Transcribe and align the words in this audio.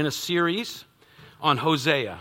in 0.00 0.06
a 0.06 0.10
series 0.10 0.86
on 1.42 1.58
Hosea. 1.58 2.20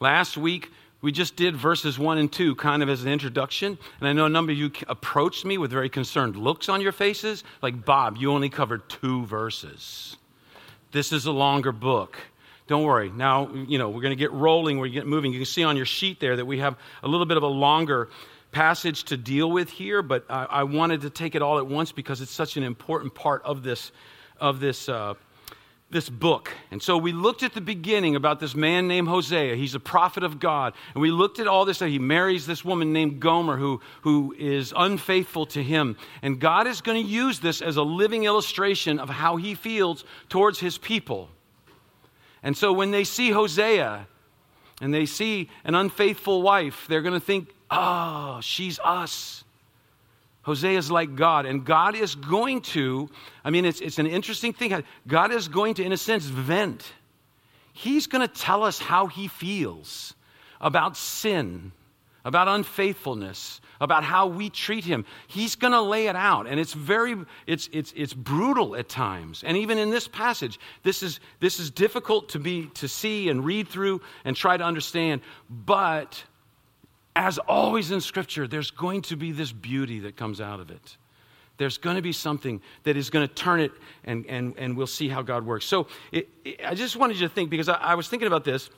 Last 0.00 0.36
week, 0.36 0.72
we 1.00 1.12
just 1.12 1.36
did 1.36 1.56
verses 1.56 1.96
1 1.96 2.18
and 2.18 2.30
2 2.30 2.56
kind 2.56 2.82
of 2.82 2.88
as 2.88 3.04
an 3.04 3.12
introduction. 3.12 3.78
And 4.00 4.08
I 4.08 4.12
know 4.12 4.26
a 4.26 4.28
number 4.28 4.50
of 4.50 4.58
you 4.58 4.72
approached 4.88 5.44
me 5.44 5.56
with 5.56 5.70
very 5.70 5.88
concerned 5.88 6.34
looks 6.34 6.68
on 6.68 6.80
your 6.80 6.90
faces, 6.90 7.44
like, 7.62 7.84
Bob, 7.84 8.16
you 8.16 8.32
only 8.32 8.48
covered 8.48 8.88
two 8.88 9.24
verses. 9.24 10.16
This 10.90 11.12
is 11.12 11.26
a 11.26 11.30
longer 11.30 11.70
book. 11.70 12.18
Don't 12.66 12.82
worry. 12.82 13.10
Now, 13.10 13.52
you 13.52 13.78
know, 13.78 13.88
we're 13.88 14.02
going 14.02 14.10
to 14.10 14.16
get 14.16 14.32
rolling, 14.32 14.78
we're 14.78 14.88
get 14.88 15.06
moving. 15.06 15.32
You 15.32 15.38
can 15.38 15.46
see 15.46 15.62
on 15.62 15.76
your 15.76 15.86
sheet 15.86 16.18
there 16.18 16.34
that 16.34 16.44
we 16.44 16.58
have 16.58 16.76
a 17.04 17.08
little 17.08 17.26
bit 17.26 17.36
of 17.36 17.44
a 17.44 17.48
longer 17.48 18.08
passage 18.50 19.04
to 19.04 19.16
deal 19.16 19.48
with 19.48 19.70
here, 19.70 20.02
but 20.02 20.24
I, 20.28 20.44
I 20.44 20.62
wanted 20.64 21.02
to 21.02 21.10
take 21.10 21.36
it 21.36 21.42
all 21.42 21.58
at 21.58 21.66
once 21.68 21.92
because 21.92 22.20
it's 22.20 22.32
such 22.32 22.56
an 22.56 22.64
important 22.64 23.14
part 23.14 23.44
of 23.44 23.62
this, 23.62 23.92
of 24.40 24.58
this 24.58 24.88
uh, 24.88 25.14
this 25.92 26.08
book. 26.08 26.50
And 26.70 26.82
so 26.82 26.96
we 26.96 27.12
looked 27.12 27.42
at 27.42 27.52
the 27.52 27.60
beginning 27.60 28.16
about 28.16 28.40
this 28.40 28.54
man 28.54 28.88
named 28.88 29.08
Hosea. 29.08 29.54
He's 29.54 29.74
a 29.74 29.80
prophet 29.80 30.24
of 30.24 30.40
God. 30.40 30.74
And 30.94 31.02
we 31.02 31.10
looked 31.10 31.38
at 31.38 31.46
all 31.46 31.64
this. 31.64 31.80
He 31.80 31.98
marries 31.98 32.46
this 32.46 32.64
woman 32.64 32.92
named 32.92 33.20
Gomer 33.20 33.58
who, 33.58 33.80
who 34.00 34.34
is 34.38 34.72
unfaithful 34.74 35.46
to 35.46 35.62
him. 35.62 35.96
And 36.22 36.40
God 36.40 36.66
is 36.66 36.80
going 36.80 37.02
to 37.02 37.08
use 37.08 37.40
this 37.40 37.60
as 37.60 37.76
a 37.76 37.82
living 37.82 38.24
illustration 38.24 38.98
of 38.98 39.08
how 39.08 39.36
he 39.36 39.54
feels 39.54 40.04
towards 40.28 40.58
his 40.60 40.78
people. 40.78 41.28
And 42.42 42.56
so 42.56 42.72
when 42.72 42.90
they 42.90 43.04
see 43.04 43.30
Hosea 43.30 44.08
and 44.80 44.92
they 44.92 45.06
see 45.06 45.48
an 45.64 45.74
unfaithful 45.74 46.42
wife, 46.42 46.86
they're 46.88 47.02
going 47.02 47.14
to 47.14 47.20
think, 47.20 47.54
oh, 47.70 48.40
she's 48.42 48.80
us. 48.80 49.44
Hosea 50.42 50.76
is 50.76 50.90
like 50.90 51.14
God, 51.14 51.46
and 51.46 51.64
God 51.64 51.94
is 51.94 52.14
going 52.16 52.62
to, 52.62 53.08
I 53.44 53.50
mean, 53.50 53.64
it's, 53.64 53.80
it's 53.80 53.98
an 53.98 54.08
interesting 54.08 54.52
thing. 54.52 54.82
God 55.06 55.32
is 55.32 55.48
going 55.48 55.74
to, 55.74 55.84
in 55.84 55.92
a 55.92 55.96
sense, 55.96 56.24
vent. 56.24 56.92
He's 57.72 58.06
going 58.06 58.26
to 58.26 58.32
tell 58.32 58.64
us 58.64 58.78
how 58.78 59.06
he 59.06 59.28
feels 59.28 60.14
about 60.60 60.96
sin, 60.96 61.72
about 62.24 62.48
unfaithfulness, 62.48 63.60
about 63.80 64.04
how 64.04 64.26
we 64.26 64.50
treat 64.50 64.84
him. 64.84 65.04
He's 65.28 65.54
going 65.54 65.72
to 65.72 65.80
lay 65.80 66.08
it 66.08 66.16
out, 66.16 66.46
and 66.46 66.58
it's 66.58 66.72
very, 66.72 67.16
it's, 67.46 67.68
it's, 67.72 67.92
it's 67.96 68.12
brutal 68.12 68.76
at 68.76 68.88
times. 68.88 69.42
And 69.44 69.56
even 69.56 69.78
in 69.78 69.90
this 69.90 70.08
passage, 70.08 70.58
this 70.82 71.02
is, 71.02 71.20
this 71.38 71.60
is 71.60 71.70
difficult 71.70 72.30
to, 72.30 72.40
be, 72.40 72.66
to 72.74 72.88
see 72.88 73.28
and 73.28 73.44
read 73.44 73.68
through 73.68 74.00
and 74.24 74.36
try 74.36 74.56
to 74.56 74.64
understand, 74.64 75.20
but 75.48 76.22
as 77.14 77.38
always 77.38 77.90
in 77.90 78.00
Scripture, 78.00 78.48
there's 78.48 78.70
going 78.70 79.02
to 79.02 79.16
be 79.16 79.32
this 79.32 79.52
beauty 79.52 80.00
that 80.00 80.16
comes 80.16 80.40
out 80.40 80.60
of 80.60 80.70
it. 80.70 80.96
There's 81.58 81.78
going 81.78 81.96
to 81.96 82.02
be 82.02 82.12
something 82.12 82.60
that 82.84 82.96
is 82.96 83.10
going 83.10 83.28
to 83.28 83.34
turn 83.34 83.60
it, 83.60 83.72
and, 84.04 84.24
and, 84.26 84.54
and 84.56 84.76
we'll 84.76 84.86
see 84.86 85.08
how 85.08 85.22
God 85.22 85.44
works. 85.44 85.66
So 85.66 85.86
it, 86.10 86.28
it, 86.44 86.60
I 86.64 86.74
just 86.74 86.96
wanted 86.96 87.20
you 87.20 87.28
to 87.28 87.34
think, 87.34 87.50
because 87.50 87.68
I, 87.68 87.74
I 87.74 87.94
was 87.94 88.08
thinking 88.08 88.26
about 88.26 88.44
this, 88.44 88.70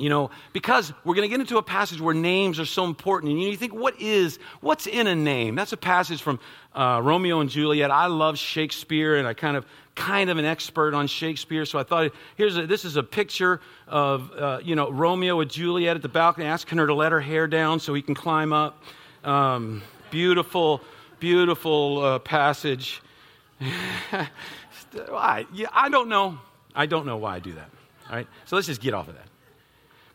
you 0.00 0.08
know, 0.08 0.30
because 0.52 0.92
we're 1.04 1.14
going 1.14 1.28
to 1.28 1.30
get 1.30 1.40
into 1.40 1.58
a 1.58 1.62
passage 1.62 2.00
where 2.00 2.14
names 2.14 2.58
are 2.58 2.64
so 2.64 2.84
important. 2.84 3.32
And 3.32 3.42
you 3.42 3.56
think, 3.56 3.74
what 3.74 4.00
is, 4.00 4.38
what's 4.60 4.86
in 4.86 5.06
a 5.06 5.14
name? 5.14 5.54
That's 5.54 5.72
a 5.72 5.76
passage 5.76 6.22
from 6.22 6.40
uh, 6.74 7.00
Romeo 7.02 7.40
and 7.40 7.50
Juliet. 7.50 7.90
I 7.90 8.06
love 8.06 8.38
Shakespeare, 8.38 9.16
and 9.16 9.26
I 9.26 9.34
kind 9.34 9.56
of 9.56 9.66
kind 10.00 10.30
of 10.30 10.38
an 10.38 10.44
expert 10.44 10.94
on 10.94 11.06
Shakespeare, 11.06 11.66
so 11.66 11.78
I 11.78 11.82
thought 11.82 12.12
here's 12.36 12.56
a, 12.56 12.66
this 12.66 12.84
is 12.84 12.96
a 12.96 13.02
picture 13.02 13.60
of 13.86 14.32
uh, 14.32 14.60
you 14.62 14.74
know 14.74 14.90
Romeo 14.90 15.36
with 15.36 15.50
Juliet 15.50 15.96
at 15.96 16.02
the 16.02 16.08
balcony, 16.08 16.46
asking 16.46 16.78
her 16.78 16.86
to 16.86 16.94
let 16.94 17.12
her 17.12 17.20
hair 17.20 17.46
down 17.46 17.80
so 17.80 17.92
he 17.92 18.02
can 18.02 18.14
climb 18.14 18.52
up. 18.52 18.82
Um, 19.24 19.82
beautiful, 20.10 20.80
beautiful 21.18 22.02
uh, 22.02 22.18
passage. 22.18 23.02
I, 23.60 25.46
yeah, 25.52 25.68
I 25.72 25.88
don't 25.90 26.08
know. 26.08 26.38
I 26.74 26.86
don't 26.86 27.04
know 27.04 27.18
why 27.18 27.36
I 27.36 27.38
do 27.40 27.52
that. 27.52 27.70
All 28.08 28.16
right, 28.16 28.26
so 28.46 28.56
let's 28.56 28.68
just 28.68 28.80
get 28.80 28.94
off 28.94 29.08
of 29.08 29.14
that. 29.14 29.29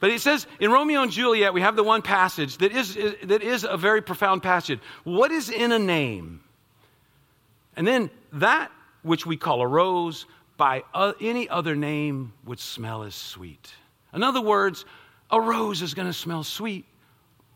But 0.06 0.12
it 0.12 0.22
says 0.22 0.46
in 0.60 0.72
Romeo 0.72 1.02
and 1.02 1.12
Juliet, 1.12 1.52
we 1.52 1.62
have 1.62 1.76
the 1.76 1.82
one 1.82 2.04
passage 2.04 2.60
that 2.60 2.72
is, 2.72 2.96
is, 2.96 3.16
that 3.24 3.42
is 3.42 3.64
a 3.68 3.76
very 3.76 4.04
profound 4.04 4.44
passage. 4.44 4.80
What 5.04 5.32
is 5.32 5.50
in 5.50 5.72
a 5.72 5.80
name? 5.80 6.42
And 7.76 7.88
then 7.88 8.12
that 8.34 8.72
which 9.02 9.26
we 9.26 9.36
call 9.36 9.64
a 9.64 9.68
rose, 9.68 10.28
by 10.58 10.84
uh, 10.94 11.14
any 11.20 11.50
other 11.50 11.76
name 11.76 12.34
would 12.46 12.60
smell 12.60 13.02
as 13.02 13.16
sweet. 13.16 13.74
In 14.14 14.22
other 14.22 14.42
words, 14.42 14.86
a 15.32 15.42
rose 15.42 15.82
is 15.82 15.96
going 15.96 16.08
to 16.08 16.14
smell 16.14 16.44
sweet, 16.44 16.86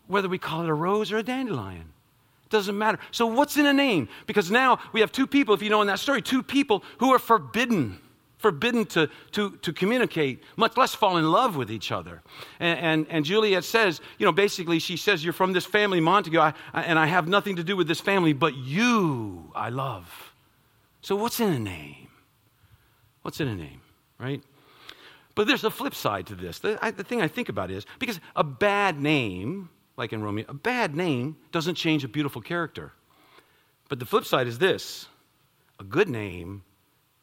whether 0.08 0.28
we 0.28 0.40
call 0.40 0.64
it 0.64 0.70
a 0.70 0.74
rose 0.74 1.12
or 1.12 1.20
a 1.20 1.24
dandelion. 1.24 1.94
Doesn't 2.50 2.76
matter. 2.76 2.98
So, 3.12 3.28
what's 3.28 3.58
in 3.58 3.68
a 3.68 3.74
name? 3.74 4.10
Because 4.26 4.50
now 4.50 4.80
we 4.92 5.02
have 5.02 5.12
two 5.12 5.28
people, 5.28 5.54
if 5.54 5.62
you 5.62 5.70
know 5.70 5.82
in 5.82 5.88
that 5.88 6.00
story, 6.00 6.24
two 6.24 6.42
people 6.42 6.84
who 6.98 7.14
are 7.14 7.20
forbidden, 7.20 8.00
forbidden 8.40 8.86
to, 8.86 9.10
to, 9.34 9.52
to 9.58 9.72
communicate, 9.72 10.44
much 10.56 10.76
less 10.78 10.96
fall 10.96 11.18
in 11.18 11.30
love 11.30 11.56
with 11.56 11.70
each 11.70 11.92
other. 11.92 12.22
And, 12.60 12.80
and, 12.80 13.08
and 13.10 13.26
Juliet 13.26 13.64
says, 13.64 14.02
you 14.18 14.26
know, 14.26 14.32
basically, 14.32 14.80
she 14.80 14.98
says, 14.98 15.24
You're 15.24 15.34
from 15.34 15.54
this 15.54 15.66
family, 15.66 16.00
Montague, 16.00 16.40
I, 16.40 16.54
and 16.74 16.98
I 16.98 17.06
have 17.06 17.28
nothing 17.28 17.58
to 17.58 17.64
do 17.64 17.76
with 17.76 17.88
this 17.88 18.00
family, 18.00 18.34
but 18.34 18.56
you 18.56 19.52
I 19.54 19.70
love. 19.70 20.34
So, 21.02 21.16
what's 21.16 21.40
in 21.40 21.54
a 21.54 21.60
name? 21.60 22.08
What's 23.22 23.40
in 23.40 23.48
a 23.48 23.56
name, 23.56 23.82
right? 24.18 24.42
But 25.36 25.48
there's 25.48 25.64
a 25.64 25.72
flip 25.72 25.94
side 25.94 26.28
to 26.28 26.36
this. 26.36 26.60
The, 26.60 26.80
I, 26.82 26.92
the, 26.92 27.04
thing 27.04 27.22
I 27.22 27.28
think 27.28 27.50
about 27.50 27.72
is 27.72 27.86
because 28.00 28.20
a 28.36 28.44
bad 28.44 29.00
name, 29.00 29.70
like 29.98 30.12
in 30.14 30.24
Romeo, 30.24 30.46
a 30.50 30.54
bad 30.54 30.96
name 30.96 31.38
doesn't 31.52 31.76
change 31.76 32.04
a 32.04 32.08
beautiful 32.08 32.42
character. 32.42 32.94
But 33.90 34.00
the 34.00 34.06
flip 34.06 34.26
side 34.26 34.48
is 34.48 34.60
this 34.60 35.08
a 35.80 35.84
good 35.84 36.10
name 36.10 36.64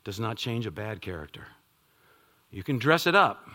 does 0.07 0.21
not 0.21 0.37
change 0.37 0.67
a 0.67 0.71
bad 0.71 1.03
character. 1.03 1.49
You 2.53 2.63
can 2.63 2.79
dress 2.79 3.09
it 3.09 3.17
up, 3.17 3.51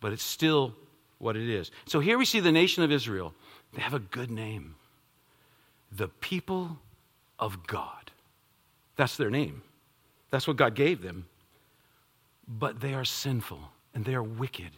but 0.00 0.10
it's 0.10 0.22
still 0.22 0.72
what 1.18 1.36
it 1.36 1.50
is. 1.50 1.70
So 1.84 2.00
here 2.00 2.16
we 2.16 2.24
see 2.24 2.40
the 2.40 2.50
nation 2.50 2.82
of 2.82 2.90
Israel. 2.90 3.34
They 3.74 3.82
have 3.82 3.92
a 3.92 3.98
good 3.98 4.30
name 4.30 4.74
the 5.92 6.08
people 6.08 6.78
of 7.38 7.66
God. 7.66 8.10
That's 8.96 9.18
their 9.18 9.28
name. 9.28 9.62
That's 10.30 10.48
what 10.48 10.56
God 10.56 10.74
gave 10.74 11.02
them. 11.02 11.26
But 12.48 12.80
they 12.80 12.94
are 12.94 13.04
sinful 13.04 13.60
and 13.94 14.02
they 14.02 14.14
are 14.14 14.22
wicked 14.22 14.70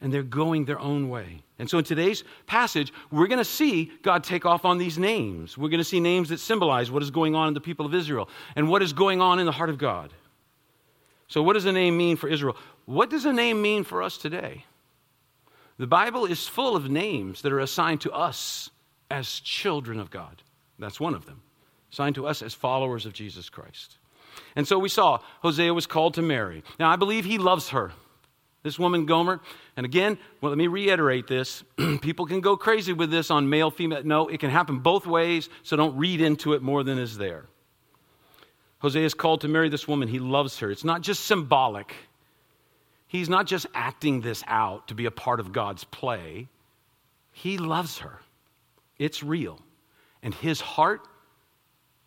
and 0.00 0.12
they're 0.12 0.22
going 0.22 0.64
their 0.64 0.78
own 0.78 1.08
way. 1.08 1.42
And 1.58 1.68
so 1.68 1.78
in 1.78 1.84
today's 1.84 2.24
passage, 2.46 2.92
we're 3.10 3.26
going 3.26 3.38
to 3.38 3.44
see 3.44 3.92
God 4.02 4.24
take 4.24 4.46
off 4.46 4.64
on 4.64 4.78
these 4.78 4.98
names. 4.98 5.58
We're 5.58 5.68
going 5.68 5.78
to 5.78 5.84
see 5.84 6.00
names 6.00 6.30
that 6.30 6.40
symbolize 6.40 6.90
what 6.90 7.02
is 7.02 7.10
going 7.10 7.34
on 7.34 7.48
in 7.48 7.54
the 7.54 7.60
people 7.60 7.84
of 7.84 7.94
Israel 7.94 8.28
and 8.56 8.68
what 8.68 8.82
is 8.82 8.92
going 8.92 9.20
on 9.20 9.38
in 9.38 9.46
the 9.46 9.52
heart 9.52 9.70
of 9.70 9.78
God. 9.78 10.12
So, 11.28 11.42
what 11.42 11.52
does 11.52 11.66
a 11.66 11.72
name 11.72 11.96
mean 11.96 12.16
for 12.16 12.28
Israel? 12.28 12.56
What 12.86 13.10
does 13.10 13.24
a 13.24 13.32
name 13.32 13.62
mean 13.62 13.84
for 13.84 14.02
us 14.02 14.16
today? 14.16 14.64
The 15.78 15.86
Bible 15.86 16.26
is 16.26 16.48
full 16.48 16.76
of 16.76 16.90
names 16.90 17.42
that 17.42 17.52
are 17.52 17.60
assigned 17.60 18.00
to 18.02 18.12
us 18.12 18.70
as 19.10 19.40
children 19.40 20.00
of 20.00 20.10
God. 20.10 20.42
That's 20.78 20.98
one 20.98 21.14
of 21.14 21.26
them 21.26 21.42
assigned 21.92 22.14
to 22.14 22.26
us 22.26 22.42
as 22.42 22.54
followers 22.54 23.06
of 23.06 23.12
Jesus 23.12 23.48
Christ. 23.48 23.98
And 24.56 24.66
so 24.66 24.78
we 24.78 24.88
saw 24.88 25.18
Hosea 25.42 25.74
was 25.74 25.86
called 25.86 26.14
to 26.14 26.22
marry. 26.22 26.62
Now, 26.78 26.90
I 26.90 26.96
believe 26.96 27.24
he 27.24 27.38
loves 27.38 27.70
her. 27.70 27.92
This 28.62 28.78
woman, 28.78 29.06
Gomer, 29.06 29.40
and 29.76 29.86
again, 29.86 30.18
well, 30.40 30.50
let 30.50 30.58
me 30.58 30.66
reiterate 30.66 31.26
this. 31.26 31.64
People 32.02 32.26
can 32.26 32.40
go 32.40 32.56
crazy 32.56 32.92
with 32.92 33.10
this 33.10 33.30
on 33.30 33.48
male, 33.48 33.70
female. 33.70 34.02
No, 34.04 34.28
it 34.28 34.38
can 34.38 34.50
happen 34.50 34.80
both 34.80 35.06
ways, 35.06 35.48
so 35.62 35.76
don't 35.76 35.96
read 35.96 36.20
into 36.20 36.52
it 36.52 36.60
more 36.60 36.84
than 36.84 36.98
is 36.98 37.16
there. 37.16 37.46
Hosea 38.80 39.04
is 39.04 39.14
called 39.14 39.42
to 39.42 39.48
marry 39.48 39.70
this 39.70 39.88
woman. 39.88 40.08
He 40.08 40.18
loves 40.18 40.58
her. 40.58 40.70
It's 40.70 40.84
not 40.84 41.00
just 41.00 41.24
symbolic, 41.24 41.94
he's 43.06 43.28
not 43.28 43.46
just 43.46 43.66
acting 43.74 44.20
this 44.20 44.42
out 44.46 44.88
to 44.88 44.94
be 44.94 45.06
a 45.06 45.10
part 45.10 45.40
of 45.40 45.52
God's 45.52 45.84
play. 45.84 46.48
He 47.32 47.56
loves 47.56 47.98
her. 47.98 48.20
It's 48.98 49.22
real. 49.22 49.58
And 50.22 50.34
his 50.34 50.60
heart 50.60 51.00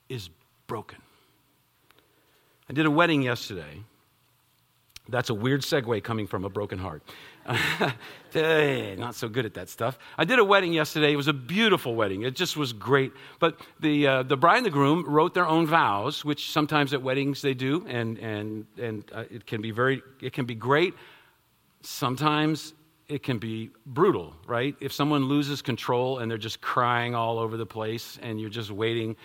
is 0.10 0.30
broken. 0.68 1.00
I 2.70 2.74
did 2.74 2.86
a 2.86 2.92
wedding 2.92 3.24
yesterday. 3.24 3.84
That's 5.10 5.30
a 5.30 5.34
weird 5.34 5.62
segue 5.62 6.02
coming 6.04 6.28
from 6.28 6.46
a 6.46 6.50
broken 6.50 6.80
heart. 6.80 7.04
Not 8.36 9.16
so 9.16 9.28
good 9.28 9.46
at 9.46 9.54
that 9.56 9.68
stuff. 9.68 10.00
I 10.18 10.24
did 10.24 10.40
a 10.40 10.46
wedding 10.46 10.72
yesterday. 10.72 11.12
It 11.12 11.18
was 11.18 11.28
a 11.28 11.34
beautiful 11.34 11.94
wedding. 11.94 12.22
It 12.22 12.36
just 12.36 12.56
was 12.56 12.72
great. 12.72 13.12
But 13.40 13.60
the, 13.82 14.08
uh, 14.08 14.24
the 14.24 14.38
bride 14.38 14.58
and 14.58 14.66
the 14.66 14.70
groom 14.70 15.04
wrote 15.06 15.34
their 15.34 15.46
own 15.46 15.68
vows, 15.68 16.24
which 16.24 16.52
sometimes 16.52 16.94
at 16.94 17.02
weddings 17.02 17.42
they 17.42 17.54
do, 17.54 17.86
and, 17.88 18.18
and, 18.20 18.66
and 18.78 19.04
uh, 19.14 19.26
it, 19.30 19.46
can 19.46 19.62
be 19.62 19.72
very, 19.72 20.02
it 20.22 20.32
can 20.32 20.46
be 20.46 20.56
great. 20.56 20.94
Sometimes 21.82 22.74
it 23.10 23.24
can 23.24 23.40
be 23.40 23.72
brutal, 23.86 24.34
right? 24.48 24.74
If 24.80 24.94
someone 24.94 25.26
loses 25.26 25.62
control 25.62 26.20
and 26.20 26.32
they're 26.32 26.38
just 26.38 26.62
crying 26.62 27.14
all 27.14 27.40
over 27.40 27.58
the 27.58 27.66
place 27.66 28.18
and 28.22 28.40
you're 28.40 28.50
just 28.50 28.72
waiting 28.72 29.18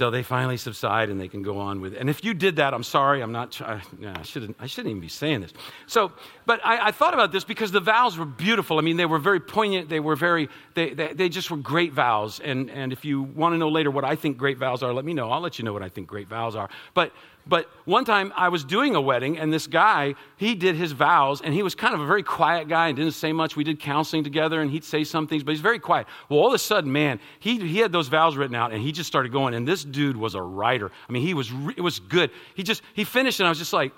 till 0.00 0.10
they 0.10 0.22
finally 0.22 0.56
subside 0.56 1.10
and 1.10 1.20
they 1.20 1.28
can 1.28 1.42
go 1.42 1.58
on 1.58 1.82
with 1.82 1.92
it. 1.92 1.98
And 1.98 2.08
if 2.08 2.24
you 2.24 2.32
did 2.32 2.56
that, 2.56 2.72
I'm 2.72 2.82
sorry, 2.82 3.20
I'm 3.20 3.32
not, 3.32 3.60
I, 3.60 3.82
I, 4.06 4.22
shouldn't, 4.22 4.56
I 4.58 4.66
shouldn't 4.66 4.92
even 4.92 5.02
be 5.02 5.08
saying 5.08 5.42
this. 5.42 5.52
So, 5.86 6.12
but 6.46 6.58
I, 6.64 6.86
I, 6.86 6.90
thought 6.90 7.12
about 7.12 7.32
this 7.32 7.44
because 7.44 7.70
the 7.70 7.80
vows 7.80 8.16
were 8.16 8.24
beautiful. 8.24 8.78
I 8.78 8.80
mean, 8.80 8.96
they 8.96 9.04
were 9.04 9.18
very 9.18 9.40
poignant. 9.40 9.90
They 9.90 10.00
were 10.00 10.16
very, 10.16 10.48
they, 10.72 10.94
they, 10.94 11.12
they 11.12 11.28
just 11.28 11.50
were 11.50 11.58
great 11.58 11.92
vows. 11.92 12.40
And, 12.40 12.70
and 12.70 12.94
if 12.94 13.04
you 13.04 13.20
want 13.20 13.52
to 13.52 13.58
know 13.58 13.68
later 13.68 13.90
what 13.90 14.06
I 14.06 14.16
think 14.16 14.38
great 14.38 14.56
vows 14.56 14.82
are, 14.82 14.94
let 14.94 15.04
me 15.04 15.12
know. 15.12 15.30
I'll 15.30 15.42
let 15.42 15.58
you 15.58 15.66
know 15.66 15.74
what 15.74 15.82
I 15.82 15.90
think 15.90 16.08
great 16.08 16.28
vows 16.28 16.56
are. 16.56 16.70
But 16.94 17.12
But 17.50 17.68
one 17.84 18.04
time 18.04 18.32
I 18.36 18.48
was 18.48 18.62
doing 18.62 18.94
a 18.94 19.00
wedding, 19.00 19.36
and 19.36 19.52
this 19.52 19.66
guy, 19.66 20.14
he 20.36 20.54
did 20.54 20.76
his 20.76 20.92
vows, 20.92 21.40
and 21.40 21.52
he 21.52 21.64
was 21.64 21.74
kind 21.74 21.94
of 21.94 22.00
a 22.00 22.06
very 22.06 22.22
quiet 22.22 22.68
guy 22.68 22.86
and 22.86 22.96
didn't 22.96 23.14
say 23.14 23.32
much. 23.32 23.56
We 23.56 23.64
did 23.64 23.80
counseling 23.80 24.22
together, 24.22 24.60
and 24.60 24.70
he'd 24.70 24.84
say 24.84 25.02
some 25.02 25.26
things, 25.26 25.42
but 25.42 25.50
he's 25.50 25.60
very 25.60 25.80
quiet. 25.80 26.06
Well, 26.28 26.38
all 26.38 26.46
of 26.46 26.54
a 26.54 26.60
sudden, 26.60 26.92
man, 26.92 27.18
he, 27.40 27.58
he 27.58 27.78
had 27.78 27.90
those 27.90 28.06
vows 28.06 28.36
written 28.36 28.54
out, 28.54 28.72
and 28.72 28.80
he 28.80 28.92
just 28.92 29.08
started 29.08 29.32
going, 29.32 29.54
and 29.54 29.66
this 29.66 29.82
dude 29.82 30.16
was 30.16 30.36
a 30.36 30.40
writer. 30.40 30.92
I 31.08 31.12
mean, 31.12 31.22
he 31.22 31.34
was, 31.34 31.50
it 31.76 31.80
was 31.80 31.98
good. 31.98 32.30
He 32.54 32.62
just, 32.62 32.82
he 32.94 33.02
finished, 33.02 33.40
and 33.40 33.48
I 33.48 33.50
was 33.50 33.58
just 33.58 33.72
like, 33.72 33.90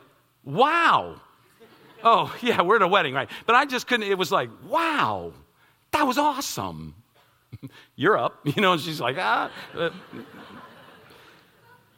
wow. 0.44 1.20
Oh, 2.02 2.34
yeah, 2.40 2.62
we're 2.62 2.76
at 2.76 2.82
a 2.82 2.88
wedding, 2.88 3.12
right? 3.12 3.28
But 3.44 3.54
I 3.54 3.66
just 3.66 3.86
couldn't, 3.86 4.10
it 4.10 4.16
was 4.16 4.32
like, 4.32 4.48
wow, 4.66 5.34
that 5.90 6.06
was 6.06 6.16
awesome. 6.16 6.94
You're 7.96 8.16
up, 8.16 8.40
you 8.44 8.62
know, 8.62 8.72
and 8.72 8.80
she's 8.80 8.98
like, 8.98 9.18
ah. 9.18 9.50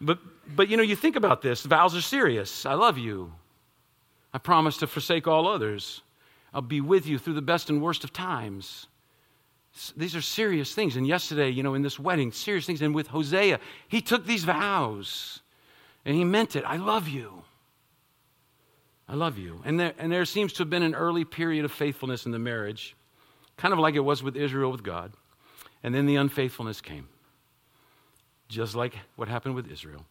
But, 0.00 0.18
but 0.56 0.68
you 0.68 0.76
know, 0.76 0.82
you 0.82 0.96
think 0.96 1.16
about 1.16 1.42
this 1.42 1.62
vows 1.62 1.94
are 1.96 2.00
serious. 2.00 2.66
I 2.66 2.74
love 2.74 2.98
you. 2.98 3.32
I 4.32 4.38
promise 4.38 4.76
to 4.78 4.86
forsake 4.86 5.26
all 5.26 5.46
others. 5.46 6.02
I'll 6.52 6.62
be 6.62 6.80
with 6.80 7.06
you 7.06 7.18
through 7.18 7.34
the 7.34 7.42
best 7.42 7.70
and 7.70 7.82
worst 7.82 8.04
of 8.04 8.12
times. 8.12 8.86
These 9.96 10.14
are 10.14 10.20
serious 10.20 10.74
things. 10.74 10.96
And 10.96 11.06
yesterday, 11.06 11.50
you 11.50 11.62
know, 11.62 11.74
in 11.74 11.82
this 11.82 11.98
wedding, 11.98 12.30
serious 12.30 12.64
things. 12.64 12.80
And 12.80 12.94
with 12.94 13.08
Hosea, 13.08 13.58
he 13.88 14.00
took 14.00 14.24
these 14.24 14.44
vows 14.44 15.40
and 16.04 16.16
he 16.16 16.24
meant 16.24 16.54
it. 16.54 16.64
I 16.64 16.76
love 16.76 17.08
you. 17.08 17.42
I 19.08 19.14
love 19.14 19.36
you. 19.36 19.60
And 19.64 19.78
there, 19.78 19.94
and 19.98 20.10
there 20.12 20.24
seems 20.24 20.52
to 20.54 20.58
have 20.62 20.70
been 20.70 20.82
an 20.82 20.94
early 20.94 21.24
period 21.24 21.64
of 21.64 21.72
faithfulness 21.72 22.24
in 22.24 22.32
the 22.32 22.38
marriage, 22.38 22.96
kind 23.56 23.74
of 23.74 23.80
like 23.80 23.94
it 23.94 24.00
was 24.00 24.22
with 24.22 24.36
Israel 24.36 24.70
with 24.70 24.82
God. 24.82 25.12
And 25.82 25.94
then 25.94 26.06
the 26.06 26.16
unfaithfulness 26.16 26.80
came 26.80 27.08
just 28.48 28.74
like 28.74 28.94
what 29.16 29.28
happened 29.28 29.54
with 29.54 29.70
Israel. 29.70 30.04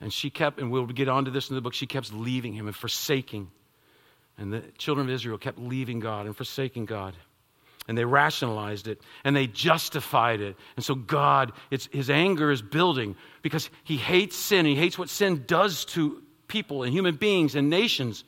And 0.00 0.12
she 0.12 0.30
kept, 0.30 0.60
and 0.60 0.70
we'll 0.70 0.86
get 0.86 1.08
onto 1.08 1.30
this 1.30 1.50
in 1.50 1.56
the 1.56 1.60
book, 1.60 1.74
she 1.74 1.86
kept 1.86 2.12
leaving 2.12 2.52
him 2.52 2.66
and 2.66 2.76
forsaking. 2.76 3.50
And 4.36 4.52
the 4.52 4.62
children 4.78 5.08
of 5.08 5.14
Israel 5.14 5.38
kept 5.38 5.58
leaving 5.58 5.98
God 5.98 6.26
and 6.26 6.36
forsaking 6.36 6.86
God. 6.86 7.16
And 7.88 7.96
they 7.96 8.04
rationalized 8.04 8.86
it 8.86 9.00
and 9.24 9.34
they 9.34 9.46
justified 9.46 10.40
it. 10.40 10.56
And 10.76 10.84
so 10.84 10.94
God, 10.94 11.52
his 11.70 12.10
anger 12.10 12.50
is 12.50 12.62
building 12.62 13.16
because 13.42 13.70
he 13.82 13.96
hates 13.96 14.36
sin. 14.36 14.66
He 14.66 14.76
hates 14.76 14.98
what 14.98 15.08
sin 15.08 15.44
does 15.46 15.84
to 15.86 16.22
people 16.48 16.82
and 16.82 16.92
human 16.92 17.16
beings 17.16 17.54
and 17.54 17.70
nations. 17.70 18.24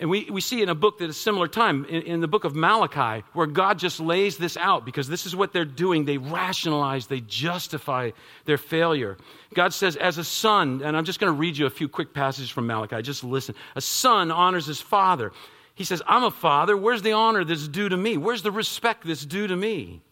And 0.00 0.08
we, 0.08 0.28
we 0.30 0.40
see 0.40 0.62
in 0.62 0.68
a 0.68 0.76
book 0.76 0.98
that 0.98 1.10
is 1.10 1.16
similar 1.16 1.48
time, 1.48 1.84
in, 1.86 2.02
in, 2.02 2.20
the 2.20 2.28
book 2.28 2.44
of 2.44 2.54
Malachi, 2.54 3.24
where 3.32 3.48
God 3.48 3.80
just 3.80 3.98
lays 3.98 4.36
this 4.36 4.56
out 4.56 4.84
because 4.84 5.08
this 5.08 5.26
is 5.26 5.34
what 5.34 5.52
they're 5.52 5.64
doing. 5.64 6.04
They 6.04 6.18
rationalize, 6.18 7.08
they 7.08 7.20
justify 7.20 8.12
their 8.44 8.58
failure. 8.58 9.16
God 9.54 9.74
says, 9.74 9.96
as 9.96 10.16
a 10.16 10.22
son, 10.22 10.82
and 10.84 10.96
I'm 10.96 11.04
just 11.04 11.18
going 11.18 11.32
to 11.32 11.36
read 11.36 11.58
you 11.58 11.66
a 11.66 11.70
few 11.70 11.88
quick 11.88 12.14
passages 12.14 12.48
from 12.48 12.68
Malachi, 12.68 13.02
just 13.02 13.24
listen. 13.24 13.56
A 13.74 13.80
son 13.80 14.30
honors 14.30 14.66
his 14.66 14.80
father. 14.80 15.32
He 15.74 15.82
says, 15.82 16.00
I'm 16.06 16.22
a 16.22 16.30
father. 16.30 16.76
Where's 16.76 17.02
the 17.02 17.12
honor 17.12 17.44
that's 17.44 17.66
due 17.66 17.88
to 17.88 17.96
me? 17.96 18.16
Where's 18.16 18.42
the 18.42 18.52
respect 18.52 19.04
that's 19.04 19.26
due 19.26 19.48
to 19.48 19.56
me? 19.56 20.02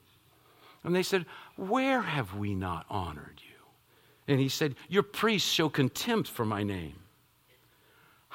And 0.82 0.96
they 0.96 1.02
said, 1.04 1.26
Where 1.56 2.02
have 2.02 2.36
we 2.36 2.54
not 2.54 2.86
honored 2.88 3.40
you? 3.40 3.56
And 4.26 4.40
he 4.40 4.48
said, 4.48 4.74
Your 4.88 5.02
priests 5.02 5.50
show 5.50 5.68
contempt 5.68 6.28
for 6.28 6.44
my 6.44 6.64
name. 6.64 7.00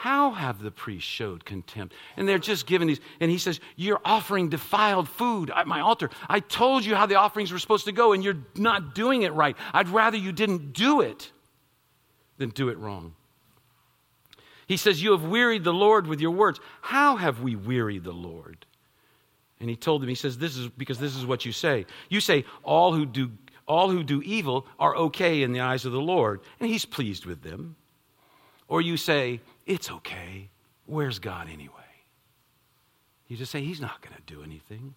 How 0.02 0.32
have 0.32 0.64
the 0.64 0.72
priests 0.72 1.08
showed 1.08 1.46
contempt? 1.46 1.94
And 2.18 2.28
they're 2.28 2.40
just 2.40 2.66
giving 2.66 2.88
these. 2.88 3.00
And 3.20 3.30
he 3.30 3.38
says, 3.38 3.60
You're 3.76 4.02
offering 4.04 4.50
defiled 4.50 5.08
food 5.08 5.52
at 5.56 5.68
my 5.68 5.82
altar. 5.82 6.10
I 6.28 6.40
told 6.40 6.84
you 6.84 6.96
how 6.96 7.06
the 7.06 7.18
offerings 7.18 7.52
were 7.52 7.60
supposed 7.60 7.86
to 7.86 7.92
go, 7.92 8.12
and 8.12 8.24
you're 8.24 8.40
not 8.56 8.96
doing 8.96 9.22
it 9.22 9.32
right. 9.34 9.56
I'd 9.72 9.90
rather 9.90 10.18
you 10.18 10.32
didn't 10.32 10.74
do 10.74 11.02
it 11.02 11.32
than 12.40 12.50
do 12.50 12.70
it 12.70 12.80
wrong. 12.80 13.14
He 14.66 14.76
says, 14.76 15.04
You 15.04 15.12
have 15.12 15.24
wearied 15.24 15.64
the 15.64 15.72
Lord 15.72 16.08
with 16.08 16.20
your 16.20 16.32
words. 16.32 16.60
How 16.82 17.18
have 17.18 17.44
we 17.44 17.56
wearied 17.56 18.04
the 18.04 18.12
Lord? 18.12 18.66
And 19.60 19.70
he 19.70 19.76
told 19.76 20.02
them, 20.02 20.10
He 20.10 20.16
says, 20.16 20.36
This 20.36 20.58
is 20.58 20.68
because 20.70 20.98
this 20.98 21.16
is 21.16 21.28
what 21.28 21.46
you 21.46 21.52
say. 21.52 21.86
You 22.10 22.22
say, 22.22 22.46
All 22.64 22.92
who 22.92 23.06
do 23.06 23.30
all 23.68 23.92
who 23.92 24.02
do 24.02 24.24
evil 24.24 24.66
are 24.80 24.96
okay 24.96 25.44
in 25.44 25.54
the 25.54 25.60
eyes 25.60 25.86
of 25.86 25.92
the 25.92 26.02
Lord, 26.02 26.42
and 26.60 26.68
he's 26.72 26.86
pleased 26.86 27.28
with 27.28 27.44
them. 27.44 27.76
Or 28.68 28.82
you 28.82 28.98
say, 28.98 29.42
it's 29.66 29.92
okay. 29.92 30.50
Where's 30.86 31.20
God 31.20 31.48
anyway? 31.52 31.76
You 33.28 33.38
just 33.38 33.52
say, 33.52 33.62
He's 33.62 33.82
not 33.82 34.02
going 34.02 34.16
to 34.16 34.34
do 34.34 34.44
anything. 34.44 34.94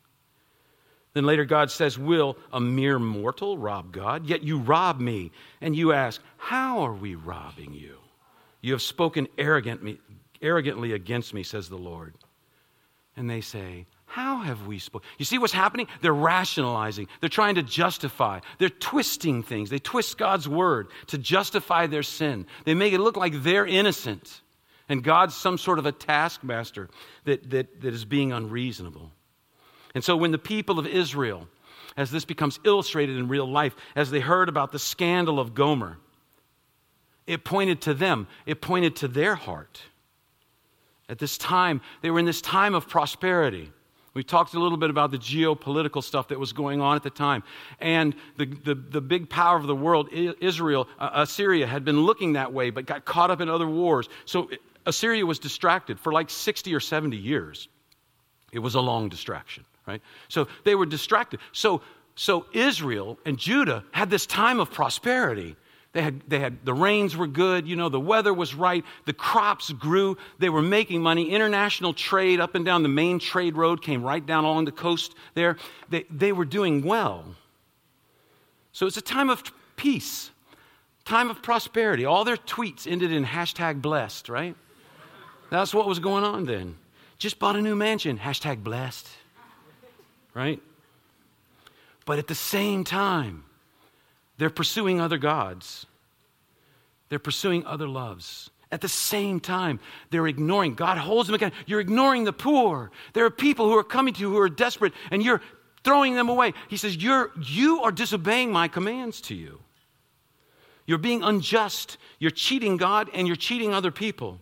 Then 1.12 1.24
later, 1.24 1.44
God 1.44 1.70
says, 1.70 1.98
Will 1.98 2.36
a 2.52 2.60
mere 2.60 2.98
mortal 2.98 3.56
rob 3.56 3.92
God? 3.92 4.26
Yet 4.26 4.42
you 4.42 4.58
rob 4.58 5.00
me. 5.00 5.30
And 5.60 5.74
you 5.74 5.92
ask, 5.92 6.20
How 6.36 6.80
are 6.80 6.92
we 6.92 7.14
robbing 7.14 7.72
you? 7.72 7.98
You 8.60 8.72
have 8.72 8.82
spoken 8.82 9.28
arrogantly, 9.38 10.00
arrogantly 10.42 10.92
against 10.92 11.32
me, 11.32 11.42
says 11.42 11.68
the 11.68 11.76
Lord. 11.76 12.14
And 13.16 13.30
they 13.30 13.40
say, 13.40 13.86
How 14.06 14.38
have 14.38 14.66
we 14.66 14.80
spoken? 14.80 15.08
You 15.18 15.24
see 15.24 15.38
what's 15.38 15.52
happening? 15.52 15.86
They're 16.00 16.12
rationalizing, 16.12 17.06
they're 17.20 17.28
trying 17.28 17.54
to 17.54 17.62
justify, 17.62 18.40
they're 18.58 18.68
twisting 18.68 19.44
things. 19.44 19.70
They 19.70 19.78
twist 19.78 20.18
God's 20.18 20.48
word 20.48 20.88
to 21.08 21.18
justify 21.18 21.86
their 21.86 22.02
sin, 22.02 22.46
they 22.64 22.74
make 22.74 22.92
it 22.92 23.00
look 23.00 23.16
like 23.16 23.44
they're 23.44 23.66
innocent. 23.66 24.40
And 24.88 25.02
God's 25.02 25.34
some 25.34 25.56
sort 25.58 25.78
of 25.78 25.86
a 25.86 25.92
taskmaster 25.92 26.88
that, 27.24 27.48
that, 27.50 27.80
that 27.80 27.94
is 27.94 28.04
being 28.04 28.32
unreasonable. 28.32 29.10
And 29.94 30.04
so 30.04 30.16
when 30.16 30.32
the 30.32 30.38
people 30.38 30.78
of 30.78 30.86
Israel, 30.86 31.48
as 31.96 32.10
this 32.10 32.24
becomes 32.24 32.58
illustrated 32.64 33.16
in 33.16 33.28
real 33.28 33.50
life, 33.50 33.74
as 33.96 34.10
they 34.10 34.20
heard 34.20 34.48
about 34.48 34.72
the 34.72 34.78
scandal 34.78 35.38
of 35.40 35.54
Gomer, 35.54 35.98
it 37.26 37.44
pointed 37.44 37.80
to 37.82 37.94
them, 37.94 38.26
it 38.44 38.60
pointed 38.60 38.96
to 38.96 39.08
their 39.08 39.34
heart. 39.34 39.80
At 41.08 41.18
this 41.18 41.38
time, 41.38 41.80
they 42.02 42.10
were 42.10 42.18
in 42.18 42.24
this 42.24 42.40
time 42.40 42.74
of 42.74 42.88
prosperity. 42.88 43.70
We 44.14 44.22
talked 44.22 44.54
a 44.54 44.60
little 44.60 44.78
bit 44.78 44.90
about 44.90 45.10
the 45.10 45.18
geopolitical 45.18 46.02
stuff 46.02 46.28
that 46.28 46.38
was 46.38 46.52
going 46.52 46.80
on 46.80 46.96
at 46.96 47.02
the 47.02 47.10
time. 47.10 47.42
And 47.80 48.14
the, 48.36 48.46
the, 48.46 48.74
the 48.74 49.00
big 49.00 49.28
power 49.28 49.56
of 49.56 49.66
the 49.66 49.74
world, 49.74 50.08
Israel, 50.12 50.88
uh, 50.98 51.10
Assyria, 51.14 51.66
had 51.66 51.84
been 51.84 52.02
looking 52.02 52.34
that 52.34 52.52
way, 52.52 52.70
but 52.70 52.86
got 52.86 53.04
caught 53.04 53.30
up 53.30 53.40
in 53.40 53.48
other 53.48 53.66
wars. 53.66 54.08
So 54.24 54.50
Assyria 54.86 55.24
was 55.24 55.38
distracted 55.38 55.98
for 55.98 56.12
like 56.12 56.30
60 56.30 56.74
or 56.74 56.80
70 56.80 57.16
years. 57.16 57.68
It 58.52 58.58
was 58.60 58.74
a 58.74 58.80
long 58.80 59.08
distraction, 59.08 59.64
right? 59.86 60.00
So 60.28 60.46
they 60.64 60.74
were 60.74 60.86
distracted. 60.86 61.40
So, 61.52 61.82
so 62.14 62.46
Israel 62.52 63.18
and 63.24 63.38
Judah 63.38 63.84
had 63.90 64.10
this 64.10 64.26
time 64.26 64.60
of 64.60 64.70
prosperity. 64.70 65.56
They 65.92 66.02
had, 66.02 66.22
they 66.28 66.40
had, 66.40 66.64
the 66.64 66.74
rains 66.74 67.16
were 67.16 67.26
good, 67.26 67.68
you 67.68 67.76
know, 67.76 67.88
the 67.88 68.00
weather 68.00 68.34
was 68.34 68.54
right, 68.54 68.84
the 69.06 69.12
crops 69.12 69.70
grew, 69.70 70.16
they 70.38 70.48
were 70.48 70.62
making 70.62 71.02
money. 71.02 71.30
International 71.30 71.94
trade 71.94 72.40
up 72.40 72.54
and 72.56 72.64
down 72.64 72.82
the 72.82 72.88
main 72.88 73.20
trade 73.20 73.56
road 73.56 73.80
came 73.80 74.02
right 74.02 74.24
down 74.24 74.44
along 74.44 74.64
the 74.64 74.72
coast 74.72 75.14
there. 75.34 75.56
They, 75.90 76.04
they 76.10 76.32
were 76.32 76.44
doing 76.44 76.82
well. 76.84 77.24
So 78.72 78.86
it's 78.86 78.96
a 78.96 79.02
time 79.02 79.30
of 79.30 79.42
peace, 79.76 80.30
time 81.04 81.30
of 81.30 81.42
prosperity. 81.42 82.04
All 82.04 82.24
their 82.24 82.36
tweets 82.36 82.90
ended 82.90 83.12
in 83.12 83.24
hashtag 83.24 83.80
blessed, 83.80 84.28
right? 84.28 84.56
That's 85.54 85.72
what 85.72 85.86
was 85.86 86.00
going 86.00 86.24
on 86.24 86.46
then. 86.46 86.74
Just 87.16 87.38
bought 87.38 87.54
a 87.54 87.62
new 87.62 87.76
mansion, 87.76 88.18
hashtag 88.18 88.64
blessed. 88.64 89.08
Right? 90.34 90.60
But 92.04 92.18
at 92.18 92.26
the 92.26 92.34
same 92.34 92.82
time, 92.82 93.44
they're 94.36 94.50
pursuing 94.50 95.00
other 95.00 95.16
gods. 95.16 95.86
They're 97.08 97.20
pursuing 97.20 97.64
other 97.66 97.86
loves. 97.86 98.50
At 98.72 98.80
the 98.80 98.88
same 98.88 99.38
time, 99.38 99.78
they're 100.10 100.26
ignoring. 100.26 100.74
God 100.74 100.98
holds 100.98 101.28
them 101.28 101.36
again. 101.36 101.52
You're 101.66 101.78
ignoring 101.78 102.24
the 102.24 102.32
poor. 102.32 102.90
There 103.12 103.24
are 103.24 103.30
people 103.30 103.66
who 103.68 103.78
are 103.78 103.84
coming 103.84 104.12
to 104.14 104.20
you 104.22 104.30
who 104.30 104.40
are 104.40 104.48
desperate, 104.48 104.92
and 105.12 105.22
you're 105.22 105.40
throwing 105.84 106.16
them 106.16 106.28
away. 106.28 106.52
He 106.68 106.76
says, 106.76 106.96
You're, 106.96 107.30
You 107.40 107.82
are 107.82 107.92
disobeying 107.92 108.50
my 108.50 108.66
commands 108.66 109.20
to 109.20 109.36
you. 109.36 109.60
You're 110.84 110.98
being 110.98 111.22
unjust. 111.22 111.96
You're 112.18 112.32
cheating 112.32 112.76
God, 112.76 113.08
and 113.14 113.28
you're 113.28 113.36
cheating 113.36 113.72
other 113.72 113.92
people. 113.92 114.40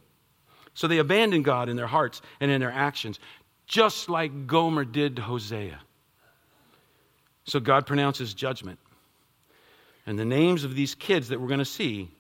So 0.75 0.89
they 0.89 0.99
abandon 0.99 1.43
God 1.43 1.69
in 1.69 1.77
their 1.77 1.87
hearts 1.87 2.23
and 2.41 2.51
in 2.51 2.61
their 2.61 2.73
actions, 2.73 3.21
just 3.67 4.09
like 4.09 4.47
Gomer 4.47 4.85
did 4.85 5.17
to 5.17 5.23
Hosea. 5.23 5.79
So 7.45 7.61
God 7.61 7.87
pronounces 7.87 8.35
judgment. 8.35 8.79
And 10.07 10.19
the 10.19 10.25
names 10.25 10.65
of 10.65 10.75
these 10.75 10.95
kids 10.95 11.29
that 11.29 11.41
we're 11.41 11.49
going 11.49 11.59
to 11.59 11.65
see 11.65 12.11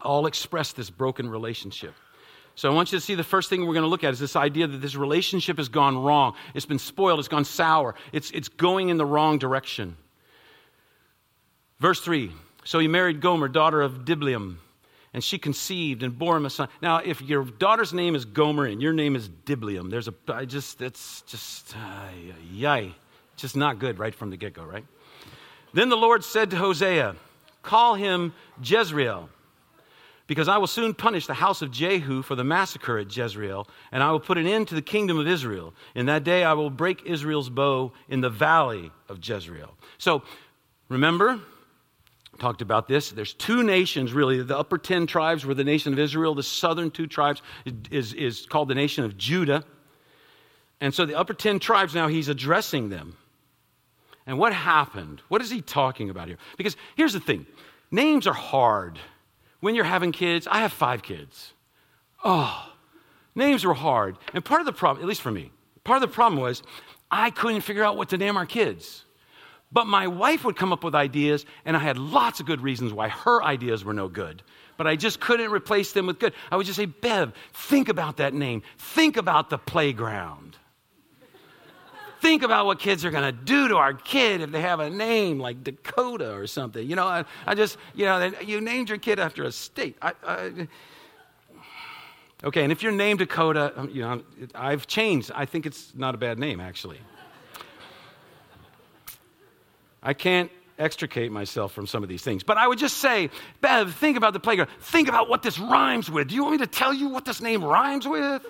all 0.00 0.26
express 0.26 0.72
this 0.72 0.90
broken 0.90 1.28
relationship. 1.28 1.94
So 2.54 2.70
I 2.70 2.74
want 2.74 2.92
you 2.92 2.98
to 2.98 3.04
see 3.04 3.14
the 3.14 3.24
first 3.24 3.50
thing 3.50 3.60
we're 3.60 3.74
going 3.74 3.82
to 3.82 3.88
look 3.88 4.04
at 4.04 4.12
is 4.12 4.18
this 4.18 4.36
idea 4.36 4.66
that 4.66 4.78
this 4.78 4.94
relationship 4.94 5.58
has 5.58 5.68
gone 5.68 5.98
wrong. 5.98 6.34
It's 6.54 6.66
been 6.66 6.78
spoiled, 6.78 7.18
it's 7.18 7.28
gone 7.28 7.44
sour, 7.44 7.94
it's, 8.12 8.30
it's 8.30 8.48
going 8.48 8.88
in 8.88 8.96
the 8.96 9.04
wrong 9.04 9.38
direction. 9.38 9.96
Verse 11.78 12.00
3 12.00 12.32
So 12.64 12.78
he 12.78 12.88
married 12.88 13.20
Gomer, 13.20 13.48
daughter 13.48 13.82
of 13.82 14.04
Diblaim 14.04 14.58
and 15.16 15.24
she 15.24 15.38
conceived 15.38 16.02
and 16.02 16.18
bore 16.18 16.36
him 16.36 16.44
a 16.44 16.50
son. 16.50 16.68
Now, 16.82 16.98
if 16.98 17.22
your 17.22 17.42
daughter's 17.42 17.94
name 17.94 18.14
is 18.14 18.26
Gomer 18.26 18.66
and 18.66 18.82
your 18.82 18.92
name 18.92 19.16
is 19.16 19.30
Diblaim, 19.30 19.90
there's 19.90 20.08
a, 20.08 20.14
I 20.28 20.44
just, 20.44 20.82
it's 20.82 21.22
just, 21.22 21.74
uh, 21.74 22.10
yay. 22.52 22.94
Just 23.36 23.56
not 23.56 23.78
good 23.78 23.98
right 23.98 24.14
from 24.14 24.28
the 24.28 24.36
get 24.36 24.52
go, 24.52 24.62
right? 24.62 24.84
Then 25.72 25.88
the 25.88 25.96
Lord 25.96 26.22
said 26.22 26.50
to 26.50 26.56
Hosea, 26.56 27.16
Call 27.62 27.94
him 27.94 28.34
Jezreel, 28.62 29.30
because 30.26 30.48
I 30.48 30.58
will 30.58 30.66
soon 30.66 30.92
punish 30.92 31.26
the 31.26 31.32
house 31.32 31.62
of 31.62 31.70
Jehu 31.70 32.20
for 32.20 32.34
the 32.34 32.44
massacre 32.44 32.98
at 32.98 33.16
Jezreel, 33.16 33.66
and 33.92 34.02
I 34.02 34.10
will 34.12 34.20
put 34.20 34.36
an 34.36 34.46
end 34.46 34.68
to 34.68 34.74
the 34.74 34.82
kingdom 34.82 35.18
of 35.18 35.26
Israel. 35.26 35.72
In 35.94 36.04
that 36.06 36.24
day 36.24 36.44
I 36.44 36.52
will 36.52 36.68
break 36.68 37.06
Israel's 37.06 37.48
bow 37.48 37.92
in 38.10 38.20
the 38.20 38.28
valley 38.28 38.90
of 39.08 39.26
Jezreel. 39.26 39.78
So, 39.96 40.22
remember, 40.90 41.40
talked 42.36 42.62
about 42.62 42.88
this. 42.88 43.10
There's 43.10 43.34
two 43.34 43.62
nations, 43.62 44.12
really. 44.12 44.42
The 44.42 44.58
upper 44.58 44.78
10 44.78 45.06
tribes 45.06 45.44
were 45.44 45.54
the 45.54 45.64
nation 45.64 45.92
of 45.92 45.98
Israel. 45.98 46.34
The 46.34 46.42
southern 46.42 46.90
two 46.90 47.06
tribes 47.06 47.42
is, 47.90 48.12
is 48.12 48.46
called 48.46 48.68
the 48.68 48.74
nation 48.74 49.04
of 49.04 49.16
Judah. 49.16 49.64
And 50.80 50.94
so 50.94 51.06
the 51.06 51.14
upper 51.14 51.34
10 51.34 51.58
tribes, 51.58 51.94
now 51.94 52.08
he's 52.08 52.28
addressing 52.28 52.88
them. 52.88 53.16
And 54.26 54.38
what 54.38 54.52
happened? 54.52 55.22
What 55.28 55.40
is 55.40 55.50
he 55.50 55.62
talking 55.62 56.10
about 56.10 56.28
here? 56.28 56.38
Because 56.56 56.76
here's 56.96 57.12
the 57.12 57.20
thing 57.20 57.46
names 57.90 58.26
are 58.26 58.34
hard 58.34 58.98
when 59.60 59.74
you're 59.74 59.84
having 59.84 60.12
kids, 60.12 60.46
I 60.50 60.60
have 60.60 60.72
five 60.72 61.02
kids. 61.02 61.52
Oh, 62.24 62.72
names 63.34 63.64
were 63.64 63.74
hard. 63.74 64.16
And 64.34 64.44
part 64.44 64.60
of 64.60 64.66
the 64.66 64.72
problem, 64.72 65.02
at 65.02 65.08
least 65.08 65.22
for 65.22 65.30
me, 65.30 65.50
part 65.84 66.02
of 66.02 66.08
the 66.08 66.14
problem 66.14 66.40
was 66.40 66.62
I 67.10 67.30
couldn't 67.30 67.62
figure 67.62 67.84
out 67.84 67.96
what 67.96 68.10
to 68.10 68.18
name 68.18 68.36
our 68.36 68.46
kids. 68.46 69.04
But 69.72 69.86
my 69.86 70.06
wife 70.06 70.44
would 70.44 70.56
come 70.56 70.72
up 70.72 70.84
with 70.84 70.94
ideas, 70.94 71.44
and 71.64 71.76
I 71.76 71.80
had 71.80 71.98
lots 71.98 72.40
of 72.40 72.46
good 72.46 72.60
reasons 72.60 72.92
why 72.92 73.08
her 73.08 73.42
ideas 73.42 73.84
were 73.84 73.92
no 73.92 74.08
good. 74.08 74.42
But 74.76 74.86
I 74.86 74.96
just 74.96 75.20
couldn't 75.20 75.50
replace 75.50 75.92
them 75.92 76.06
with 76.06 76.18
good. 76.18 76.34
I 76.50 76.56
would 76.56 76.66
just 76.66 76.76
say, 76.76 76.86
Bev, 76.86 77.32
think 77.52 77.88
about 77.88 78.18
that 78.18 78.34
name. 78.34 78.62
Think 78.78 79.16
about 79.16 79.50
the 79.50 79.58
playground. 79.58 80.56
think 82.20 82.42
about 82.42 82.66
what 82.66 82.78
kids 82.78 83.04
are 83.04 83.10
going 83.10 83.24
to 83.24 83.44
do 83.44 83.68
to 83.68 83.76
our 83.76 83.94
kid 83.94 84.40
if 84.40 84.50
they 84.50 84.60
have 84.60 84.80
a 84.80 84.90
name 84.90 85.38
like 85.38 85.64
Dakota 85.64 86.32
or 86.34 86.46
something. 86.46 86.86
You 86.86 86.96
know, 86.96 87.06
I, 87.06 87.24
I 87.46 87.54
just, 87.54 87.76
you 87.94 88.04
know, 88.04 88.32
you 88.44 88.60
named 88.60 88.88
your 88.88 88.98
kid 88.98 89.18
after 89.18 89.44
a 89.44 89.52
state. 89.52 89.96
I, 90.00 90.12
I, 90.24 90.68
okay, 92.44 92.62
and 92.62 92.72
if 92.72 92.82
you're 92.82 92.92
named 92.92 93.18
Dakota, 93.18 93.72
um, 93.76 93.90
you 93.92 94.02
know, 94.02 94.22
I've 94.54 94.86
changed. 94.86 95.32
I 95.34 95.44
think 95.44 95.66
it's 95.66 95.94
not 95.94 96.14
a 96.14 96.18
bad 96.18 96.38
name, 96.38 96.60
actually. 96.60 96.98
I 100.06 100.14
can't 100.14 100.52
extricate 100.78 101.32
myself 101.32 101.72
from 101.72 101.88
some 101.88 102.04
of 102.04 102.08
these 102.08 102.22
things. 102.22 102.44
But 102.44 102.58
I 102.58 102.68
would 102.68 102.78
just 102.78 102.98
say, 102.98 103.28
Bev, 103.60 103.92
think 103.94 104.16
about 104.16 104.34
the 104.34 104.40
playground. 104.40 104.70
Think 104.80 105.08
about 105.08 105.28
what 105.28 105.42
this 105.42 105.58
rhymes 105.58 106.08
with. 106.08 106.28
Do 106.28 106.36
you 106.36 106.42
want 106.42 106.52
me 106.52 106.58
to 106.58 106.66
tell 106.68 106.94
you 106.94 107.08
what 107.08 107.24
this 107.24 107.40
name 107.40 107.64
rhymes 107.64 108.06
with? 108.06 108.46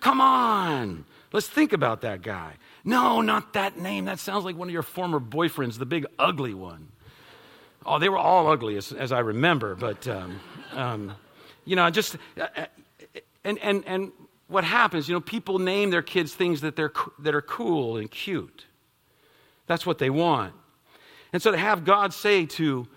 Come 0.00 0.20
on. 0.20 1.06
Let's 1.32 1.48
think 1.48 1.72
about 1.72 2.02
that 2.02 2.20
guy. 2.20 2.52
No, 2.84 3.22
not 3.22 3.54
that 3.54 3.78
name. 3.78 4.04
That 4.04 4.18
sounds 4.18 4.44
like 4.44 4.54
one 4.54 4.68
of 4.68 4.72
your 4.72 4.82
former 4.82 5.18
boyfriends, 5.18 5.78
the 5.78 5.86
big 5.86 6.04
ugly 6.18 6.52
one. 6.52 6.88
Oh, 7.86 7.98
they 7.98 8.10
were 8.10 8.18
all 8.18 8.48
ugly, 8.48 8.76
as, 8.76 8.92
as 8.92 9.12
I 9.12 9.20
remember, 9.20 9.76
but, 9.76 10.06
um, 10.08 10.40
um, 10.72 11.12
you 11.64 11.76
know, 11.76 11.88
just, 11.88 12.16
uh, 12.38 12.46
uh, 12.56 12.66
and, 13.44 13.58
and, 13.60 13.84
and 13.86 14.12
what 14.48 14.64
happens, 14.64 15.08
you 15.08 15.14
know, 15.14 15.20
people 15.20 15.58
name 15.58 15.90
their 15.90 16.02
kids 16.02 16.34
things 16.34 16.60
that, 16.60 16.76
they're, 16.76 16.92
that 17.20 17.34
are 17.34 17.42
cool 17.42 17.96
and 17.96 18.10
cute. 18.10 18.66
That's 19.66 19.86
what 19.86 19.98
they 19.98 20.10
want. 20.10 20.52
And 21.36 21.42
so 21.42 21.52
to 21.52 21.58
have 21.58 21.84
God 21.84 22.14
say 22.14 22.46
to 22.46 22.88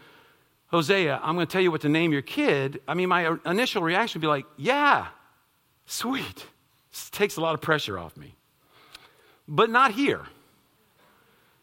Hosea, 0.67 1.19
I'm 1.22 1.36
going 1.36 1.46
to 1.46 1.51
tell 1.51 1.62
you 1.62 1.72
what 1.72 1.81
to 1.81 1.89
name 1.89 2.13
your 2.13 2.22
kid, 2.22 2.79
I 2.88 2.93
mean, 2.93 3.10
my 3.10 3.36
initial 3.46 3.84
reaction 3.84 4.22
would 4.22 4.24
be 4.24 4.29
like, 4.29 4.46
yeah, 4.55 5.08
sweet. 5.86 6.46
This 6.89 7.10
takes 7.10 7.36
a 7.36 7.41
lot 7.41 7.53
of 7.53 7.60
pressure 7.60 8.00
off 8.00 8.15
me 8.15 8.36
but 9.50 9.69
not 9.69 9.91
here. 9.91 10.22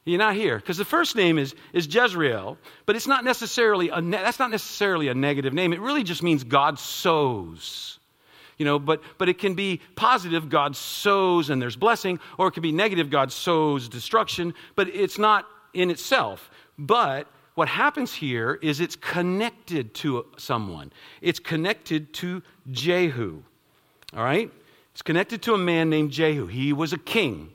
You're 0.05 0.19
not 0.19 0.35
here 0.35 0.57
because 0.57 0.77
the 0.77 0.85
first 0.85 1.17
name 1.17 1.39
is, 1.39 1.55
is 1.73 1.93
Jezreel, 1.93 2.59
but 2.85 2.95
it's 2.95 3.07
not 3.07 3.25
necessarily 3.25 3.89
a 3.89 4.01
ne- 4.01 4.19
that's 4.19 4.39
not 4.39 4.51
necessarily 4.51 5.09
a 5.09 5.15
negative 5.15 5.53
name. 5.53 5.73
It 5.73 5.81
really 5.81 6.05
just 6.05 6.23
means 6.23 6.45
God 6.45 6.79
sows. 6.79 7.99
You 8.59 8.65
know, 8.65 8.79
but 8.79 9.03
but 9.19 9.29
it 9.29 9.39
can 9.39 9.55
be 9.55 9.81
positive, 9.97 10.49
God 10.49 10.77
sows 10.77 11.51
and 11.51 11.61
there's 11.61 11.77
blessing, 11.77 12.21
or 12.39 12.49
it 12.49 12.53
can 12.53 12.63
be 12.63 12.73
negative, 12.73 13.11
God 13.11 13.33
sows 13.33 13.89
destruction, 13.89 14.55
but 14.77 14.89
it's 14.89 15.19
not 15.19 15.47
in 15.75 15.91
itself. 15.91 16.51
But 16.79 17.29
what 17.55 17.69
happens 17.69 18.15
here 18.15 18.59
is 18.63 18.81
it's 18.81 18.97
connected 18.97 19.95
to 19.95 20.27
someone. 20.37 20.93
It's 21.21 21.39
connected 21.39 22.13
to 22.15 22.43
Jehu. 22.71 23.43
All 24.15 24.25
right? 24.25 24.53
It's 24.93 25.03
connected 25.03 25.43
to 25.43 25.55
a 25.55 25.59
man 25.59 25.91
named 25.91 26.11
Jehu. 26.11 26.47
He 26.47 26.73
was 26.73 26.93
a 26.93 26.99
king 26.99 27.51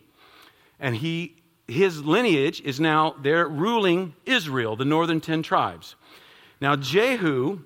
and 0.81 0.95
he, 0.95 1.35
his 1.67 2.03
lineage 2.03 2.59
is 2.61 2.79
now 2.79 3.15
there 3.21 3.47
ruling 3.47 4.15
Israel, 4.25 4.75
the 4.75 4.83
northern 4.83 5.21
10 5.21 5.43
tribes. 5.43 5.95
Now, 6.59 6.75
Jehu, 6.75 7.59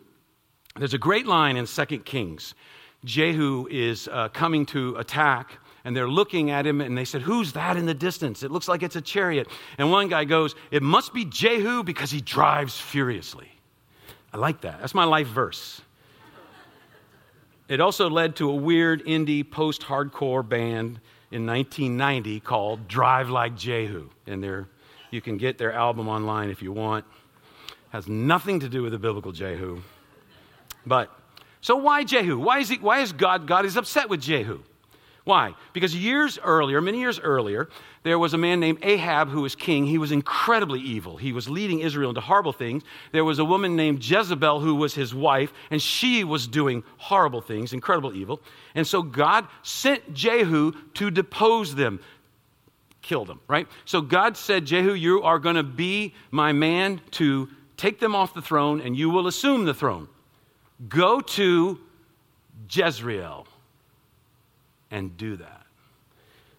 there's 0.75 0.93
a 0.93 1.00
great 1.00 1.25
line 1.25 1.57
in 1.57 1.65
2 1.65 1.85
Kings. 2.00 2.53
Jehu 3.05 3.67
is 3.71 4.09
uh, 4.12 4.29
coming 4.29 4.65
to 4.67 4.95
attack, 4.97 5.59
and 5.86 5.96
they're 5.96 6.10
looking 6.10 6.50
at 6.50 6.65
him, 6.65 6.82
and 6.82 6.98
they 6.98 7.06
said, 7.06 7.22
Who's 7.22 7.54
that 7.54 7.77
in 7.77 7.86
the 7.86 7.94
distance? 7.94 8.42
It 8.42 8.50
looks 8.50 8.68
like 8.68 8.82
it's 8.82 8.96
a 8.96 9.01
chariot. 9.01 9.48
And 9.77 9.92
one 9.92 10.10
guy 10.10 10.25
goes, 10.25 10.56
It 10.72 10.82
must 10.82 11.13
be 11.13 11.25
Jehu 11.25 11.84
because 11.84 12.10
he 12.10 12.22
drives 12.22 12.77
furiously. 12.77 13.48
I 14.34 14.38
like 14.38 14.62
that. 14.62 14.80
That's 14.82 14.96
my 14.96 15.04
life 15.04 15.27
verse. 15.27 15.80
It 17.68 17.80
also 17.80 18.10
led 18.10 18.36
to 18.38 18.50
a 18.50 18.56
weird 18.56 19.06
indie 19.06 19.50
post 19.50 19.84
hardcore 19.84 20.48
band 20.48 21.00
in 21.32 21.46
1990 21.46 22.39
called 22.39 22.88
Drive 22.88 23.30
Like 23.30 23.56
Jehu. 23.56 24.10
And 24.25 24.65
you 25.12 25.22
can 25.22 25.38
get 25.38 25.58
their 25.60 25.72
album 25.72 26.10
online 26.10 26.50
if 26.50 26.63
you 26.63 26.72
want. 26.72 27.06
Has 27.89 28.08
nothing 28.08 28.60
to 28.60 28.70
do 28.70 28.82
with 28.82 28.92
the 28.92 29.00
biblical 29.00 29.32
Jehu. 29.32 29.82
But, 30.86 31.12
so 31.62 31.75
why 31.75 32.04
Jehu? 32.04 32.39
Why 32.39 32.60
is, 32.60 32.70
he, 32.70 32.77
why 32.77 33.00
is 33.00 33.13
God, 33.13 33.48
God 33.48 33.65
is 33.65 33.77
upset 33.77 34.10
with 34.10 34.22
Jehu? 34.22 34.62
Why? 35.25 35.55
Because 35.74 35.96
years 35.96 36.38
earlier, 36.44 36.79
many 36.82 37.00
years 37.00 37.20
earlier, 37.20 37.67
there 38.03 38.20
was 38.20 38.36
a 38.36 38.38
man 38.38 38.60
named 38.60 38.77
Ahab 38.84 39.29
who 39.29 39.41
was 39.41 39.55
king. 39.55 39.88
He 39.88 39.98
was 39.98 40.12
incredibly 40.12 40.79
evil. 40.79 41.17
He 41.17 41.34
was 41.34 41.50
leading 41.50 41.79
Israel 41.79 42.10
into 42.10 42.22
horrible 42.22 42.53
things. 42.53 42.84
There 43.12 43.25
was 43.25 43.39
a 43.39 43.46
woman 43.46 43.75
named 43.75 44.08
Jezebel 44.08 44.60
who 44.60 44.75
was 44.75 44.94
his 44.94 45.15
wife, 45.15 45.51
and 45.72 45.82
she 45.82 46.24
was 46.24 46.46
doing 46.46 46.84
horrible 46.98 47.41
things, 47.41 47.74
incredible 47.74 48.15
evil. 48.15 48.39
And 48.75 48.86
so 48.86 49.01
God 49.01 49.48
sent 49.63 50.13
Jehu 50.13 50.74
to 50.94 51.10
depose 51.10 51.74
them, 51.74 52.00
kill 53.01 53.25
them, 53.25 53.39
right? 53.48 53.67
So 53.86 54.01
God 54.01 54.38
said, 54.38 54.65
Jehu, 54.65 54.94
you 54.94 55.24
are 55.24 55.39
going 55.39 55.55
to 55.55 55.63
be 55.63 56.13
my 56.29 56.53
man 56.53 57.01
to 57.12 57.50
take 57.77 58.00
them 58.00 58.13
off 58.13 58.36
the 58.36 58.44
throne, 58.44 58.79
and 58.79 58.96
you 58.96 59.10
will 59.10 59.25
assume 59.25 59.65
the 59.65 59.74
throne. 59.74 60.08
Go 60.88 61.20
to 61.20 61.79
Jezreel 62.70 63.48
and 64.92 65.15
do 65.18 65.36
that. 65.38 65.65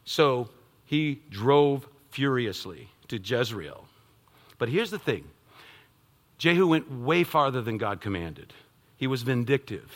So 0.04 0.48
he 0.84 1.20
drove 1.30 1.88
furiously 2.10 2.88
to 3.08 3.18
Jezreel. 3.18 3.86
But 4.58 4.68
here's 4.68 4.90
the 4.90 4.98
thing 4.98 5.24
Jehu 6.38 6.66
went 6.66 6.90
way 6.90 7.24
farther 7.24 7.62
than 7.62 7.78
God 7.78 8.00
commanded. 8.00 8.52
He 8.96 9.06
was 9.06 9.22
vindictive. 9.22 9.92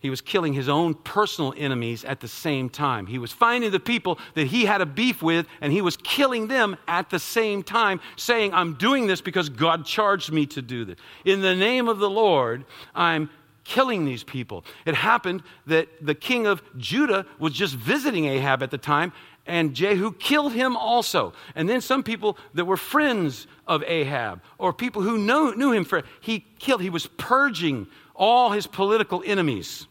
He 0.00 0.10
was 0.10 0.20
killing 0.20 0.52
his 0.52 0.68
own 0.68 0.94
personal 0.94 1.52
enemies 1.56 2.04
at 2.04 2.20
the 2.20 2.28
same 2.28 2.70
time. 2.70 3.06
He 3.06 3.18
was 3.18 3.32
finding 3.32 3.72
the 3.72 3.80
people 3.80 4.20
that 4.34 4.46
he 4.46 4.64
had 4.64 4.80
a 4.80 4.86
beef 4.86 5.22
with, 5.22 5.46
and 5.60 5.72
he 5.72 5.80
was 5.80 5.96
killing 5.96 6.46
them 6.46 6.76
at 6.86 7.10
the 7.10 7.18
same 7.18 7.64
time, 7.64 8.00
saying, 8.14 8.54
I'm 8.54 8.74
doing 8.74 9.08
this 9.08 9.20
because 9.20 9.48
God 9.48 9.84
charged 9.84 10.30
me 10.30 10.46
to 10.46 10.62
do 10.62 10.84
this. 10.84 10.98
In 11.24 11.40
the 11.40 11.56
name 11.56 11.88
of 11.88 11.98
the 11.98 12.08
Lord, 12.08 12.64
I'm 12.94 13.28
killing 13.68 14.06
these 14.06 14.24
people. 14.24 14.64
It 14.86 14.94
happened 14.94 15.42
that 15.66 15.88
the 16.00 16.14
king 16.14 16.46
of 16.46 16.62
Judah 16.78 17.26
was 17.38 17.52
just 17.52 17.74
visiting 17.74 18.24
Ahab 18.24 18.62
at 18.62 18.70
the 18.70 18.78
time, 18.78 19.12
and 19.46 19.74
Jehu 19.74 20.12
killed 20.12 20.54
him 20.54 20.74
also. 20.74 21.34
And 21.54 21.68
then 21.68 21.82
some 21.82 22.02
people 22.02 22.38
that 22.54 22.64
were 22.64 22.78
friends 22.78 23.46
of 23.66 23.84
Ahab 23.86 24.42
or 24.56 24.72
people 24.72 25.02
who 25.02 25.18
know, 25.18 25.50
knew 25.50 25.72
him, 25.72 25.84
for, 25.84 26.02
he 26.20 26.46
killed. 26.58 26.80
He 26.80 26.88
was 26.88 27.06
purging 27.18 27.86
all 28.14 28.50
his 28.52 28.66
political 28.66 29.22
enemies. 29.24 29.86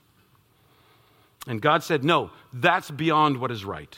And 1.45 1.61
God 1.61 1.83
said, 1.83 2.03
No, 2.03 2.31
that's 2.51 2.89
beyond 2.89 3.39
what 3.39 3.51
is 3.51 3.63
right. 3.63 3.95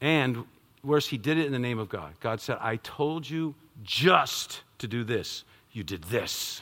And 0.00 0.44
whereas 0.82 1.06
he 1.06 1.16
did 1.16 1.38
it 1.38 1.46
in 1.46 1.52
the 1.52 1.58
name 1.60 1.78
of 1.78 1.88
God, 1.88 2.12
God 2.20 2.40
said, 2.40 2.58
I 2.60 2.76
told 2.76 3.28
you 3.30 3.54
just 3.84 4.62
to 4.78 4.88
do 4.88 5.04
this. 5.04 5.44
You 5.72 5.84
did 5.84 6.04
this 6.04 6.60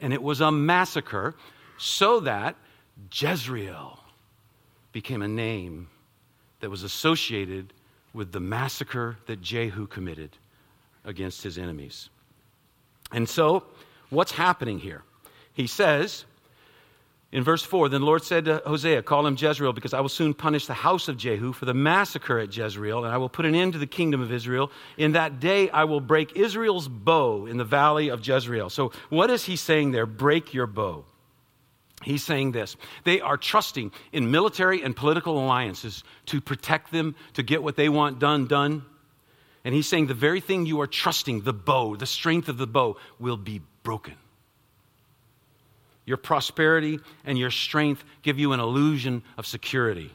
and 0.00 0.12
it 0.12 0.22
was 0.22 0.40
a 0.40 0.50
massacre 0.50 1.34
so 1.78 2.20
that 2.20 2.56
Jezreel 3.12 3.98
became 4.92 5.22
a 5.22 5.28
name 5.28 5.88
that 6.60 6.70
was 6.70 6.82
associated 6.82 7.72
with 8.14 8.32
the 8.32 8.40
massacre 8.40 9.18
that 9.26 9.42
Jehu 9.42 9.86
committed 9.86 10.30
against 11.04 11.42
his 11.42 11.58
enemies. 11.58 12.08
And 13.12 13.28
so, 13.28 13.64
what's 14.10 14.32
happening 14.32 14.78
here? 14.78 15.02
He 15.52 15.66
says 15.66 16.24
In 17.36 17.44
verse 17.44 17.62
4, 17.62 17.90
then 17.90 18.00
the 18.00 18.06
Lord 18.06 18.24
said 18.24 18.46
to 18.46 18.62
Hosea, 18.64 19.02
Call 19.02 19.26
him 19.26 19.36
Jezreel, 19.38 19.74
because 19.74 19.92
I 19.92 20.00
will 20.00 20.08
soon 20.08 20.32
punish 20.32 20.66
the 20.66 20.72
house 20.72 21.06
of 21.06 21.18
Jehu 21.18 21.52
for 21.52 21.66
the 21.66 21.74
massacre 21.74 22.38
at 22.38 22.56
Jezreel, 22.56 23.04
and 23.04 23.12
I 23.12 23.18
will 23.18 23.28
put 23.28 23.44
an 23.44 23.54
end 23.54 23.74
to 23.74 23.78
the 23.78 23.86
kingdom 23.86 24.22
of 24.22 24.32
Israel. 24.32 24.72
In 24.96 25.12
that 25.12 25.38
day 25.38 25.68
I 25.68 25.84
will 25.84 26.00
break 26.00 26.34
Israel's 26.34 26.88
bow 26.88 27.44
in 27.44 27.58
the 27.58 27.64
valley 27.64 28.08
of 28.08 28.26
Jezreel. 28.26 28.70
So, 28.70 28.90
what 29.10 29.28
is 29.28 29.44
he 29.44 29.56
saying 29.56 29.90
there? 29.90 30.06
Break 30.06 30.54
your 30.54 30.66
bow. 30.66 31.04
He's 32.02 32.24
saying 32.24 32.52
this 32.52 32.74
they 33.04 33.20
are 33.20 33.36
trusting 33.36 33.92
in 34.12 34.30
military 34.30 34.82
and 34.82 34.96
political 34.96 35.38
alliances 35.38 36.04
to 36.26 36.40
protect 36.40 36.90
them, 36.90 37.16
to 37.34 37.42
get 37.42 37.62
what 37.62 37.76
they 37.76 37.90
want 37.90 38.18
done, 38.18 38.46
done. 38.46 38.82
And 39.62 39.74
he's 39.74 39.86
saying 39.86 40.06
the 40.06 40.14
very 40.14 40.40
thing 40.40 40.64
you 40.64 40.80
are 40.80 40.86
trusting, 40.86 41.42
the 41.42 41.52
bow, 41.52 41.96
the 41.96 42.06
strength 42.06 42.48
of 42.48 42.56
the 42.56 42.66
bow, 42.66 42.96
will 43.18 43.36
be 43.36 43.60
broken. 43.82 44.14
Your 46.06 46.16
prosperity 46.16 47.00
and 47.24 47.36
your 47.36 47.50
strength 47.50 48.04
give 48.22 48.38
you 48.38 48.52
an 48.52 48.60
illusion 48.60 49.22
of 49.36 49.46
security. 49.46 50.10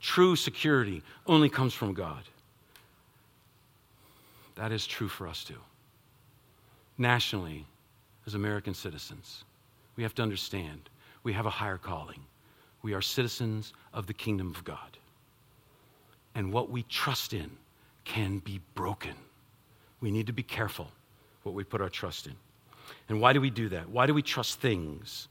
True 0.00 0.36
security 0.36 1.02
only 1.26 1.48
comes 1.48 1.74
from 1.74 1.94
God. 1.94 2.22
That 4.54 4.72
is 4.72 4.86
true 4.86 5.08
for 5.08 5.26
us 5.26 5.42
too. 5.42 5.58
Nationally, 6.98 7.66
as 8.26 8.34
American 8.34 8.74
citizens, 8.74 9.44
we 9.96 10.02
have 10.02 10.14
to 10.14 10.22
understand 10.22 10.88
we 11.22 11.32
have 11.32 11.46
a 11.46 11.50
higher 11.50 11.78
calling. 11.78 12.20
We 12.82 12.94
are 12.94 13.02
citizens 13.02 13.72
of 13.92 14.06
the 14.06 14.14
kingdom 14.14 14.54
of 14.54 14.62
God. 14.64 14.96
And 16.34 16.52
what 16.52 16.70
we 16.70 16.84
trust 16.84 17.32
in 17.32 17.50
can 18.04 18.38
be 18.38 18.60
broken. 18.74 19.14
We 20.00 20.10
need 20.10 20.26
to 20.28 20.32
be 20.32 20.42
careful 20.42 20.92
what 21.42 21.54
we 21.54 21.64
put 21.64 21.80
our 21.80 21.88
trust 21.88 22.26
in. 22.26 22.34
And 23.08 23.20
why 23.20 23.32
do 23.32 23.40
we 23.40 23.50
do 23.50 23.68
that? 23.70 23.88
Why 23.88 24.06
do 24.06 24.14
we 24.14 24.22
trust 24.22 24.60
things? 24.60 25.28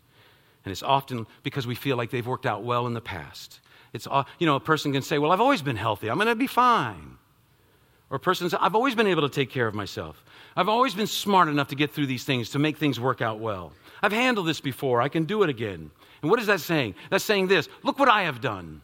And 0.63 0.71
it's 0.71 0.83
often 0.83 1.27
because 1.43 1.67
we 1.67 1.75
feel 1.75 1.97
like 1.97 2.09
they've 2.09 2.25
worked 2.25 2.45
out 2.45 2.63
well 2.63 2.87
in 2.87 2.93
the 2.93 3.01
past. 3.01 3.59
It's, 3.93 4.07
you 4.39 4.45
know, 4.45 4.55
a 4.55 4.59
person 4.59 4.91
can 4.91 5.01
say, 5.01 5.19
Well, 5.19 5.31
I've 5.31 5.41
always 5.41 5.61
been 5.61 5.75
healthy. 5.75 6.09
I'm 6.09 6.17
going 6.17 6.27
to 6.27 6.35
be 6.35 6.47
fine. 6.47 7.17
Or 8.09 8.17
a 8.17 8.19
person 8.19 8.49
says, 8.49 8.59
I've 8.61 8.75
always 8.75 8.93
been 8.93 9.07
able 9.07 9.23
to 9.23 9.33
take 9.33 9.49
care 9.49 9.67
of 9.67 9.73
myself. 9.73 10.23
I've 10.55 10.69
always 10.69 10.93
been 10.93 11.07
smart 11.07 11.49
enough 11.49 11.69
to 11.69 11.75
get 11.75 11.91
through 11.91 12.05
these 12.05 12.23
things, 12.23 12.51
to 12.51 12.59
make 12.59 12.77
things 12.77 12.99
work 12.99 13.21
out 13.21 13.39
well. 13.39 13.73
I've 14.01 14.11
handled 14.11 14.47
this 14.47 14.61
before. 14.61 15.01
I 15.01 15.09
can 15.09 15.25
do 15.25 15.43
it 15.43 15.49
again. 15.49 15.89
And 16.21 16.29
what 16.29 16.39
is 16.39 16.47
that 16.47 16.61
saying? 16.61 16.95
That's 17.09 17.23
saying 17.23 17.47
this 17.47 17.69
Look 17.83 17.99
what 17.99 18.09
I 18.09 18.23
have 18.23 18.41
done. 18.41 18.81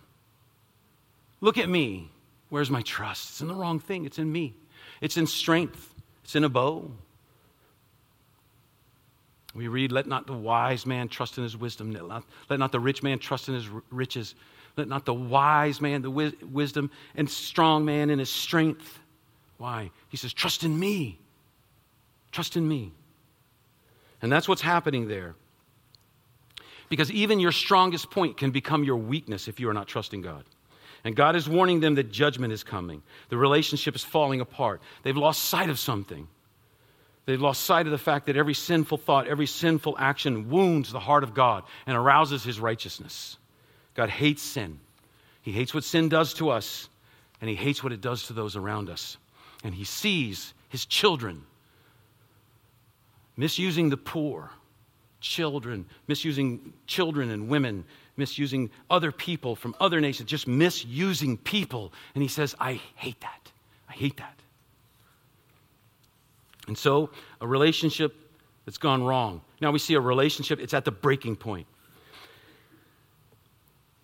Look 1.39 1.57
at 1.57 1.69
me. 1.69 2.09
Where's 2.49 2.69
my 2.69 2.81
trust? 2.81 3.29
It's 3.31 3.41
in 3.41 3.47
the 3.47 3.55
wrong 3.55 3.79
thing. 3.79 4.05
It's 4.05 4.19
in 4.19 4.31
me. 4.31 4.55
It's 4.99 5.17
in 5.17 5.25
strength. 5.25 5.93
It's 6.23 6.35
in 6.35 6.43
a 6.43 6.49
bow. 6.49 6.91
We 9.53 9.67
read, 9.67 9.91
Let 9.91 10.07
not 10.07 10.27
the 10.27 10.33
wise 10.33 10.85
man 10.85 11.09
trust 11.09 11.37
in 11.37 11.43
his 11.43 11.57
wisdom, 11.57 11.91
let 11.91 12.07
not, 12.07 12.23
let 12.49 12.59
not 12.59 12.71
the 12.71 12.79
rich 12.79 13.03
man 13.03 13.19
trust 13.19 13.49
in 13.49 13.55
his 13.55 13.67
riches, 13.89 14.35
let 14.77 14.87
not 14.87 15.05
the 15.05 15.13
wise 15.13 15.81
man, 15.81 16.01
the 16.01 16.09
wi- 16.09 16.33
wisdom, 16.49 16.89
and 17.15 17.29
strong 17.29 17.83
man 17.85 18.09
in 18.09 18.19
his 18.19 18.29
strength. 18.29 18.99
Why? 19.57 19.91
He 20.09 20.17
says, 20.17 20.33
Trust 20.33 20.63
in 20.63 20.77
me. 20.79 21.19
Trust 22.31 22.55
in 22.55 22.67
me. 22.67 22.93
And 24.21 24.31
that's 24.31 24.47
what's 24.47 24.61
happening 24.61 25.07
there. 25.07 25.35
Because 26.89 27.11
even 27.11 27.39
your 27.39 27.51
strongest 27.51 28.11
point 28.11 28.37
can 28.37 28.51
become 28.51 28.83
your 28.83 28.97
weakness 28.97 29.47
if 29.47 29.59
you 29.59 29.69
are 29.69 29.73
not 29.73 29.87
trusting 29.87 30.21
God. 30.21 30.43
And 31.03 31.15
God 31.15 31.35
is 31.35 31.49
warning 31.49 31.79
them 31.79 31.95
that 31.95 32.11
judgment 32.11 32.53
is 32.53 32.63
coming. 32.63 33.01
The 33.29 33.37
relationship 33.37 33.95
is 33.95 34.03
falling 34.03 34.41
apart. 34.41 34.81
They've 35.03 35.17
lost 35.17 35.45
sight 35.45 35.69
of 35.69 35.79
something. 35.79 36.27
They've 37.25 37.41
lost 37.41 37.61
sight 37.61 37.85
of 37.85 37.91
the 37.91 37.97
fact 37.97 38.25
that 38.25 38.35
every 38.35 38.53
sinful 38.53 38.97
thought, 38.97 39.27
every 39.27 39.45
sinful 39.45 39.95
action 39.99 40.49
wounds 40.49 40.91
the 40.91 40.99
heart 40.99 41.23
of 41.23 41.33
God 41.33 41.63
and 41.85 41.95
arouses 41.95 42.43
his 42.43 42.59
righteousness. 42.59 43.37
God 43.93 44.09
hates 44.09 44.41
sin. 44.41 44.79
He 45.41 45.51
hates 45.51 45.73
what 45.73 45.83
sin 45.83 46.09
does 46.09 46.33
to 46.35 46.49
us, 46.49 46.89
and 47.39 47.49
he 47.49 47.55
hates 47.55 47.83
what 47.83 47.93
it 47.93 48.01
does 48.01 48.27
to 48.27 48.33
those 48.33 48.55
around 48.55 48.89
us. 48.89 49.17
And 49.63 49.73
he 49.73 49.83
sees 49.83 50.53
his 50.69 50.85
children 50.85 51.43
misusing 53.37 53.89
the 53.89 53.97
poor, 53.97 54.51
children, 55.19 55.85
misusing 56.07 56.73
children 56.85 57.31
and 57.31 57.49
women, 57.49 57.85
misusing 58.17 58.69
other 58.89 59.11
people 59.11 59.55
from 59.55 59.75
other 59.79 60.01
nations, 60.01 60.29
just 60.29 60.47
misusing 60.47 61.37
people. 61.37 61.93
And 62.13 62.21
he 62.21 62.27
says, 62.27 62.55
I 62.59 62.81
hate 62.95 63.19
that. 63.21 63.51
I 63.89 63.93
hate 63.93 64.17
that. 64.17 64.40
And 66.67 66.77
so, 66.77 67.09
a 67.39 67.47
relationship 67.47 68.15
that's 68.65 68.77
gone 68.77 69.03
wrong. 69.03 69.41
Now 69.59 69.71
we 69.71 69.79
see 69.79 69.95
a 69.95 69.99
relationship, 69.99 70.59
it's 70.59 70.73
at 70.73 70.85
the 70.85 70.91
breaking 70.91 71.35
point. 71.35 71.67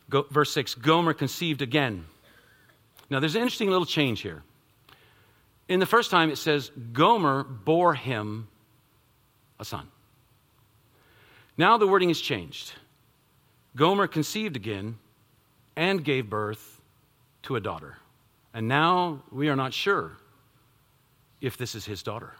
Go, 0.10 0.26
verse 0.30 0.52
6 0.54 0.76
Gomer 0.76 1.14
conceived 1.14 1.62
again. 1.62 2.06
Now, 3.10 3.20
there's 3.20 3.36
an 3.36 3.42
interesting 3.42 3.70
little 3.70 3.86
change 3.86 4.22
here. 4.22 4.44
In 5.70 5.80
the 5.80 5.86
first 5.86 6.12
time, 6.12 6.30
it 6.30 6.38
says, 6.38 6.72
Gomer 6.94 7.44
bore 7.44 7.94
him 7.94 8.48
a 9.60 9.66
son. 9.66 9.88
Now 11.58 11.78
the 11.78 11.88
wording 11.88 12.10
is 12.10 12.22
changed. 12.22 12.74
Gomer 13.76 14.08
conceived 14.08 14.56
again 14.56 14.98
and 15.76 16.04
gave 16.04 16.30
birth 16.30 16.82
to 17.44 17.56
a 17.56 17.60
daughter. 17.60 17.98
And 18.54 18.68
now 18.68 19.24
we 19.32 19.50
are 19.50 19.56
not 19.56 19.74
sure 19.74 20.18
if 21.42 21.58
this 21.58 21.76
is 21.76 21.86
his 21.86 22.04
daughter. 22.04 22.34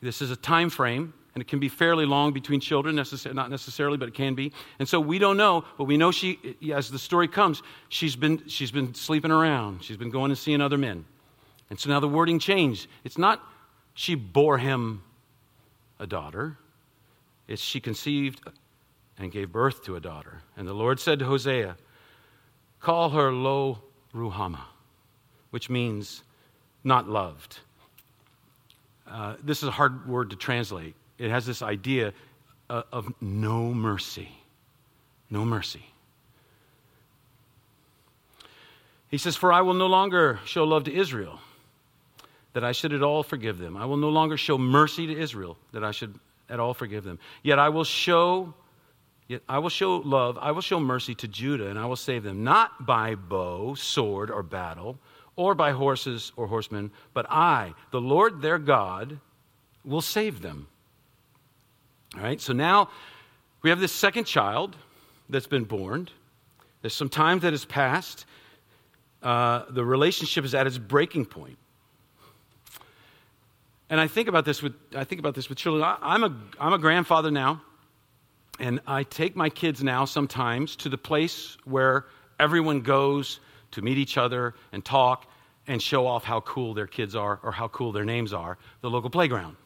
This 0.00 0.20
is 0.22 0.30
a 0.30 0.36
time 0.36 0.70
frame, 0.70 1.14
and 1.34 1.42
it 1.42 1.48
can 1.48 1.58
be 1.58 1.68
fairly 1.68 2.06
long 2.06 2.32
between 2.32 2.60
children, 2.60 2.96
necessar- 2.96 3.34
not 3.34 3.50
necessarily, 3.50 3.96
but 3.96 4.08
it 4.08 4.14
can 4.14 4.34
be. 4.34 4.52
And 4.78 4.88
so 4.88 5.00
we 5.00 5.18
don't 5.18 5.36
know, 5.36 5.64
but 5.78 5.84
we 5.84 5.96
know 5.96 6.10
she, 6.10 6.38
as 6.72 6.90
the 6.90 6.98
story 6.98 7.28
comes, 7.28 7.62
she's 7.88 8.16
been, 8.16 8.46
she's 8.46 8.70
been 8.70 8.94
sleeping 8.94 9.30
around. 9.30 9.82
She's 9.82 9.96
been 9.96 10.10
going 10.10 10.30
and 10.30 10.38
seeing 10.38 10.60
other 10.60 10.78
men. 10.78 11.04
And 11.70 11.78
so 11.78 11.90
now 11.90 12.00
the 12.00 12.08
wording 12.08 12.38
changed. 12.38 12.86
It's 13.04 13.18
not 13.18 13.42
she 13.94 14.14
bore 14.14 14.58
him 14.58 15.02
a 15.98 16.06
daughter, 16.06 16.58
it's 17.48 17.62
she 17.62 17.80
conceived 17.80 18.42
and 19.18 19.32
gave 19.32 19.50
birth 19.50 19.82
to 19.84 19.96
a 19.96 20.00
daughter. 20.00 20.42
And 20.56 20.68
the 20.68 20.74
Lord 20.74 21.00
said 21.00 21.18
to 21.20 21.24
Hosea, 21.24 21.76
Call 22.80 23.10
her 23.10 23.32
Lo 23.32 23.78
Ruhamah, 24.14 24.66
which 25.50 25.70
means 25.70 26.22
not 26.84 27.08
loved. 27.08 27.60
Uh, 29.08 29.36
this 29.42 29.62
is 29.62 29.68
a 29.68 29.72
hard 29.72 30.08
word 30.08 30.30
to 30.30 30.36
translate. 30.36 30.94
It 31.18 31.30
has 31.30 31.46
this 31.46 31.62
idea 31.62 32.12
uh, 32.68 32.82
of 32.92 33.12
no 33.20 33.72
mercy. 33.72 34.28
No 35.30 35.44
mercy. 35.44 35.84
He 39.08 39.18
says, 39.18 39.36
For 39.36 39.52
I 39.52 39.62
will 39.62 39.74
no 39.74 39.86
longer 39.86 40.40
show 40.44 40.64
love 40.64 40.84
to 40.84 40.94
Israel, 40.94 41.40
that 42.52 42.64
I 42.64 42.72
should 42.72 42.92
at 42.92 43.02
all 43.02 43.22
forgive 43.22 43.58
them. 43.58 43.76
I 43.76 43.84
will 43.86 43.96
no 43.96 44.08
longer 44.08 44.36
show 44.36 44.58
mercy 44.58 45.06
to 45.06 45.18
Israel, 45.18 45.56
that 45.72 45.84
I 45.84 45.92
should 45.92 46.18
at 46.48 46.60
all 46.60 46.74
forgive 46.74 47.04
them. 47.04 47.18
Yet 47.42 47.58
I 47.58 47.68
will 47.68 47.84
show 47.84 48.54
Yet 49.28 49.42
I 49.48 49.58
will 49.58 49.70
show 49.70 49.96
love, 49.96 50.38
I 50.40 50.52
will 50.52 50.62
show 50.62 50.78
mercy 50.78 51.14
to 51.16 51.28
Judah, 51.28 51.68
and 51.68 51.78
I 51.78 51.86
will 51.86 51.96
save 51.96 52.22
them, 52.22 52.44
not 52.44 52.86
by 52.86 53.16
bow, 53.16 53.74
sword, 53.74 54.30
or 54.30 54.42
battle, 54.42 54.98
or 55.36 55.54
by 55.54 55.72
horses 55.72 56.32
or 56.36 56.46
horsemen, 56.46 56.90
but 57.12 57.26
I, 57.30 57.74
the 57.90 58.00
Lord 58.00 58.40
their 58.40 58.58
God, 58.58 59.20
will 59.84 60.00
save 60.00 60.40
them. 60.40 60.66
All 62.16 62.22
right, 62.22 62.40
so 62.40 62.52
now 62.52 62.88
we 63.62 63.70
have 63.70 63.78
this 63.78 63.92
second 63.92 64.24
child 64.24 64.74
that's 65.28 65.46
been 65.46 65.64
born. 65.64 66.08
There's 66.80 66.94
some 66.94 67.08
time 67.08 67.40
that 67.40 67.52
has 67.52 67.64
passed. 67.64 68.24
Uh, 69.22 69.64
the 69.70 69.84
relationship 69.84 70.44
is 70.44 70.54
at 70.54 70.66
its 70.66 70.78
breaking 70.78 71.26
point. 71.26 71.58
And 73.90 74.00
I 74.00 74.08
think 74.08 74.28
about 74.28 74.44
this 74.44 74.62
with, 74.62 74.74
I 74.96 75.04
think 75.04 75.18
about 75.18 75.34
this 75.34 75.48
with 75.48 75.58
children. 75.58 75.84
I, 75.84 75.96
I'm, 76.00 76.24
a, 76.24 76.36
I'm 76.58 76.72
a 76.72 76.78
grandfather 76.78 77.30
now, 77.30 77.60
and 78.58 78.80
I 78.86 79.02
take 79.02 79.36
my 79.36 79.50
kids 79.50 79.82
now 79.82 80.06
sometimes 80.06 80.76
to 80.76 80.88
the 80.88 80.98
place 80.98 81.56
where 81.64 82.06
everyone 82.40 82.80
goes 82.80 83.40
to 83.72 83.82
meet 83.82 83.98
each 83.98 84.18
other 84.18 84.54
and 84.72 84.84
talk 84.84 85.26
and 85.66 85.82
show 85.82 86.06
off 86.06 86.24
how 86.24 86.40
cool 86.40 86.74
their 86.74 86.86
kids 86.86 87.16
are 87.16 87.40
or 87.42 87.52
how 87.52 87.68
cool 87.68 87.92
their 87.92 88.04
names 88.04 88.32
are, 88.32 88.58
the 88.80 88.90
local 88.90 89.10
playground. 89.10 89.56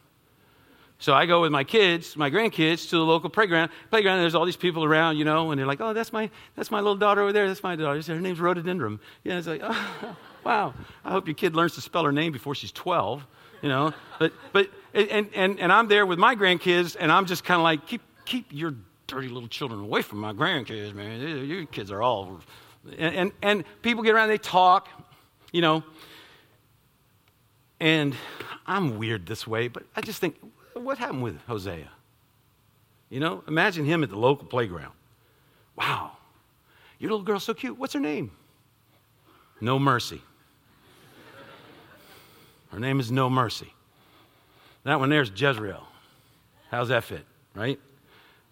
So 1.01 1.15
I 1.15 1.25
go 1.25 1.41
with 1.41 1.51
my 1.51 1.63
kids, 1.63 2.15
my 2.15 2.29
grandkids, 2.29 2.89
to 2.89 2.97
the 2.97 3.03
local 3.03 3.29
playground. 3.29 3.71
Playground, 3.89 4.19
there's 4.19 4.35
all 4.35 4.45
these 4.45 4.55
people 4.55 4.83
around, 4.83 5.17
you 5.17 5.25
know, 5.25 5.49
and 5.49 5.57
they're 5.57 5.65
like, 5.65 5.81
"Oh, 5.81 5.93
that's 5.93 6.13
my 6.13 6.29
that's 6.55 6.69
my 6.69 6.77
little 6.77 6.95
daughter 6.95 7.21
over 7.21 7.33
there. 7.33 7.47
That's 7.47 7.63
my 7.63 7.75
daughter. 7.75 7.99
Her 8.01 8.21
name's 8.21 8.39
Rhododendron." 8.39 8.99
Yeah, 9.23 9.39
it's 9.39 9.47
like, 9.47 9.61
oh, 9.63 10.15
"Wow, 10.43 10.75
I 11.03 11.09
hope 11.09 11.27
your 11.27 11.33
kid 11.33 11.55
learns 11.55 11.73
to 11.73 11.81
spell 11.81 12.03
her 12.03 12.11
name 12.11 12.31
before 12.31 12.53
she's 12.53 12.71
12." 12.71 13.25
You 13.63 13.69
know, 13.69 13.93
but 14.19 14.31
but 14.53 14.69
and 14.93 15.27
and 15.33 15.59
and 15.59 15.73
I'm 15.73 15.87
there 15.87 16.05
with 16.05 16.19
my 16.19 16.35
grandkids, 16.35 16.95
and 16.99 17.11
I'm 17.11 17.25
just 17.25 17.43
kind 17.43 17.59
of 17.59 17.63
like, 17.63 17.87
"Keep 17.87 18.01
keep 18.25 18.45
your 18.51 18.75
dirty 19.07 19.27
little 19.27 19.49
children 19.49 19.81
away 19.81 20.03
from 20.03 20.19
my 20.19 20.33
grandkids, 20.33 20.93
man. 20.93 21.19
Your 21.47 21.65
kids 21.65 21.91
are 21.91 22.03
all 22.03 22.39
and, 22.97 23.15
and, 23.15 23.31
and 23.41 23.63
people 23.81 24.03
get 24.03 24.13
around, 24.15 24.29
they 24.29 24.37
talk, 24.37 24.87
you 25.51 25.61
know. 25.61 25.83
And 27.79 28.15
I'm 28.67 28.97
weird 28.97 29.25
this 29.25 29.47
way, 29.47 29.67
but 29.67 29.83
I 29.95 30.01
just 30.01 30.19
think, 30.19 30.35
what 30.73 30.97
happened 30.97 31.23
with 31.23 31.37
Hosea? 31.47 31.89
You 33.09 33.19
know, 33.19 33.43
imagine 33.47 33.85
him 33.85 34.03
at 34.03 34.09
the 34.09 34.17
local 34.17 34.45
playground. 34.47 34.93
Wow, 35.75 36.17
your 36.99 37.11
little 37.11 37.25
girl's 37.25 37.43
so 37.43 37.53
cute. 37.53 37.77
What's 37.77 37.93
her 37.93 37.99
name? 37.99 38.31
No 39.59 39.79
Mercy. 39.79 40.21
Her 42.69 42.79
name 42.79 42.99
is 42.99 43.11
No 43.11 43.29
Mercy. 43.29 43.73
That 44.83 44.99
one 44.99 45.09
there's 45.09 45.29
Jezreel. 45.29 45.85
How's 46.69 46.87
that 46.87 47.03
fit, 47.03 47.25
right? 47.53 47.79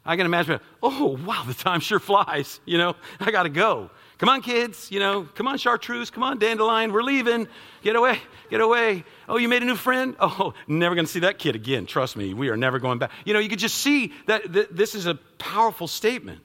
I 0.05 0.15
can 0.15 0.25
imagine, 0.25 0.59
oh, 0.81 1.19
wow, 1.25 1.43
the 1.45 1.53
time 1.53 1.81
sure 1.81 1.99
flies. 1.99 2.59
You 2.65 2.77
know, 2.77 2.95
I 3.19 3.31
got 3.31 3.43
to 3.43 3.49
go. 3.49 3.91
Come 4.17 4.29
on, 4.29 4.41
kids. 4.41 4.91
You 4.91 4.99
know, 4.99 5.23
come 5.35 5.47
on, 5.47 5.57
chartreuse. 5.57 6.09
Come 6.09 6.23
on, 6.23 6.39
dandelion. 6.39 6.91
We're 6.91 7.03
leaving. 7.03 7.47
Get 7.83 7.95
away. 7.95 8.19
Get 8.49 8.61
away. 8.61 9.03
Oh, 9.27 9.37
you 9.37 9.47
made 9.47 9.61
a 9.61 9.65
new 9.65 9.75
friend? 9.75 10.15
Oh, 10.19 10.53
never 10.67 10.95
going 10.95 11.05
to 11.05 11.11
see 11.11 11.21
that 11.21 11.37
kid 11.37 11.55
again. 11.55 11.85
Trust 11.85 12.17
me, 12.17 12.33
we 12.33 12.49
are 12.49 12.57
never 12.57 12.79
going 12.79 12.99
back. 12.99 13.11
You 13.23 13.33
know, 13.33 13.39
you 13.39 13.49
could 13.49 13.59
just 13.59 13.75
see 13.75 14.13
that, 14.27 14.51
that 14.51 14.75
this 14.75 14.95
is 14.95 15.05
a 15.05 15.15
powerful 15.37 15.87
statement. 15.87 16.41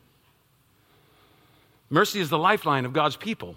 Mercy 1.91 2.21
is 2.21 2.29
the 2.29 2.39
lifeline 2.39 2.85
of 2.85 2.93
God's 2.93 3.17
people. 3.17 3.57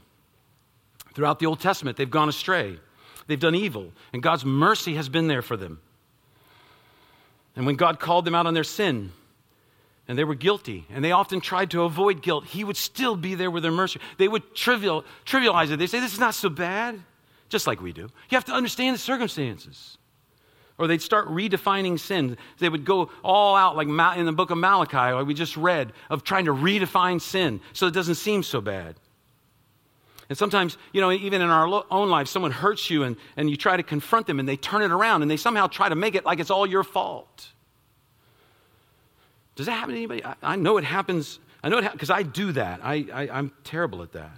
Throughout 1.14 1.40
the 1.40 1.48
Old 1.48 1.60
Testament, 1.60 1.98
they've 1.98 2.10
gone 2.10 2.30
astray, 2.30 2.80
they've 3.26 3.40
done 3.40 3.56
evil, 3.56 3.92
and 4.14 4.22
God's 4.22 4.46
mercy 4.46 4.94
has 4.94 5.10
been 5.10 5.28
there 5.28 5.42
for 5.42 5.58
them. 5.58 5.80
And 7.56 7.66
when 7.66 7.76
God 7.76 8.00
called 8.00 8.24
them 8.24 8.36
out 8.36 8.46
on 8.46 8.54
their 8.54 8.64
sin, 8.64 9.12
and 10.08 10.18
they 10.18 10.24
were 10.24 10.36
guilty, 10.36 10.86
and 10.90 11.04
they 11.04 11.12
often 11.12 11.42
tried 11.42 11.72
to 11.72 11.84
avoid 11.84 12.22
guilt, 12.22 12.46
He 12.46 12.64
would 12.64 12.78
still 12.78 13.16
be 13.16 13.36
there 13.36 13.52
with 13.52 13.64
their 13.64 13.72
mercy. 13.72 14.00
They 14.18 14.28
would 14.28 14.56
trivial, 14.56 15.04
trivialize 15.26 15.72
it. 15.72 15.78
They 15.78 15.88
say, 15.88 16.00
This 16.00 16.14
is 16.14 16.20
not 16.20 16.34
so 16.34 16.50
bad, 16.50 17.00
just 17.50 17.68
like 17.68 17.82
we 17.82 17.92
do. 17.92 18.04
You 18.30 18.36
have 18.36 18.46
to 18.46 18.54
understand 18.54 18.96
the 18.96 19.00
circumstances. 19.00 19.98
Or 20.78 20.86
they'd 20.86 21.02
start 21.02 21.28
redefining 21.28 22.00
sin. 22.00 22.38
They 22.60 22.70
would 22.70 22.86
go 22.86 23.10
all 23.24 23.56
out, 23.56 23.76
like 23.76 23.88
in 23.88 24.26
the 24.26 24.32
book 24.32 24.52
of 24.52 24.60
Malachi, 24.60 25.14
like 25.14 25.26
we 25.26 25.34
just 25.34 25.58
read, 25.58 25.92
of 26.10 26.24
trying 26.24 26.46
to 26.46 26.54
redefine 26.54 27.20
sin 27.20 27.62
so 27.74 27.88
it 27.88 27.96
doesn't 27.96 28.16
seem 28.16 28.44
so 28.44 28.62
bad. 28.62 28.96
And 30.30 30.38
sometimes, 30.38 30.78
you 30.94 31.02
know, 31.02 31.12
even 31.12 31.42
in 31.42 31.50
our 31.50 31.84
own 31.90 32.10
lives, 32.10 32.30
someone 32.30 32.52
hurts 32.52 32.90
you 32.90 33.04
and, 33.04 33.16
and 33.38 33.50
you 33.50 33.56
try 33.56 33.76
to 33.76 33.84
confront 33.84 34.28
them 34.28 34.40
and 34.40 34.48
they 34.48 34.58
turn 34.58 34.82
it 34.84 34.92
around 34.92 35.22
and 35.24 35.32
they 35.32 35.38
somehow 35.38 35.68
try 35.68 35.90
to 35.90 35.96
make 35.96 36.16
it 36.16 36.26
like 36.26 36.40
it's 36.40 36.52
all 36.52 36.68
your 36.68 36.84
fault. 36.84 37.48
Does 39.58 39.66
that 39.66 39.74
happen 39.74 39.90
to 39.90 39.98
anybody? 39.98 40.24
I, 40.24 40.36
I 40.44 40.56
know 40.56 40.78
it 40.78 40.84
happens. 40.84 41.40
I 41.64 41.70
know 41.70 41.80
it 41.80 41.92
because 41.92 42.12
I 42.12 42.24
do 42.24 42.54
that. 42.54 42.80
I, 42.84 43.08
I, 43.12 43.30
I'm 43.30 43.52
terrible 43.64 44.04
at 44.04 44.14
that. 44.14 44.32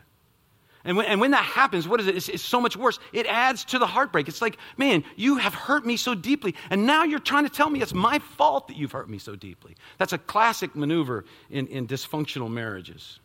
And 0.85 0.95
when, 0.95 1.07
and 1.07 1.19
when, 1.19 1.31
that 1.31 1.43
happens, 1.43 1.89
what 1.89 1.99
is 1.99 2.07
it? 2.07 2.15
It's, 2.15 2.29
it's, 2.29 2.41
so 2.41 2.61
much 2.61 2.77
worse. 2.77 2.99
It 3.11 3.25
adds 3.25 3.65
to 3.65 3.79
the 3.79 3.85
heartbreak. 3.85 4.29
It's 4.29 4.41
like, 4.41 4.57
man, 4.77 5.03
you 5.17 5.35
have 5.35 5.53
hurt 5.53 5.85
me 5.85 5.97
so 5.97 6.15
deeply, 6.15 6.55
and 6.69 6.85
now 6.85 7.03
you're 7.03 7.19
trying 7.19 7.43
to 7.43 7.49
tell 7.49 7.69
me 7.69 7.81
it's 7.81 7.93
my 7.93 8.19
fault 8.19 8.69
that 8.69 8.77
you've 8.77 8.93
hurt 8.93 9.09
me 9.09 9.17
so 9.17 9.35
deeply. 9.35 9.75
That's 9.97 10.13
a 10.13 10.17
classic 10.17 10.77
maneuver 10.77 11.25
in, 11.49 11.67
in 11.67 11.85
dysfunctional 11.85 12.49
marriages. 12.49 13.19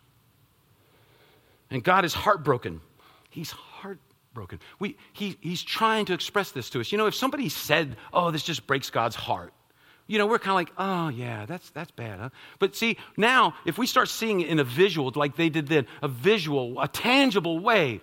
And 1.70 1.82
God 1.82 2.04
is 2.04 2.12
heartbroken. 2.12 2.80
He's 3.30 3.52
heartbroken. 3.52 4.58
We, 4.80 4.96
he, 5.12 5.36
he's 5.40 5.62
trying 5.62 6.06
to 6.06 6.12
express 6.12 6.50
this 6.50 6.70
to 6.70 6.80
us. 6.80 6.90
You 6.90 6.98
know, 6.98 7.06
if 7.06 7.14
somebody 7.14 7.48
said, 7.48 7.96
oh, 8.12 8.32
this 8.32 8.42
just 8.42 8.66
breaks 8.66 8.90
God's 8.90 9.16
heart, 9.16 9.52
you 10.06 10.18
know, 10.18 10.26
we're 10.26 10.38
kind 10.38 10.50
of 10.50 10.56
like, 10.56 10.72
oh, 10.76 11.08
yeah, 11.08 11.46
that's, 11.46 11.70
that's 11.70 11.90
bad, 11.90 12.18
huh? 12.18 12.28
But 12.58 12.76
see, 12.76 12.98
now, 13.16 13.54
if 13.64 13.78
we 13.78 13.86
start 13.86 14.08
seeing 14.08 14.40
it 14.40 14.48
in 14.48 14.58
a 14.58 14.64
visual, 14.64 15.10
like 15.14 15.36
they 15.36 15.48
did 15.48 15.68
then, 15.68 15.86
a 16.02 16.08
visual, 16.08 16.80
a 16.80 16.88
tangible 16.88 17.58
way, 17.58 18.00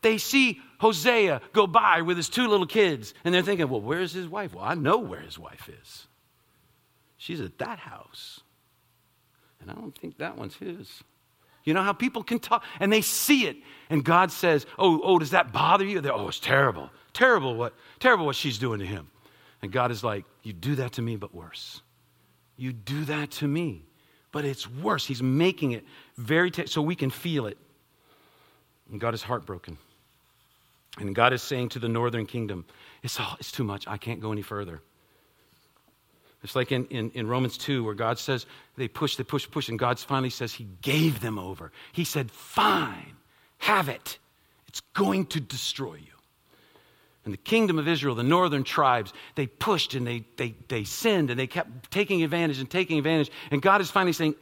they 0.00 0.16
see 0.16 0.60
Hosea 0.78 1.42
go 1.52 1.66
by 1.66 2.02
with 2.02 2.16
his 2.16 2.28
two 2.28 2.48
little 2.48 2.66
kids, 2.66 3.12
and 3.24 3.34
they're 3.34 3.42
thinking, 3.42 3.68
well, 3.68 3.80
where's 3.80 4.12
his 4.12 4.28
wife? 4.28 4.54
Well, 4.54 4.64
I 4.64 4.74
know 4.74 4.98
where 4.98 5.20
his 5.20 5.38
wife 5.38 5.68
is. 5.68 6.06
She's 7.18 7.40
at 7.40 7.58
that 7.58 7.78
house. 7.80 8.40
And 9.60 9.70
I 9.70 9.74
don't 9.74 9.96
think 9.96 10.18
that 10.18 10.38
one's 10.38 10.54
his. 10.54 11.02
You 11.64 11.74
know 11.74 11.82
how 11.82 11.92
people 11.92 12.22
can 12.22 12.38
talk 12.38 12.64
and 12.80 12.90
they 12.90 13.02
see 13.02 13.46
it. 13.46 13.56
And 13.90 14.02
God 14.02 14.32
says, 14.32 14.64
Oh, 14.78 15.00
oh, 15.02 15.18
does 15.18 15.30
that 15.30 15.52
bother 15.52 15.84
you? 15.84 16.00
They're, 16.00 16.14
oh, 16.14 16.28
it's 16.28 16.40
terrible. 16.40 16.90
Terrible 17.12 17.56
what 17.56 17.74
terrible 17.98 18.24
what 18.24 18.36
she's 18.36 18.56
doing 18.56 18.78
to 18.78 18.86
him. 18.86 19.10
And 19.62 19.72
God 19.72 19.90
is 19.90 20.04
like, 20.04 20.24
You 20.42 20.52
do 20.52 20.76
that 20.76 20.92
to 20.92 21.02
me, 21.02 21.16
but 21.16 21.34
worse. 21.34 21.82
You 22.56 22.72
do 22.72 23.04
that 23.04 23.30
to 23.32 23.48
me, 23.48 23.84
but 24.32 24.44
it's 24.44 24.68
worse. 24.68 25.06
He's 25.06 25.22
making 25.22 25.72
it 25.72 25.84
very 26.16 26.50
t- 26.50 26.66
so 26.66 26.82
we 26.82 26.96
can 26.96 27.10
feel 27.10 27.46
it. 27.46 27.56
And 28.90 29.00
God 29.00 29.14
is 29.14 29.22
heartbroken. 29.22 29.78
And 30.98 31.14
God 31.14 31.32
is 31.32 31.42
saying 31.42 31.70
to 31.70 31.78
the 31.78 31.88
northern 31.88 32.26
kingdom, 32.26 32.64
It's, 33.02 33.18
all, 33.20 33.36
it's 33.38 33.52
too 33.52 33.64
much. 33.64 33.86
I 33.86 33.96
can't 33.96 34.20
go 34.20 34.32
any 34.32 34.42
further. 34.42 34.80
It's 36.42 36.54
like 36.54 36.70
in, 36.70 36.86
in, 36.86 37.10
in, 37.12 37.26
Romans 37.26 37.58
2, 37.58 37.82
where 37.82 37.94
God 37.94 38.18
says 38.18 38.46
they 38.76 38.86
push, 38.86 39.16
they 39.16 39.24
push, 39.24 39.50
push, 39.50 39.68
and 39.68 39.78
God 39.78 39.98
finally 39.98 40.30
says 40.30 40.54
He 40.54 40.68
gave 40.82 41.20
them 41.20 41.38
over. 41.38 41.72
He 41.92 42.04
said, 42.04 42.30
Fine, 42.30 43.16
have 43.58 43.88
it. 43.88 44.18
It's 44.68 44.80
going 44.94 45.26
to 45.26 45.40
destroy 45.40 45.94
you. 45.94 46.17
And 47.28 47.34
the 47.34 47.36
kingdom 47.36 47.78
of 47.78 47.86
Israel, 47.86 48.14
the 48.14 48.22
northern 48.22 48.64
tribes, 48.64 49.12
they 49.34 49.46
pushed 49.46 49.92
and 49.92 50.06
they, 50.06 50.24
they, 50.38 50.54
they 50.68 50.82
sinned 50.84 51.28
and 51.28 51.38
they 51.38 51.46
kept 51.46 51.90
taking 51.90 52.22
advantage 52.22 52.58
and 52.58 52.70
taking 52.70 52.96
advantage. 52.96 53.30
And 53.50 53.60
God 53.60 53.82
is 53.82 53.90
finally 53.90 54.14
saying, 54.14 54.34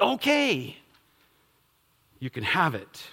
Okay, 0.00 0.76
you 2.18 2.28
can 2.28 2.42
have 2.42 2.74
it. 2.74 3.04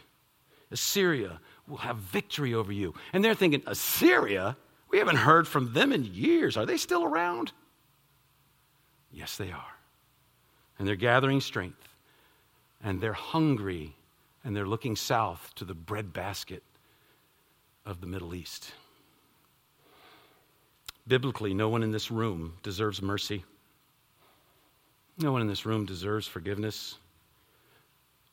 Assyria 0.71 1.39
will 1.67 1.78
have 1.78 1.97
victory 1.97 2.56
over 2.56 2.71
you. 2.71 2.95
And 3.13 3.23
they're 3.23 3.36
thinking, 3.36 3.62
Assyria? 3.67 4.58
We 4.89 4.97
haven't 4.97 5.17
heard 5.17 5.47
from 5.47 5.73
them 5.73 5.91
in 5.91 6.06
years. 6.06 6.58
Are 6.58 6.65
they 6.65 6.78
still 6.78 7.04
around? 7.04 7.52
Yes, 9.12 9.38
they 9.38 9.52
are. 9.52 9.78
And 10.80 10.88
they're 10.88 10.95
gathering 10.95 11.39
strength. 11.39 11.88
And 12.84 12.99
they're 12.99 13.13
hungry. 13.13 13.95
And 14.43 14.56
they're 14.56 14.65
looking 14.65 14.95
south 14.95 15.52
to 15.58 15.65
the 15.65 15.76
breadbasket 15.76 16.63
of 17.86 18.02
the 18.02 18.08
Middle 18.08 18.34
East. 18.34 18.73
Biblically, 21.07 21.53
no 21.53 21.69
one 21.69 21.83
in 21.83 21.91
this 21.91 22.09
room 22.09 22.53
deserves 22.63 23.01
mercy. 23.01 23.43
No 25.17 25.31
one 25.31 25.41
in 25.41 25.47
this 25.47 25.65
room 25.65 25.85
deserves 25.85 26.27
forgiveness. 26.27 26.97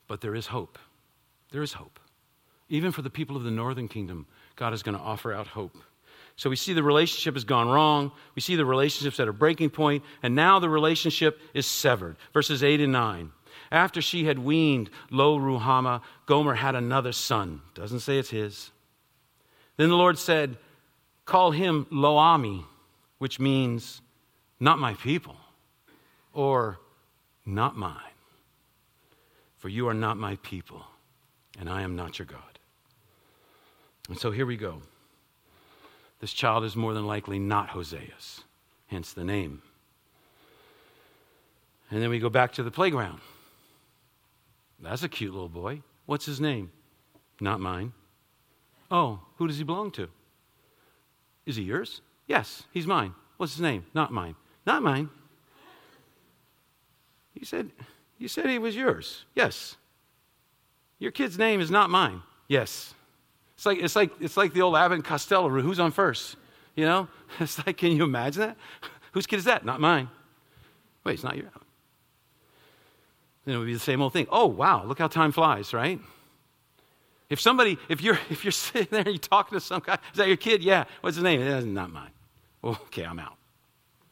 But 0.07 0.21
there 0.21 0.35
is 0.35 0.47
hope. 0.47 0.79
There 1.51 1.61
is 1.61 1.73
hope. 1.73 1.99
Even 2.69 2.91
for 2.91 3.01
the 3.01 3.09
people 3.09 3.35
of 3.35 3.43
the 3.43 3.51
northern 3.51 3.87
kingdom, 3.87 4.25
God 4.55 4.73
is 4.73 4.83
going 4.83 4.97
to 4.97 5.03
offer 5.03 5.33
out 5.33 5.47
hope. 5.47 5.77
So 6.37 6.49
we 6.49 6.55
see 6.55 6.73
the 6.73 6.81
relationship 6.81 7.35
has 7.35 7.43
gone 7.43 7.67
wrong. 7.67 8.11
We 8.35 8.41
see 8.41 8.55
the 8.55 8.65
relationship's 8.65 9.19
at 9.19 9.27
a 9.27 9.33
breaking 9.33 9.71
point, 9.71 10.03
and 10.23 10.33
now 10.33 10.59
the 10.59 10.69
relationship 10.69 11.39
is 11.53 11.65
severed. 11.65 12.15
Verses 12.33 12.63
8 12.63 12.79
and 12.79 12.93
9. 12.93 13.31
After 13.71 14.01
she 14.01 14.25
had 14.25 14.39
weaned 14.39 14.89
Lo 15.09 15.37
Ruhamah, 15.37 16.01
Gomer 16.25 16.55
had 16.55 16.75
another 16.75 17.11
son. 17.11 17.61
Doesn't 17.73 17.99
say 17.99 18.17
it's 18.17 18.29
his. 18.29 18.71
Then 19.77 19.89
the 19.89 19.95
Lord 19.95 20.17
said, 20.17 20.57
Call 21.25 21.51
him 21.51 21.87
Lo-ammi, 21.89 22.65
which 23.19 23.39
means 23.39 24.01
not 24.59 24.79
my 24.79 24.93
people, 24.95 25.37
or 26.33 26.79
not 27.45 27.75
mine. 27.75 27.95
For 29.57 29.69
you 29.69 29.87
are 29.87 29.93
not 29.93 30.17
my 30.17 30.37
people, 30.37 30.83
and 31.59 31.69
I 31.69 31.83
am 31.83 31.95
not 31.95 32.19
your 32.19 32.25
God. 32.25 32.59
And 34.09 34.17
so 34.17 34.31
here 34.31 34.45
we 34.45 34.57
go. 34.57 34.81
This 36.19 36.33
child 36.33 36.63
is 36.63 36.75
more 36.75 36.93
than 36.93 37.07
likely 37.07 37.39
not 37.39 37.69
Hosea's, 37.69 38.41
hence 38.87 39.13
the 39.13 39.23
name. 39.23 39.61
And 41.89 42.01
then 42.01 42.09
we 42.09 42.19
go 42.19 42.29
back 42.29 42.53
to 42.53 42.63
the 42.63 42.71
playground. 42.71 43.19
That's 44.79 45.03
a 45.03 45.09
cute 45.09 45.33
little 45.33 45.49
boy. 45.49 45.81
What's 46.05 46.25
his 46.25 46.39
name? 46.39 46.71
Not 47.39 47.59
mine. 47.59 47.93
Oh, 48.89 49.19
who 49.37 49.47
does 49.47 49.57
he 49.57 49.63
belong 49.63 49.91
to? 49.91 50.09
Is 51.45 51.55
he 51.55 51.63
yours? 51.63 52.01
Yes, 52.27 52.63
he's 52.71 52.87
mine. 52.87 53.13
What's 53.37 53.53
his 53.53 53.61
name? 53.61 53.85
Not 53.93 54.11
mine. 54.11 54.35
Not 54.65 54.83
mine. 54.83 55.09
You 57.33 57.45
said 57.45 57.71
you 58.21 58.27
said 58.27 58.47
he 58.47 58.59
was 58.59 58.75
yours. 58.75 59.25
Yes. 59.33 59.77
Your 60.99 61.09
kid's 61.09 61.39
name 61.39 61.59
is 61.59 61.71
not 61.71 61.89
mine. 61.89 62.21
Yes. 62.47 62.93
It's 63.55 63.65
like, 63.65 63.79
it's 63.79 63.95
like, 63.95 64.11
it's 64.19 64.37
like 64.37 64.53
the 64.53 64.61
old 64.61 64.75
Abbott 64.75 64.97
and 64.97 65.03
Costello 65.03 65.47
rule. 65.47 65.63
Who's 65.63 65.79
on 65.79 65.91
first? 65.91 66.37
You 66.75 66.85
know? 66.85 67.07
It's 67.39 67.65
like, 67.65 67.77
can 67.77 67.93
you 67.93 68.03
imagine 68.03 68.41
that? 68.41 68.57
Whose 69.13 69.25
kid 69.25 69.37
is 69.37 69.45
that? 69.45 69.65
Not 69.65 69.79
mine. 69.79 70.09
Wait, 71.03 71.13
it's 71.13 71.23
not 71.23 71.35
your. 71.35 71.49
Then 73.45 73.55
it 73.55 73.57
would 73.57 73.65
be 73.65 73.73
the 73.73 73.79
same 73.79 74.01
old 74.01 74.13
thing. 74.13 74.27
Oh, 74.29 74.45
wow, 74.45 74.85
look 74.85 74.99
how 74.99 75.07
time 75.07 75.31
flies, 75.31 75.73
right? 75.73 75.99
If 77.31 77.39
somebody, 77.39 77.79
if 77.89 78.01
you're, 78.01 78.19
if 78.29 78.43
you're 78.43 78.51
sitting 78.51 78.89
there, 78.91 78.99
and 78.99 79.07
you're 79.07 79.17
talking 79.17 79.57
to 79.57 79.65
some 79.65 79.81
guy, 79.83 79.97
is 80.11 80.17
that 80.17 80.27
your 80.27 80.37
kid? 80.37 80.61
Yeah. 80.61 80.83
What's 80.99 81.15
his 81.15 81.23
name? 81.23 81.43
That's 81.43 81.65
not 81.65 81.91
mine. 81.91 82.11
Okay, 82.63 83.03
I'm 83.03 83.17
out. 83.17 83.37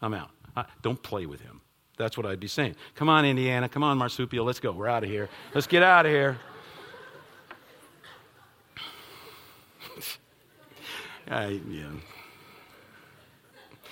I'm 0.02 0.16
out. 0.16 0.32
I, 0.56 0.66
don't 0.82 1.04
play 1.04 1.28
with 1.28 1.42
him. 1.42 1.62
That's 1.98 2.18
what 2.18 2.26
I'd 2.26 2.40
be 2.40 2.48
saying. 2.48 2.76
Come 2.96 3.10
on, 3.10 3.26
Indiana. 3.26 3.68
Come 3.68 3.84
on, 3.84 3.98
Marsupial. 3.98 4.46
Let's 4.46 4.62
go. 4.62 4.72
We're 4.72 4.88
out 4.88 5.04
of 5.04 5.10
here. 5.10 5.28
Let's 5.54 5.68
get 5.68 5.84
out 5.84 6.06
of 6.06 6.12
here. 6.14 6.40
I, 11.30 11.60
yeah. 11.70 11.92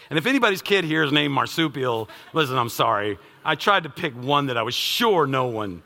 And 0.09 0.17
if 0.17 0.25
anybody's 0.25 0.61
kid 0.61 0.85
here 0.85 1.03
is 1.03 1.11
named 1.11 1.33
Marsupial, 1.33 2.07
listen, 2.31 2.57
I'm 2.57 2.69
sorry. 2.69 3.19
I 3.43 3.55
tried 3.55 3.83
to 3.83 3.89
pick 3.89 4.13
one 4.13 4.45
that 4.45 4.55
I 4.57 4.63
was 4.63 4.73
sure 4.73 5.27
no 5.27 5.47
one 5.47 5.83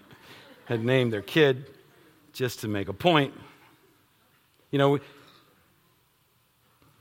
had 0.66 0.86
named 0.86 1.12
their 1.12 1.24
kid 1.24 1.66
just 2.34 2.62
to 2.62 2.67
make 2.67 2.88
a 2.88 2.94
point. 2.94 3.34
You 4.72 4.80
know, 4.80 5.00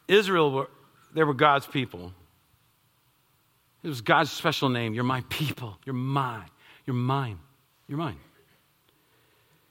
Israel, 0.08 0.50
were, 0.50 0.70
they 1.14 1.22
were 1.22 1.34
God's 1.34 1.66
people. 1.66 2.12
It 3.82 3.88
was 3.88 4.00
God's 4.00 4.30
special 4.30 4.68
name. 4.68 4.92
You're 4.92 5.04
my 5.04 5.22
people. 5.28 5.78
You're 5.84 5.94
mine. 5.94 6.50
You're 6.86 6.94
mine. 6.94 7.38
You're 7.88 7.98
mine. 7.98 8.18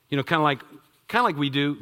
You 0.09 0.17
know, 0.17 0.23
kind 0.23 0.39
of 0.39 0.43
like 0.43 0.61
kind 1.09 1.21
of 1.21 1.25
like 1.25 1.37
we 1.37 1.49
do 1.49 1.75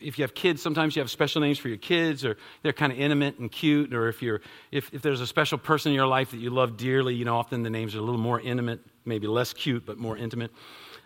if 0.00 0.18
you 0.18 0.22
have 0.22 0.34
kids 0.34 0.62
sometimes 0.62 0.94
you 0.94 1.02
have 1.02 1.10
special 1.10 1.40
names 1.40 1.58
for 1.58 1.68
your 1.68 1.76
kids 1.76 2.24
or 2.24 2.36
they're 2.62 2.72
kind 2.72 2.92
of 2.92 2.98
intimate 2.98 3.36
and 3.38 3.50
cute 3.50 3.92
or 3.92 4.08
if 4.08 4.22
you're 4.22 4.40
if, 4.70 4.88
if 4.94 5.02
there's 5.02 5.20
a 5.20 5.26
special 5.26 5.58
person 5.58 5.90
in 5.90 5.96
your 5.96 6.06
life 6.06 6.30
that 6.30 6.38
you 6.38 6.48
love 6.48 6.76
dearly 6.76 7.14
you 7.14 7.24
know 7.24 7.36
often 7.36 7.64
the 7.64 7.70
names 7.70 7.94
are 7.94 7.98
a 7.98 8.02
little 8.02 8.20
more 8.20 8.40
intimate 8.40 8.80
maybe 9.04 9.26
less 9.26 9.52
cute 9.52 9.84
but 9.84 9.98
more 9.98 10.16
intimate. 10.16 10.50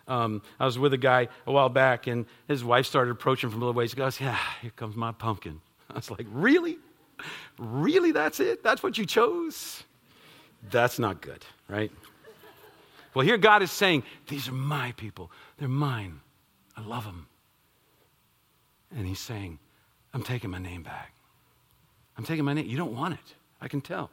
Um, 0.07 0.41
i 0.57 0.65
was 0.65 0.79
with 0.79 0.93
a 0.93 0.97
guy 0.97 1.27
a 1.47 1.51
while 1.51 1.67
back 1.67 2.07
and 2.07 2.25
his 2.47 2.63
wife 2.63 2.85
started 2.85 3.11
approaching 3.11 3.49
from 3.49 3.61
a 3.61 3.65
little 3.65 3.77
ways. 3.77 3.91
He 3.91 3.97
goes 3.97 4.21
yeah 4.21 4.39
here 4.61 4.71
comes 4.75 4.95
my 4.95 5.11
pumpkin. 5.11 5.59
I 5.89 5.95
was 5.95 6.09
like 6.11 6.27
really? 6.31 6.77
Really 7.57 8.11
that's 8.11 8.39
it? 8.39 8.63
That's 8.63 8.83
what 8.83 8.97
you 8.99 9.05
chose? 9.05 9.83
That's 10.69 10.99
not 10.99 11.21
good 11.21 11.43
right? 11.67 11.91
Well 13.15 13.25
here 13.25 13.37
god 13.37 13.63
is 13.63 13.71
saying 13.71 14.03
these 14.27 14.47
are 14.47 14.53
my 14.53 14.91
people. 14.91 15.31
They're 15.57 15.67
mine. 15.67 16.19
I 16.77 16.81
love 16.81 17.03
them 17.03 17.25
and 18.95 19.05
he's 19.05 19.19
saying, 19.19 19.59
I'm 20.13 20.23
taking 20.23 20.49
my 20.49 20.59
name 20.59 20.83
back. 20.83 21.13
I'm 22.17 22.25
taking 22.25 22.45
my 22.45 22.53
name. 22.53 22.67
You 22.67 22.77
don't 22.77 22.95
want 22.95 23.13
it. 23.13 23.35
I 23.61 23.67
can 23.67 23.81
tell. 23.81 24.09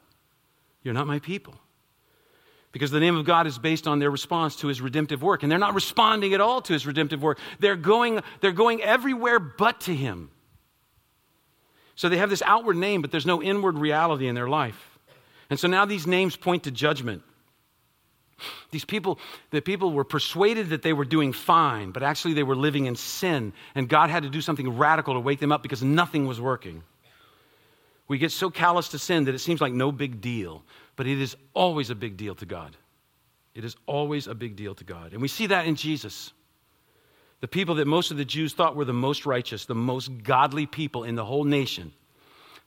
You're 0.83 0.95
not 0.95 1.07
my 1.07 1.19
people. 1.19 1.55
Because 2.73 2.91
the 2.91 3.01
name 3.01 3.17
of 3.17 3.25
God 3.25 3.47
is 3.47 3.57
based 3.57 3.87
on 3.87 4.01
their 4.01 4.11
response 4.11 4.57
to 4.57 4.67
his 4.67 4.81
redemptive 4.81 5.23
work. 5.23 5.43
And 5.43 5.51
they're 5.51 5.59
not 5.59 5.75
responding 5.75 6.35
at 6.35 6.41
all 6.41 6.61
to 6.63 6.73
his 6.73 6.87
redemptive 6.87 7.23
work. 7.23 7.39
They're 7.61 7.77
going, 7.77 8.21
they're 8.41 8.53
going 8.53 8.83
everywhere 8.83 9.39
but 9.39 9.81
to 9.83 9.95
him. 9.95 10.31
So 11.95 12.09
they 12.09 12.17
have 12.17 12.31
this 12.31 12.43
outward 12.43 12.77
name, 12.77 13.01
but 13.01 13.13
there's 13.13 13.27
no 13.27 13.41
inward 13.41 13.79
reality 13.79 14.27
in 14.27 14.35
their 14.35 14.49
life. 14.49 14.99
And 15.49 15.59
so 15.59 15.69
now 15.69 15.85
these 15.85 16.07
names 16.07 16.37
point 16.37 16.65
to 16.65 16.73
judgment. 16.73 17.23
These 18.71 18.85
people, 18.85 19.19
the 19.51 19.63
people 19.63 19.93
were 19.93 20.05
persuaded 20.05 20.71
that 20.71 20.83
they 20.83 20.93
were 20.93 21.05
doing 21.05 21.33
fine, 21.33 21.93
but 21.93 22.03
actually 22.03 22.35
they 22.35 22.43
were 22.43 22.57
living 22.57 22.87
in 22.87 22.97
sin, 22.97 23.53
and 23.75 23.89
God 23.89 24.11
had 24.11 24.25
to 24.25 24.31
do 24.31 24.41
something 24.41 24.77
radical 24.77 25.15
to 25.15 25.21
wake 25.21 25.41
them 25.41 25.53
up 25.53 25.63
because 25.63 25.83
nothing 25.83 26.27
was 26.27 26.41
working. 26.41 26.83
We 28.09 28.19
get 28.19 28.33
so 28.33 28.51
callous 28.51 28.89
to 28.89 28.99
sin 28.99 29.25
that 29.25 29.35
it 29.35 29.39
seems 29.39 29.61
like 29.61 29.73
no 29.73 29.93
big 29.93 30.21
deal, 30.21 30.63
but 30.97 31.07
it 31.07 31.21
is 31.21 31.37
always 31.55 31.91
a 31.91 31.95
big 31.95 32.17
deal 32.17 32.35
to 32.37 32.47
God. 32.47 32.77
It 33.55 33.65
is 33.65 33.77
always 33.87 34.27
a 34.27 34.35
big 34.35 34.57
deal 34.57 34.75
to 34.75 34.85
God. 34.85 35.13
And 35.13 35.23
we 35.23 35.29
see 35.29 35.47
that 35.47 35.67
in 35.67 35.77
Jesus. 35.77 36.33
The 37.41 37.49
people 37.49 37.77
that 37.77 37.87
most 37.87 38.11
of 38.11 38.17
the 38.17 38.25
Jews 38.25 38.53
thought 38.53 38.75
were 38.75 38.85
the 38.85 38.93
most 38.93 39.27
righteous, 39.27 39.65
the 39.65 39.75
most 39.75 40.11
godly 40.23 40.67
people 40.67 41.05
in 41.05 41.15
the 41.15 41.25
whole 41.25 41.45
nation 41.45 41.93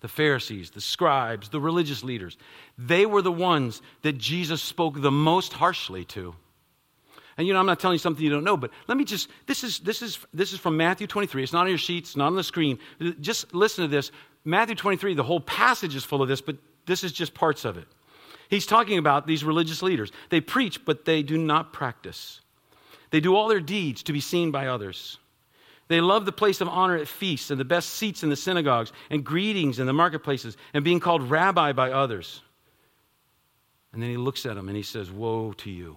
the 0.01 0.07
Pharisees, 0.07 0.71
the 0.71 0.81
scribes, 0.81 1.49
the 1.49 1.59
religious 1.59 2.03
leaders. 2.03 2.37
They 2.77 3.05
were 3.05 3.21
the 3.21 3.31
ones 3.31 3.81
that 4.03 4.17
Jesus 4.17 4.61
spoke 4.61 5.01
the 5.01 5.11
most 5.11 5.53
harshly 5.53 6.05
to. 6.05 6.35
And 7.37 7.45
you 7.45 7.53
know, 7.53 7.59
I'm 7.59 7.65
not 7.65 7.79
telling 7.79 7.95
you 7.95 7.99
something 7.99 8.23
you 8.23 8.31
don't 8.31 8.43
know, 8.43 8.57
but 8.57 8.71
let 8.87 8.97
me 8.97 9.05
just 9.05 9.29
this 9.45 9.63
is 9.63 9.79
this 9.79 10.01
is 10.01 10.19
this 10.33 10.53
is 10.53 10.59
from 10.59 10.75
Matthew 10.75 11.05
23. 11.05 11.43
It's 11.43 11.53
not 11.53 11.61
on 11.61 11.69
your 11.69 11.77
sheets, 11.77 12.15
not 12.15 12.27
on 12.27 12.35
the 12.35 12.43
screen. 12.43 12.79
Just 13.21 13.53
listen 13.53 13.83
to 13.83 13.87
this. 13.87 14.11
Matthew 14.43 14.75
23, 14.75 15.13
the 15.13 15.23
whole 15.23 15.41
passage 15.41 15.95
is 15.95 16.03
full 16.03 16.21
of 16.21 16.27
this, 16.27 16.41
but 16.41 16.57
this 16.85 17.03
is 17.03 17.11
just 17.11 17.33
parts 17.33 17.65
of 17.65 17.77
it. 17.77 17.87
He's 18.49 18.65
talking 18.65 18.97
about 18.97 19.27
these 19.27 19.43
religious 19.43 19.81
leaders. 19.81 20.11
They 20.29 20.41
preach, 20.41 20.85
but 20.85 21.05
they 21.05 21.21
do 21.21 21.37
not 21.37 21.73
practice. 21.73 22.41
They 23.11 23.19
do 23.19 23.35
all 23.35 23.47
their 23.47 23.59
deeds 23.59 24.03
to 24.03 24.13
be 24.13 24.21
seen 24.21 24.51
by 24.51 24.67
others. 24.67 25.17
They 25.87 26.01
love 26.01 26.25
the 26.25 26.31
place 26.31 26.59
of 26.59 26.67
honor 26.67 26.97
at 26.97 27.07
feasts 27.07 27.49
and 27.49 27.59
the 27.59 27.65
best 27.65 27.91
seats 27.91 28.23
in 28.23 28.29
the 28.29 28.35
synagogues 28.35 28.91
and 29.09 29.23
greetings 29.23 29.79
in 29.79 29.87
the 29.87 29.93
marketplaces 29.93 30.57
and 30.73 30.83
being 30.83 30.99
called 30.99 31.29
rabbi 31.29 31.71
by 31.71 31.91
others. 31.91 32.41
And 33.93 34.01
then 34.01 34.09
he 34.09 34.17
looks 34.17 34.45
at 34.45 34.55
them 34.55 34.67
and 34.67 34.75
he 34.75 34.83
says, 34.83 35.09
Woe 35.09 35.53
to 35.53 35.71
you! 35.71 35.95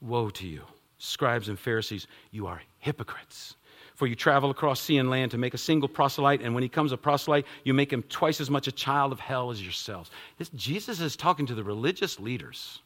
Woe 0.00 0.30
to 0.30 0.46
you, 0.46 0.62
scribes 0.98 1.48
and 1.48 1.58
Pharisees, 1.58 2.06
you 2.30 2.46
are 2.46 2.60
hypocrites. 2.78 3.56
For 3.94 4.06
you 4.06 4.14
travel 4.14 4.50
across 4.50 4.82
sea 4.82 4.98
and 4.98 5.08
land 5.08 5.30
to 5.30 5.38
make 5.38 5.54
a 5.54 5.58
single 5.58 5.88
proselyte, 5.88 6.42
and 6.42 6.52
when 6.52 6.62
he 6.62 6.68
comes 6.68 6.92
a 6.92 6.98
proselyte, 6.98 7.46
you 7.64 7.72
make 7.72 7.90
him 7.90 8.02
twice 8.02 8.42
as 8.42 8.50
much 8.50 8.68
a 8.68 8.72
child 8.72 9.10
of 9.10 9.20
hell 9.20 9.50
as 9.50 9.62
yourselves. 9.62 10.10
This, 10.36 10.50
Jesus 10.50 11.00
is 11.00 11.16
talking 11.16 11.46
to 11.46 11.54
the 11.54 11.64
religious 11.64 12.20
leaders. 12.20 12.80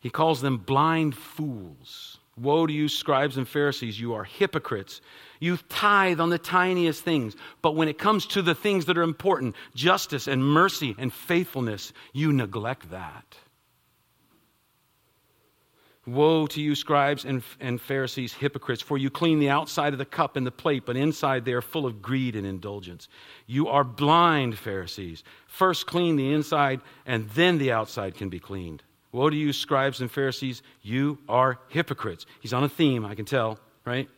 He 0.00 0.10
calls 0.10 0.40
them 0.40 0.58
blind 0.58 1.14
fools. 1.14 2.18
Woe 2.36 2.66
to 2.66 2.72
you, 2.72 2.88
scribes 2.88 3.36
and 3.36 3.46
Pharisees, 3.48 3.98
you 4.00 4.14
are 4.14 4.24
hypocrites. 4.24 5.00
You 5.38 5.56
tithe 5.68 6.20
on 6.20 6.30
the 6.30 6.38
tiniest 6.38 7.04
things, 7.04 7.36
but 7.62 7.76
when 7.76 7.88
it 7.88 7.98
comes 7.98 8.26
to 8.28 8.42
the 8.42 8.54
things 8.54 8.86
that 8.86 8.98
are 8.98 9.02
important, 9.02 9.54
justice 9.74 10.26
and 10.26 10.44
mercy 10.44 10.96
and 10.98 11.12
faithfulness, 11.12 11.92
you 12.12 12.32
neglect 12.32 12.90
that. 12.90 13.36
Woe 16.06 16.46
to 16.48 16.60
you, 16.60 16.74
scribes 16.74 17.24
and, 17.24 17.42
and 17.60 17.80
Pharisees, 17.80 18.34
hypocrites, 18.34 18.82
for 18.82 18.98
you 18.98 19.08
clean 19.08 19.38
the 19.38 19.48
outside 19.48 19.94
of 19.94 19.98
the 19.98 20.04
cup 20.04 20.36
and 20.36 20.46
the 20.46 20.50
plate, 20.50 20.84
but 20.84 20.96
inside 20.96 21.44
they 21.44 21.54
are 21.54 21.62
full 21.62 21.86
of 21.86 22.02
greed 22.02 22.36
and 22.36 22.46
indulgence. 22.46 23.08
You 23.46 23.68
are 23.68 23.84
blind, 23.84 24.58
Pharisees. 24.58 25.24
First 25.46 25.86
clean 25.86 26.16
the 26.16 26.32
inside, 26.32 26.82
and 27.06 27.30
then 27.30 27.56
the 27.56 27.72
outside 27.72 28.16
can 28.16 28.28
be 28.28 28.38
cleaned. 28.38 28.82
Woe 29.14 29.30
to 29.30 29.36
you, 29.36 29.52
scribes 29.52 30.00
and 30.00 30.10
Pharisees, 30.10 30.62
you 30.82 31.18
are 31.28 31.60
hypocrites. 31.68 32.26
He's 32.40 32.52
on 32.52 32.64
a 32.64 32.68
theme, 32.68 33.06
I 33.06 33.14
can 33.14 33.24
tell, 33.24 33.60
right? 33.84 34.08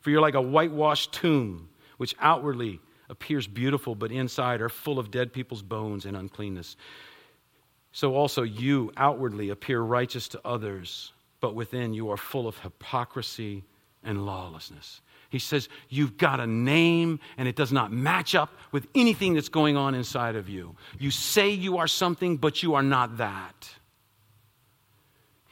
For 0.00 0.08
you're 0.08 0.22
like 0.22 0.36
a 0.36 0.40
whitewashed 0.40 1.12
tomb, 1.12 1.68
which 1.98 2.16
outwardly 2.18 2.80
appears 3.10 3.46
beautiful, 3.46 3.94
but 3.94 4.10
inside 4.10 4.62
are 4.62 4.70
full 4.70 4.98
of 4.98 5.10
dead 5.10 5.34
people's 5.34 5.60
bones 5.60 6.06
and 6.06 6.16
uncleanness. 6.16 6.76
So 7.92 8.14
also 8.14 8.42
you 8.42 8.90
outwardly 8.96 9.50
appear 9.50 9.82
righteous 9.82 10.28
to 10.28 10.40
others, 10.46 11.12
but 11.40 11.54
within 11.54 11.92
you 11.92 12.10
are 12.10 12.16
full 12.16 12.48
of 12.48 12.56
hypocrisy 12.56 13.64
and 14.02 14.24
lawlessness. 14.24 15.02
He 15.28 15.40
says, 15.40 15.68
You've 15.90 16.16
got 16.16 16.40
a 16.40 16.46
name, 16.46 17.20
and 17.36 17.46
it 17.46 17.54
does 17.54 17.70
not 17.70 17.92
match 17.92 18.34
up 18.34 18.54
with 18.72 18.86
anything 18.94 19.34
that's 19.34 19.50
going 19.50 19.76
on 19.76 19.94
inside 19.94 20.36
of 20.36 20.48
you. 20.48 20.74
You 20.98 21.10
say 21.10 21.50
you 21.50 21.76
are 21.76 21.86
something, 21.86 22.38
but 22.38 22.62
you 22.62 22.76
are 22.76 22.82
not 22.82 23.18
that. 23.18 23.68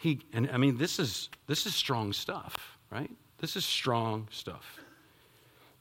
He, 0.07 0.21
and 0.33 0.49
I 0.53 0.57
mean, 0.57 0.79
this 0.79 1.01
is, 1.01 1.31
this 1.49 1.67
is 1.67 1.75
strong 1.75 2.13
stuff, 2.13 2.79
right? 2.93 3.11
This 3.39 3.57
is 3.57 3.65
strong 3.65 4.29
stuff. 4.31 4.79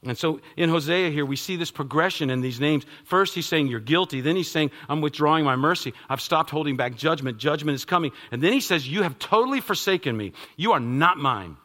And 0.02 0.18
so 0.18 0.40
in 0.56 0.68
Hosea 0.68 1.10
here, 1.10 1.24
we 1.24 1.36
see 1.36 1.54
this 1.54 1.70
progression 1.70 2.28
in 2.28 2.40
these 2.40 2.58
names. 2.58 2.84
First, 3.04 3.36
he's 3.36 3.46
saying, 3.46 3.68
You're 3.68 3.78
guilty. 3.78 4.22
Then 4.22 4.34
he's 4.34 4.50
saying, 4.50 4.72
I'm 4.88 5.00
withdrawing 5.00 5.44
my 5.44 5.54
mercy. 5.54 5.92
I've 6.08 6.20
stopped 6.20 6.50
holding 6.50 6.76
back 6.76 6.96
judgment. 6.96 7.38
Judgment 7.38 7.76
is 7.76 7.84
coming. 7.84 8.10
And 8.32 8.42
then 8.42 8.52
he 8.52 8.60
says, 8.60 8.88
You 8.88 9.04
have 9.04 9.16
totally 9.20 9.60
forsaken 9.60 10.16
me. 10.16 10.32
You 10.56 10.72
are 10.72 10.80
not 10.80 11.18
mine. 11.18 11.56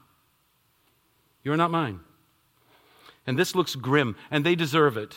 You 1.42 1.54
are 1.54 1.58
not 1.58 1.72
mine. 1.72 2.00
And 3.26 3.40
this 3.40 3.56
looks 3.56 3.74
grim, 3.74 4.16
and 4.30 4.46
they 4.46 4.54
deserve 4.54 4.98
it. 4.98 5.16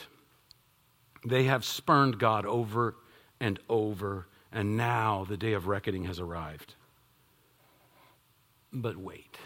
They 1.26 1.44
have 1.44 1.62
spurned 1.62 2.18
God 2.18 2.46
over 2.46 2.96
and 3.38 3.60
over, 3.68 4.28
and 4.50 4.78
now 4.78 5.26
the 5.28 5.36
day 5.36 5.52
of 5.52 5.66
reckoning 5.66 6.04
has 6.04 6.18
arrived. 6.18 6.74
But 8.74 8.96
wait. 8.96 9.38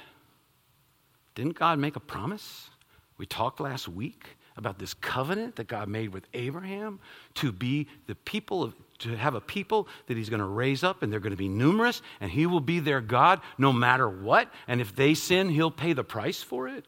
Didn't 1.34 1.56
God 1.56 1.78
make 1.78 1.94
a 1.94 2.00
promise? 2.00 2.70
We 3.18 3.26
talked 3.26 3.60
last 3.60 3.86
week 3.86 4.24
about 4.56 4.78
this 4.78 4.94
covenant 4.94 5.56
that 5.56 5.68
God 5.68 5.88
made 5.88 6.08
with 6.08 6.26
Abraham 6.34 6.98
to 7.34 7.52
be 7.52 7.86
the 8.06 8.14
people 8.16 8.62
of 8.64 8.74
to 8.98 9.16
have 9.16 9.36
a 9.36 9.40
people 9.40 9.86
that 10.08 10.16
he's 10.16 10.28
going 10.28 10.40
to 10.40 10.46
raise 10.46 10.82
up 10.82 11.04
and 11.04 11.12
they're 11.12 11.20
going 11.20 11.30
to 11.30 11.36
be 11.36 11.48
numerous 11.48 12.02
and 12.20 12.32
he 12.32 12.46
will 12.46 12.58
be 12.58 12.80
their 12.80 13.00
God 13.00 13.40
no 13.56 13.72
matter 13.72 14.08
what 14.08 14.52
and 14.66 14.80
if 14.80 14.96
they 14.96 15.14
sin 15.14 15.48
he'll 15.48 15.70
pay 15.70 15.92
the 15.92 16.02
price 16.02 16.42
for 16.42 16.66
it. 16.66 16.84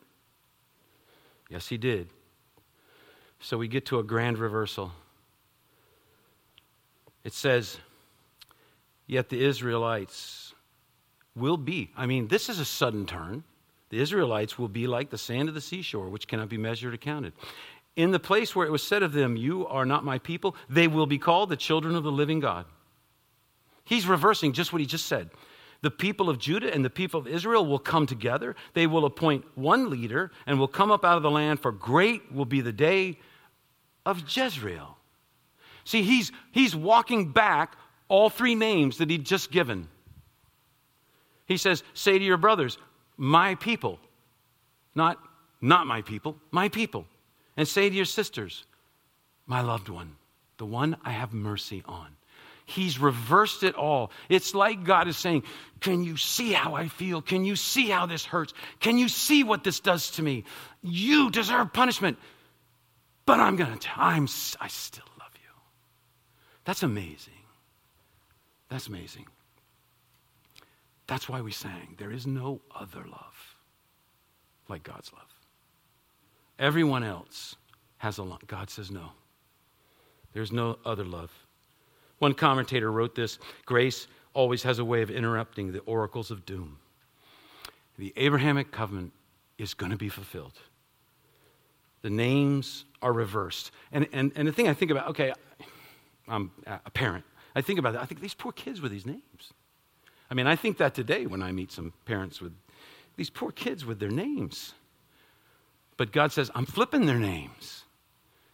Yes, 1.49 1.69
he 1.69 1.77
did. 1.77 2.09
So 3.39 3.59
we 3.59 3.69
get 3.69 3.87
to 3.87 4.01
a 4.01 4.03
grand 4.03 4.39
reversal. 4.39 4.91
It 7.23 7.33
says, 7.33 7.79
Yet 9.07 9.29
the 9.29 9.45
Israelites 9.45 10.50
will 11.37 11.57
be. 11.57 11.91
I 11.97 12.07
mean, 12.07 12.29
this 12.29 12.49
is 12.49 12.59
a 12.59 12.65
sudden 12.65 13.07
turn. 13.07 13.45
The 13.91 14.01
Israelites 14.01 14.59
will 14.59 14.69
be 14.69 14.87
like 14.87 15.11
the 15.11 15.19
sand 15.19 15.49
of 15.49 15.55
the 15.55 15.61
seashore, 15.61 16.09
which 16.09 16.29
cannot 16.29 16.49
be 16.49 16.59
measured 16.59 16.95
or 16.95 16.97
counted. 16.97 17.33
In 17.97 18.13
the 18.13 18.21
place 18.21 18.55
where 18.55 18.67
it 18.67 18.71
was 18.71 18.83
said 18.83 19.03
of 19.03 19.13
them, 19.13 19.37
You 19.37 19.67
are 19.67 19.85
not 19.85 20.05
my 20.05 20.19
people, 20.19 20.55
they 20.69 20.89
will 20.89 21.07
be 21.07 21.19
called 21.19 21.49
the 21.49 21.57
children 21.57 21.97
of 21.97 22.05
the 22.05 22.13
living 22.13 22.41
God. 22.41 22.67
He's 23.85 24.07
reversing 24.07 24.53
just 24.53 24.73
what 24.73 24.81
he 24.81 24.87
just 24.87 25.07
said. 25.07 25.31
The 25.83 25.91
people 25.91 26.29
of 26.29 26.39
Judah 26.39 26.73
and 26.73 26.85
the 26.85 26.91
people 26.91 27.19
of 27.19 27.27
Israel 27.27 27.67
will 27.67 27.79
come 27.79 28.07
together. 28.07 28.55
They 28.75 28.87
will 28.87 29.07
appoint 29.07 29.45
one 29.57 29.91
leader 29.91 30.31
and 30.47 30.59
will 30.59 30.69
come 30.69 30.91
up 30.91 31.05
out 31.05 31.17
of 31.17 31.23
the 31.23 31.31
land, 31.31 31.61
for 31.61 31.73
great 31.73 32.33
will 32.33 32.45
be 32.45 32.61
the 32.61 32.73
day 32.73 33.19
of 34.05 34.23
Jezreel. 34.29 34.97
See, 35.85 36.03
he's, 36.03 36.31
he's 36.53 36.77
walking 36.77 37.33
back 37.33 37.77
all 38.09 38.29
three 38.29 38.55
names 38.55 38.99
that 38.99 39.11
he'd 39.11 39.25
just 39.25 39.51
given. 39.51 39.89
He 41.51 41.57
says, 41.57 41.83
Say 41.95 42.17
to 42.17 42.25
your 42.25 42.37
brothers, 42.37 42.79
my 43.17 43.57
people, 43.57 43.99
not 44.95 45.19
not 45.61 45.85
my 45.85 46.01
people, 46.01 46.37
my 46.53 46.69
people. 46.69 47.07
And 47.57 47.67
say 47.67 47.91
to 47.91 47.95
your 47.95 48.05
sisters, 48.05 48.65
my 49.47 49.61
loved 49.61 49.89
one, 49.89 50.15
the 50.59 50.65
one 50.65 50.97
I 51.05 51.11
have 51.11 51.33
mercy 51.33 51.83
on. 51.87 52.07
He's 52.67 53.01
reversed 53.01 53.65
it 53.65 53.75
all. 53.75 54.13
It's 54.29 54.55
like 54.55 54.85
God 54.85 55.09
is 55.09 55.17
saying, 55.17 55.43
Can 55.81 56.05
you 56.05 56.17
see 56.17 56.53
how 56.53 56.77
I 56.77 56.87
feel? 56.87 57.21
Can 57.21 57.45
you 57.45 57.57
see 57.57 57.89
how 57.89 58.07
this 58.07 58.25
hurts? 58.25 58.55
Can 58.79 58.97
you 58.97 59.09
see 59.09 59.43
what 59.43 59.65
this 59.65 59.81
does 59.81 60.13
to 60.13 60.23
me? 60.23 60.45
You 60.85 61.33
deserve 61.33 61.73
punishment, 61.73 62.17
but 63.27 63.41
I'm 63.41 63.57
going 63.57 63.77
to, 63.77 63.89
I'm, 63.97 64.29
I 64.61 64.69
still 64.69 65.11
love 65.19 65.33
you. 65.35 65.51
That's 66.65 66.85
amazing. 66.85 67.43
That's 68.69 68.87
amazing. 68.87 69.27
That's 71.11 71.29
why 71.29 71.41
we 71.41 71.51
sang, 71.51 71.97
There 71.99 72.13
is 72.13 72.25
no 72.25 72.61
other 72.73 73.01
love 73.01 73.57
like 74.69 74.85
God's 74.85 75.13
love. 75.13 75.35
Everyone 76.57 77.03
else 77.03 77.57
has 77.97 78.19
a 78.19 78.23
love. 78.23 78.47
God 78.47 78.71
says 78.71 78.93
no. 78.93 79.11
There's 80.35 80.53
no 80.53 80.79
other 80.85 81.05
love. 81.05 81.33
One 82.21 82.33
commentator 82.33 82.93
wrote 82.93 83.17
this 83.17 83.41
Grace 83.67 84.07
always 84.35 84.63
has 84.63 84.79
a 84.79 84.85
way 84.85 85.03
of 85.03 85.11
interrupting 85.11 85.73
the 85.73 85.81
oracles 85.81 86.31
of 86.31 86.47
doom. 86.47 86.79
The 87.99 88.13
Abrahamic 88.17 88.71
covenant 88.71 89.13
is 89.59 89.75
going 89.75 89.91
to 89.91 89.99
be 89.99 90.09
fulfilled. 90.09 90.61
The 92.03 92.11
names 92.11 92.85
are 93.03 93.13
reversed. 93.13 93.73
And, 93.91 94.07
and, 94.13 94.31
and 94.37 94.47
the 94.47 94.53
thing 94.53 94.69
I 94.69 94.75
think 94.75 94.93
about, 94.93 95.09
okay, 95.09 95.33
I'm 96.29 96.53
a 96.69 96.91
parent. 96.91 97.25
I 97.57 97.63
think 97.63 97.81
about 97.81 97.95
that. 97.95 98.03
I 98.03 98.05
think 98.05 98.21
these 98.21 98.33
poor 98.33 98.53
kids 98.53 98.81
with 98.81 98.93
these 98.93 99.07
names. 99.07 99.53
I 100.31 100.35
mean, 100.35 100.47
I 100.47 100.57
think 100.57 100.79
that 100.79 100.95
today 100.95 101.27
when 101.27 101.43
I 101.43 101.53
meet 101.53 101.73
some 101.73 101.93
parents 102.05 102.41
with 102.41 102.53
these 103.17 103.31
poor 103.31 103.51
kids 103.51 103.85
with 103.85 103.99
their 103.99 104.11
names. 104.11 104.75
But 105.97 106.13
God 106.13 106.33
says, 106.33 106.51
I'm 106.55 106.65
flipping 106.65 107.07
their 107.07 107.19
names. 107.19 107.85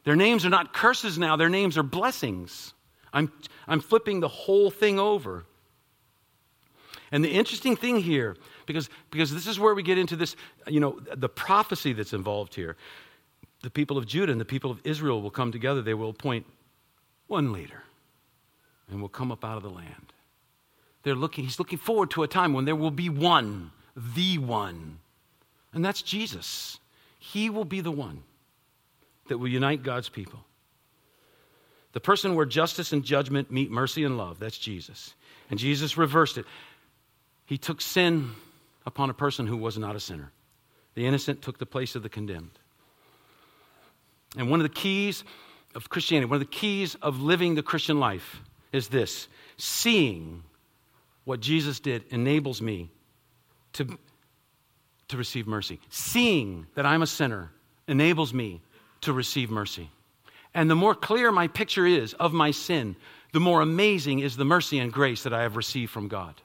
Their 0.04 0.16
names 0.16 0.46
are 0.46 0.50
not 0.50 0.72
curses 0.72 1.18
now, 1.18 1.36
their 1.36 1.48
names 1.48 1.76
are 1.76 1.82
blessings. 1.82 2.72
I'm, 3.12 3.30
I'm 3.68 3.80
flipping 3.80 4.20
the 4.20 4.28
whole 4.28 4.70
thing 4.70 4.98
over. 4.98 5.44
And 7.12 7.24
the 7.24 7.30
interesting 7.30 7.76
thing 7.76 8.00
here, 8.00 8.36
because, 8.66 8.90
because 9.10 9.32
this 9.32 9.46
is 9.46 9.60
where 9.60 9.74
we 9.74 9.82
get 9.82 9.98
into 9.98 10.16
this, 10.16 10.34
you 10.66 10.80
know, 10.80 10.98
the 11.14 11.28
prophecy 11.28 11.92
that's 11.92 12.12
involved 12.12 12.54
here. 12.54 12.76
The 13.62 13.70
people 13.70 13.96
of 13.96 14.06
Judah 14.06 14.32
and 14.32 14.40
the 14.40 14.44
people 14.44 14.70
of 14.70 14.80
Israel 14.84 15.22
will 15.22 15.30
come 15.30 15.52
together. 15.52 15.82
They 15.82 15.94
will 15.94 16.10
appoint 16.10 16.46
one 17.26 17.52
leader 17.52 17.84
and 18.90 19.00
will 19.00 19.08
come 19.08 19.30
up 19.30 19.44
out 19.44 19.56
of 19.56 19.62
the 19.62 19.70
land. 19.70 20.12
They're 21.06 21.14
looking, 21.14 21.44
he's 21.44 21.60
looking 21.60 21.78
forward 21.78 22.10
to 22.10 22.24
a 22.24 22.26
time 22.26 22.52
when 22.52 22.64
there 22.64 22.74
will 22.74 22.90
be 22.90 23.08
one, 23.08 23.70
the 23.94 24.38
one. 24.38 24.98
And 25.72 25.84
that's 25.84 26.02
Jesus. 26.02 26.80
He 27.20 27.48
will 27.48 27.64
be 27.64 27.80
the 27.80 27.92
one 27.92 28.24
that 29.28 29.38
will 29.38 29.46
unite 29.46 29.84
God's 29.84 30.08
people. 30.08 30.40
The 31.92 32.00
person 32.00 32.34
where 32.34 32.44
justice 32.44 32.92
and 32.92 33.04
judgment 33.04 33.52
meet 33.52 33.70
mercy 33.70 34.02
and 34.02 34.18
love, 34.18 34.40
that's 34.40 34.58
Jesus. 34.58 35.14
And 35.48 35.60
Jesus 35.60 35.96
reversed 35.96 36.38
it. 36.38 36.44
He 37.44 37.56
took 37.56 37.80
sin 37.80 38.32
upon 38.84 39.08
a 39.08 39.14
person 39.14 39.46
who 39.46 39.56
was 39.56 39.78
not 39.78 39.94
a 39.94 40.00
sinner. 40.00 40.32
The 40.96 41.06
innocent 41.06 41.40
took 41.40 41.58
the 41.58 41.66
place 41.66 41.94
of 41.94 42.02
the 42.02 42.08
condemned. 42.08 42.58
And 44.36 44.50
one 44.50 44.58
of 44.58 44.64
the 44.64 44.74
keys 44.74 45.22
of 45.72 45.88
Christianity, 45.88 46.28
one 46.28 46.42
of 46.42 46.48
the 46.50 46.56
keys 46.56 46.96
of 46.96 47.20
living 47.20 47.54
the 47.54 47.62
Christian 47.62 48.00
life 48.00 48.40
is 48.72 48.88
this 48.88 49.28
seeing 49.56 50.42
what 51.26 51.40
Jesus 51.40 51.78
did 51.80 52.04
enables 52.08 52.62
me 52.62 52.90
to 53.74 53.98
to 55.08 55.16
receive 55.16 55.46
mercy. 55.46 55.80
Seeing 55.90 56.66
that 56.74 56.86
I'm 56.86 57.02
a 57.02 57.06
sinner 57.06 57.50
enables 57.86 58.32
me 58.34 58.60
to 59.02 59.12
receive 59.12 59.50
mercy. 59.50 59.90
And 60.54 60.70
the 60.70 60.74
more 60.74 60.94
clear 60.94 61.30
my 61.30 61.48
picture 61.48 61.86
is 61.86 62.14
of 62.14 62.32
my 62.32 62.50
sin, 62.50 62.96
the 63.32 63.40
more 63.40 63.60
amazing 63.60 64.20
is 64.20 64.36
the 64.36 64.44
mercy 64.44 64.78
and 64.78 64.92
grace 64.92 65.24
that 65.24 65.32
I 65.32 65.42
have 65.42 65.56
received 65.56 65.92
from 65.92 66.08
God. 66.08 66.40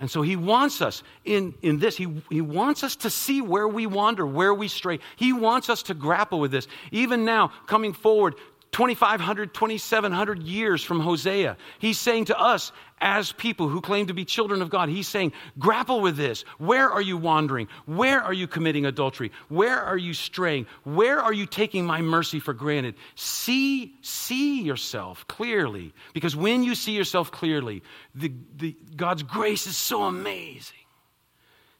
And 0.00 0.10
so 0.10 0.22
he 0.22 0.34
wants 0.34 0.80
us 0.80 1.02
in, 1.24 1.54
in 1.60 1.78
this, 1.78 1.96
he, 1.96 2.22
he 2.30 2.40
wants 2.40 2.82
us 2.82 2.96
to 2.96 3.10
see 3.10 3.42
where 3.42 3.68
we 3.68 3.86
wander, 3.86 4.26
where 4.26 4.54
we 4.54 4.66
stray. 4.66 4.98
He 5.16 5.32
wants 5.32 5.68
us 5.68 5.82
to 5.84 5.94
grapple 5.94 6.40
with 6.40 6.50
this. 6.50 6.66
Even 6.90 7.26
now, 7.26 7.52
coming 7.66 7.92
forward 7.92 8.34
2,500, 8.72 9.52
2,700 9.52 10.42
years 10.44 10.82
from 10.82 11.00
Hosea. 11.00 11.56
He's 11.80 11.98
saying 11.98 12.26
to 12.26 12.38
us, 12.38 12.70
as 13.00 13.32
people 13.32 13.68
who 13.68 13.80
claim 13.80 14.06
to 14.06 14.14
be 14.14 14.24
children 14.24 14.62
of 14.62 14.70
God, 14.70 14.88
he's 14.88 15.08
saying, 15.08 15.32
grapple 15.58 16.00
with 16.00 16.16
this. 16.16 16.42
Where 16.58 16.88
are 16.88 17.00
you 17.00 17.16
wandering? 17.16 17.66
Where 17.86 18.22
are 18.22 18.32
you 18.32 18.46
committing 18.46 18.86
adultery? 18.86 19.32
Where 19.48 19.80
are 19.80 19.96
you 19.96 20.14
straying? 20.14 20.66
Where 20.84 21.18
are 21.18 21.32
you 21.32 21.46
taking 21.46 21.84
my 21.84 22.00
mercy 22.00 22.38
for 22.38 22.52
granted? 22.52 22.94
See, 23.16 23.96
see 24.02 24.62
yourself 24.62 25.26
clearly. 25.26 25.92
Because 26.12 26.36
when 26.36 26.62
you 26.62 26.74
see 26.74 26.92
yourself 26.92 27.32
clearly, 27.32 27.82
the, 28.14 28.32
the, 28.56 28.76
God's 28.94 29.24
grace 29.24 29.66
is 29.66 29.76
so 29.76 30.04
amazing. 30.04 30.76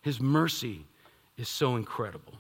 His 0.03 0.20
mercy 0.20 0.87
is 1.37 1.48
so 1.48 1.76
incredible. 1.76 2.39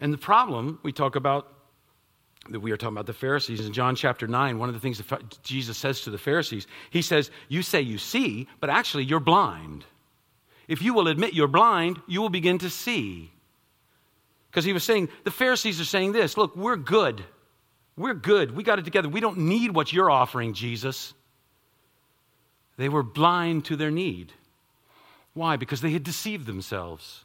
And 0.00 0.12
the 0.12 0.18
problem, 0.18 0.78
we 0.82 0.92
talk 0.92 1.16
about 1.16 1.48
that 2.50 2.60
we 2.60 2.72
are 2.72 2.76
talking 2.76 2.94
about 2.94 3.06
the 3.06 3.14
Pharisees 3.14 3.64
in 3.64 3.72
John 3.72 3.96
chapter 3.96 4.26
9. 4.26 4.58
One 4.58 4.68
of 4.68 4.74
the 4.74 4.80
things 4.80 4.98
that 4.98 5.42
Jesus 5.42 5.78
says 5.78 6.02
to 6.02 6.10
the 6.10 6.18
Pharisees, 6.18 6.66
he 6.90 7.00
says, 7.00 7.30
You 7.48 7.62
say 7.62 7.80
you 7.80 7.96
see, 7.96 8.48
but 8.60 8.68
actually 8.68 9.04
you're 9.04 9.20
blind. 9.20 9.84
If 10.68 10.82
you 10.82 10.94
will 10.94 11.08
admit 11.08 11.34
you're 11.34 11.48
blind, 11.48 12.00
you 12.06 12.20
will 12.20 12.30
begin 12.30 12.58
to 12.58 12.70
see. 12.70 13.30
Because 14.50 14.64
he 14.64 14.72
was 14.72 14.84
saying, 14.84 15.08
the 15.24 15.30
Pharisees 15.30 15.80
are 15.80 15.84
saying 15.84 16.12
this 16.12 16.36
look, 16.36 16.54
we're 16.54 16.76
good. 16.76 17.24
We're 17.96 18.14
good. 18.14 18.56
We 18.56 18.62
got 18.62 18.78
it 18.78 18.84
together. 18.84 19.08
We 19.08 19.20
don't 19.20 19.38
need 19.38 19.74
what 19.74 19.92
you're 19.92 20.10
offering, 20.10 20.52
Jesus. 20.52 21.14
They 22.76 22.88
were 22.88 23.02
blind 23.02 23.66
to 23.66 23.76
their 23.76 23.90
need. 23.90 24.32
Why? 25.32 25.56
Because 25.56 25.80
they 25.80 25.92
had 25.92 26.02
deceived 26.02 26.46
themselves 26.46 27.23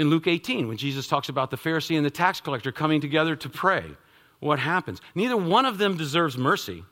in 0.00 0.08
Luke 0.08 0.26
18 0.26 0.66
when 0.66 0.78
Jesus 0.78 1.06
talks 1.06 1.28
about 1.28 1.50
the 1.50 1.58
Pharisee 1.58 1.94
and 1.94 2.06
the 2.06 2.10
tax 2.10 2.40
collector 2.40 2.72
coming 2.72 3.02
together 3.02 3.36
to 3.36 3.50
pray. 3.50 3.84
What 4.38 4.58
happens? 4.58 5.02
Neither 5.14 5.36
one 5.36 5.66
of 5.66 5.76
them 5.76 5.98
deserves 5.98 6.38
mercy. 6.38 6.84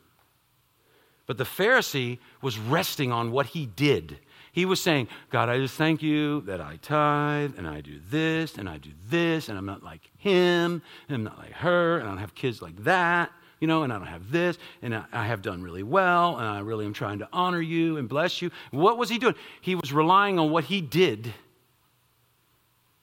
But 1.27 1.39
the 1.39 1.45
Pharisee 1.45 2.19
was 2.43 2.59
resting 2.59 3.11
on 3.11 3.33
what 3.33 3.47
he 3.47 3.65
did. 3.65 4.19
He 4.53 4.67
was 4.67 4.83
saying, 4.83 5.09
God, 5.31 5.49
I 5.49 5.57
just 5.57 5.75
thank 5.75 6.03
you 6.03 6.43
that 6.43 6.61
I 6.61 6.77
tithe 6.77 7.55
and 7.57 7.67
I 7.67 7.81
do 7.81 7.99
this 8.11 8.59
and 8.59 8.69
I 8.69 8.77
do 8.77 8.91
this 9.09 9.49
and 9.49 9.57
I'm 9.57 9.67
not 9.67 9.83
like 9.83 10.11
him 10.19 10.83
and 11.09 11.17
I'm 11.17 11.25
not 11.25 11.39
like 11.39 11.53
her 11.53 11.97
and 11.97 12.07
I 12.07 12.11
don't 12.11 12.19
have 12.19 12.35
kids 12.35 12.61
like 12.61 12.77
that, 12.85 13.33
you 13.59 13.67
know, 13.67 13.85
and 13.85 13.93
I 13.93 13.97
don't 13.97 14.07
have 14.07 14.31
this 14.31 14.59
and 14.83 14.95
I 14.95 15.25
have 15.25 15.41
done 15.41 15.63
really 15.63 15.83
well 15.83 16.37
and 16.37 16.47
I 16.47 16.59
really 16.59 16.85
am 16.85 16.93
trying 16.93 17.21
to 17.21 17.29
honor 17.33 17.63
you 17.63 17.97
and 17.97 18.07
bless 18.07 18.43
you. 18.43 18.51
What 18.71 18.99
was 18.99 19.09
he 19.09 19.17
doing? 19.17 19.35
He 19.63 19.77
was 19.77 19.95
relying 19.95 20.39
on 20.39 20.51
what 20.51 20.65
he 20.65 20.83
did 20.83 21.33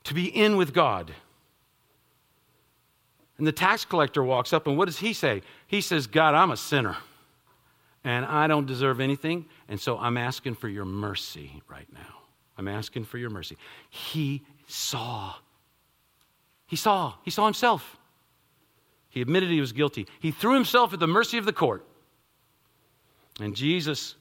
to 0.06 0.14
be 0.14 0.26
in 0.26 0.56
with 0.56 0.74
God. 0.74 1.14
And 3.38 3.46
the 3.46 3.52
tax 3.52 3.84
collector 3.84 4.24
walks 4.24 4.54
up, 4.54 4.66
and 4.66 4.78
what 4.78 4.86
does 4.86 5.00
he 5.00 5.14
say? 5.14 5.42
He 5.68 5.82
says, 5.82 6.08
God, 6.08 6.34
I'm 6.36 6.52
a 6.52 6.58
sinner, 6.58 6.96
and 8.04 8.26
I 8.26 8.48
don't 8.48 8.66
deserve 8.66 9.02
anything, 9.02 9.46
and 9.68 9.80
so 9.80 9.98
I'm 9.98 10.16
asking 10.16 10.56
for 10.56 10.70
your 10.70 10.86
mercy 10.86 11.62
right 11.68 11.88
now. 11.94 12.22
I'm 12.58 12.70
asking 12.70 13.04
for 13.04 13.18
your 13.18 13.30
mercy. 13.30 13.58
He 13.90 14.44
saw. 14.68 15.34
He 16.68 16.78
saw. 16.78 17.16
He 17.24 17.32
saw 17.32 17.46
himself. 17.46 17.98
He 19.10 19.22
admitted 19.22 19.50
he 19.50 19.60
was 19.60 19.74
guilty. 19.74 20.08
He 20.20 20.32
threw 20.32 20.54
himself 20.54 20.94
at 20.94 21.00
the 21.00 21.08
mercy 21.08 21.38
of 21.38 21.46
the 21.46 21.54
court. 21.54 21.86
And 23.42 23.54
Jesus, 23.54 24.16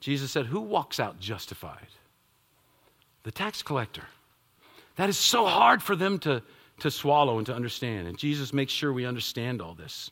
Jesus 0.00 0.30
said, 0.30 0.46
Who 0.46 0.60
walks 0.60 1.00
out 1.00 1.18
justified? 1.18 1.88
The 3.22 3.30
tax 3.30 3.62
collector. 3.62 4.04
That 4.98 5.08
is 5.08 5.16
so 5.16 5.46
hard 5.46 5.80
for 5.80 5.94
them 5.94 6.18
to, 6.20 6.42
to 6.80 6.90
swallow 6.90 7.38
and 7.38 7.46
to 7.46 7.54
understand. 7.54 8.08
And 8.08 8.18
Jesus 8.18 8.52
makes 8.52 8.72
sure 8.72 8.92
we 8.92 9.06
understand 9.06 9.62
all 9.62 9.74
this. 9.74 10.10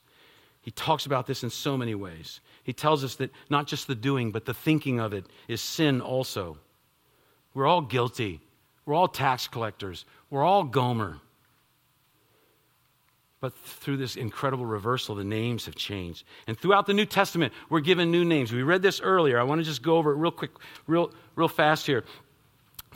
He 0.63 0.71
talks 0.71 1.07
about 1.07 1.27
this 1.27 1.43
in 1.43 1.51
so 1.51 1.77
many 1.77 1.97
ways. 1.97 2.41
He 2.63 2.73
tells 2.73 3.03
us 3.03 3.17
that 3.17 3.33
not 3.51 3.67
just 3.67 3.89
the 3.89 3.97
doing, 3.97 4.31
but 4.31 4.45
the 4.45 4.55
thinking 4.55 5.01
of 5.01 5.13
it 5.13 5.27
is 5.49 5.61
sin 5.61 6.01
also. 6.01 6.59
We're 7.53 7.67
all 7.67 7.81
guilty. 7.81 8.41
We're 8.85 8.95
all 8.95 9.09
tax 9.09 9.49
collectors. 9.49 10.05
We're 10.31 10.45
all 10.45 10.63
Gomer. 10.63 11.19
But 13.41 13.57
through 13.59 13.97
this 13.97 14.15
incredible 14.15 14.67
reversal, 14.67 15.17
the 15.17 15.25
names 15.25 15.67
have 15.67 15.75
changed. 15.75 16.25
And 16.47 16.57
throughout 16.57 16.87
the 16.87 16.95
New 16.95 17.07
Testament, 17.07 17.53
we're 17.71 17.81
given 17.81 18.13
new 18.13 18.25
names. 18.25 18.53
We 18.53 18.63
read 18.63 18.83
this 18.83 19.01
earlier. 19.01 19.41
I 19.41 19.43
want 19.43 19.61
to 19.61 19.65
just 19.65 19.83
go 19.83 19.97
over 19.97 20.13
it 20.13 20.17
real 20.17 20.31
quick, 20.31 20.53
real, 20.87 21.13
real 21.35 21.49
fast 21.49 21.87
here. 21.87 22.05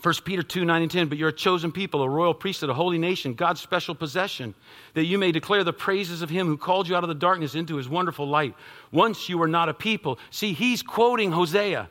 1 0.02 0.14
Peter 0.24 0.42
2 0.42 0.64
9 0.64 0.82
and 0.82 0.90
10, 0.90 1.08
but 1.08 1.18
you're 1.18 1.28
a 1.28 1.32
chosen 1.32 1.70
people, 1.70 2.02
a 2.02 2.08
royal 2.08 2.32
priesthood, 2.32 2.70
a 2.70 2.74
holy 2.74 2.96
nation, 2.96 3.34
God's 3.34 3.60
special 3.60 3.94
possession, 3.94 4.54
that 4.94 5.04
you 5.04 5.18
may 5.18 5.30
declare 5.30 5.62
the 5.62 5.72
praises 5.72 6.22
of 6.22 6.30
him 6.30 6.46
who 6.46 6.56
called 6.56 6.88
you 6.88 6.96
out 6.96 7.04
of 7.04 7.08
the 7.08 7.14
darkness 7.14 7.54
into 7.54 7.76
his 7.76 7.88
wonderful 7.88 8.26
light. 8.26 8.54
Once 8.92 9.28
you 9.28 9.36
were 9.36 9.48
not 9.48 9.68
a 9.68 9.74
people. 9.74 10.18
See, 10.30 10.54
he's 10.54 10.82
quoting 10.82 11.32
Hosea. 11.32 11.90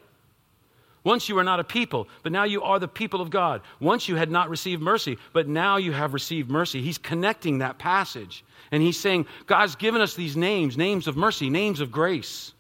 Once 1.03 1.29
you 1.29 1.35
were 1.35 1.43
not 1.43 1.59
a 1.59 1.63
people, 1.63 2.07
but 2.23 2.31
now 2.31 2.43
you 2.43 2.61
are 2.61 2.79
the 2.79 2.87
people 2.87 3.21
of 3.21 3.29
God. 3.29 3.61
Once 3.79 4.09
you 4.09 4.15
had 4.15 4.29
not 4.29 4.49
received 4.49 4.81
mercy, 4.81 5.17
but 5.31 5.47
now 5.47 5.77
you 5.77 5.91
have 5.91 6.13
received 6.13 6.49
mercy. 6.49 6.81
He's 6.81 6.97
connecting 6.97 7.59
that 7.59 7.77
passage. 7.77 8.43
And 8.71 8.83
he's 8.83 8.99
saying, 8.99 9.25
God's 9.45 9.75
given 9.75 10.01
us 10.01 10.15
these 10.15 10.35
names 10.35 10.77
names 10.77 11.07
of 11.07 11.15
mercy, 11.15 11.49
names 11.49 11.79
of 11.79 11.91
grace. 11.91 12.53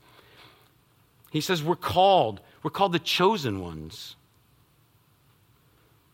He 1.31 1.41
says, 1.41 1.63
We're 1.63 1.75
called. 1.75 2.39
We're 2.63 2.71
called 2.71 2.93
the 2.93 2.99
chosen 2.99 3.61
ones. 3.61 4.15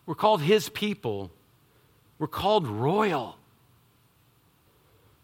We're 0.05 0.15
called 0.15 0.41
his 0.41 0.69
people. 0.69 1.31
We're 2.19 2.27
called 2.27 2.67
royal. 2.67 3.37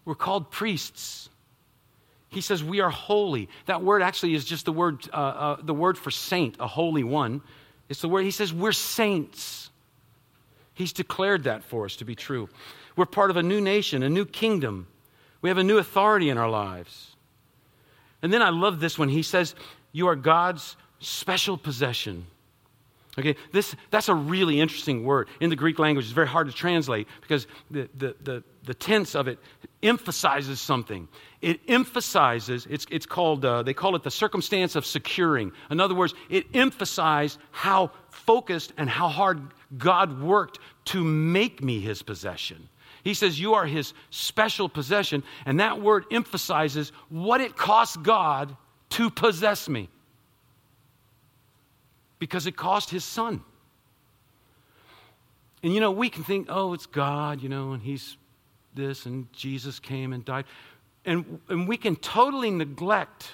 We're 0.06 0.16
called 0.16 0.52
priests. 0.52 1.30
He 2.30 2.42
says 2.42 2.64
we 2.64 2.80
are 2.80 2.90
holy. 2.90 3.50
That 3.66 3.84
word 3.84 4.02
actually 4.02 4.34
is 4.34 4.46
just 4.46 4.66
the 4.66 4.72
word, 4.72 5.08
uh, 5.14 5.16
uh, 5.16 5.58
the 5.62 5.74
word 5.74 5.98
for 5.98 6.12
saint, 6.12 6.56
a 6.60 6.68
holy 6.68 7.04
one. 7.04 7.42
It's 7.90 8.02
the 8.02 8.10
word, 8.10 8.24
he 8.24 8.32
says 8.32 8.54
we're 8.54 8.72
saints. 8.72 9.70
He's 10.74 10.94
declared 10.94 11.44
that 11.44 11.64
for 11.64 11.86
us 11.86 11.98
to 11.98 12.06
be 12.06 12.16
true. 12.16 12.50
We're 12.96 13.06
part 13.06 13.30
of 13.30 13.38
a 13.38 13.44
new 13.44 13.62
nation, 13.62 14.02
a 14.02 14.10
new 14.10 14.26
kingdom. 14.26 14.88
We 15.42 15.50
have 15.50 15.58
a 15.58 15.64
new 15.64 15.78
authority 15.78 16.30
in 16.30 16.38
our 16.38 16.50
lives. 16.50 17.16
And 18.22 18.32
then 18.32 18.42
I 18.42 18.50
love 18.50 18.80
this 18.80 18.98
one. 18.98 19.10
He 19.10 19.24
says, 19.24 19.56
You 19.92 20.08
are 20.08 20.16
God's 20.16 20.78
special 21.00 21.58
possession. 21.58 22.28
Okay, 23.20 23.36
this, 23.52 23.76
that's 23.90 24.08
a 24.08 24.16
really 24.16 24.62
interesting 24.62 25.04
word. 25.04 25.28
In 25.42 25.50
the 25.50 25.56
Greek 25.56 25.80
language, 25.80 26.06
it's 26.06 26.14
very 26.14 26.28
hard 26.28 26.48
to 26.48 26.54
translate 26.54 27.08
because 27.20 27.46
the, 27.70 27.90
the, 27.98 28.16
the, 28.24 28.44
the 28.64 28.74
tense 28.74 29.16
of 29.16 29.28
it 29.28 29.38
emphasizes 29.84 30.62
something. 30.62 31.10
It 31.42 31.60
emphasizes, 31.68 32.66
it's, 32.70 32.86
it's 32.90 33.06
called, 33.06 33.44
uh, 33.44 33.64
they 33.64 33.74
call 33.74 33.98
it 33.98 34.04
the 34.04 34.12
circumstance 34.12 34.78
of 34.78 34.86
securing. 34.86 35.52
In 35.70 35.82
other 35.82 35.94
words, 35.94 36.14
it 36.30 36.46
emphasized 36.54 37.38
how 37.52 37.92
focused 38.12 38.72
and 38.78 38.90
how 38.90 39.10
hard 39.10 39.42
God 39.78 40.22
worked 40.22 40.60
to 40.86 41.04
make 41.04 41.62
me 41.62 41.82
his 41.82 42.02
possession. 42.02 42.70
He 43.04 43.14
says, 43.14 43.38
You 43.38 43.56
are 43.56 43.66
his 43.66 43.94
special 44.10 44.70
possession, 44.70 45.24
and 45.46 45.60
that 45.60 45.82
word 45.82 46.06
emphasizes 46.12 46.94
what 47.10 47.42
it 47.42 47.58
costs 47.58 47.98
God 47.98 48.56
to 48.92 49.10
possess 49.10 49.68
me 49.68 49.90
because 52.22 52.46
it 52.46 52.56
cost 52.56 52.92
his 52.92 53.04
son. 53.04 53.42
And 55.64 55.74
you 55.74 55.80
know, 55.80 55.90
we 55.90 56.08
can 56.08 56.24
think, 56.24 56.46
oh, 56.52 56.74
it's 56.74 56.86
God, 56.86 57.42
you 57.42 57.50
know, 57.50 57.72
and 57.72 57.82
he's 57.82 58.16
this, 58.76 59.08
and 59.08 59.26
Jesus 59.34 59.80
came 59.80 60.14
and 60.14 60.24
died. 60.24 60.46
And, 61.04 61.42
and 61.50 61.68
we 61.68 61.78
can 61.78 61.96
totally 61.96 62.52
neglect 62.52 63.32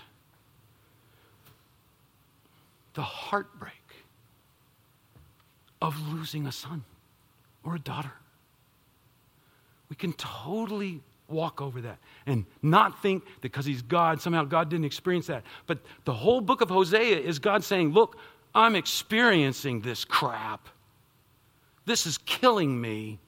the 2.93 3.01
heartbreak 3.01 3.73
of 5.81 5.99
losing 6.13 6.47
a 6.47 6.51
son 6.53 6.85
or 7.65 7.75
a 7.75 7.79
daughter. 7.79 8.13
We 9.89 9.97
can 9.97 10.13
totally 10.13 11.01
walk 11.27 11.61
over 11.61 11.81
that 11.81 11.97
and 12.25 12.45
not 12.61 13.01
think 13.01 13.25
that 13.25 13.41
because 13.41 13.65
he's 13.65 13.81
God, 13.81 14.21
somehow 14.21 14.45
God 14.45 14.69
didn't 14.69 14.85
experience 14.85 15.27
that. 15.27 15.43
But 15.65 15.79
the 16.05 16.13
whole 16.13 16.39
book 16.39 16.61
of 16.61 16.69
Hosea 16.69 17.19
is 17.19 17.37
God 17.37 17.65
saying, 17.65 17.91
Look, 17.91 18.17
I'm 18.57 18.75
experiencing 18.75 19.81
this 19.81 20.03
crap. 20.03 20.67
This 21.85 22.07
is 22.07 22.17
killing 22.17 22.81
me. 22.81 23.19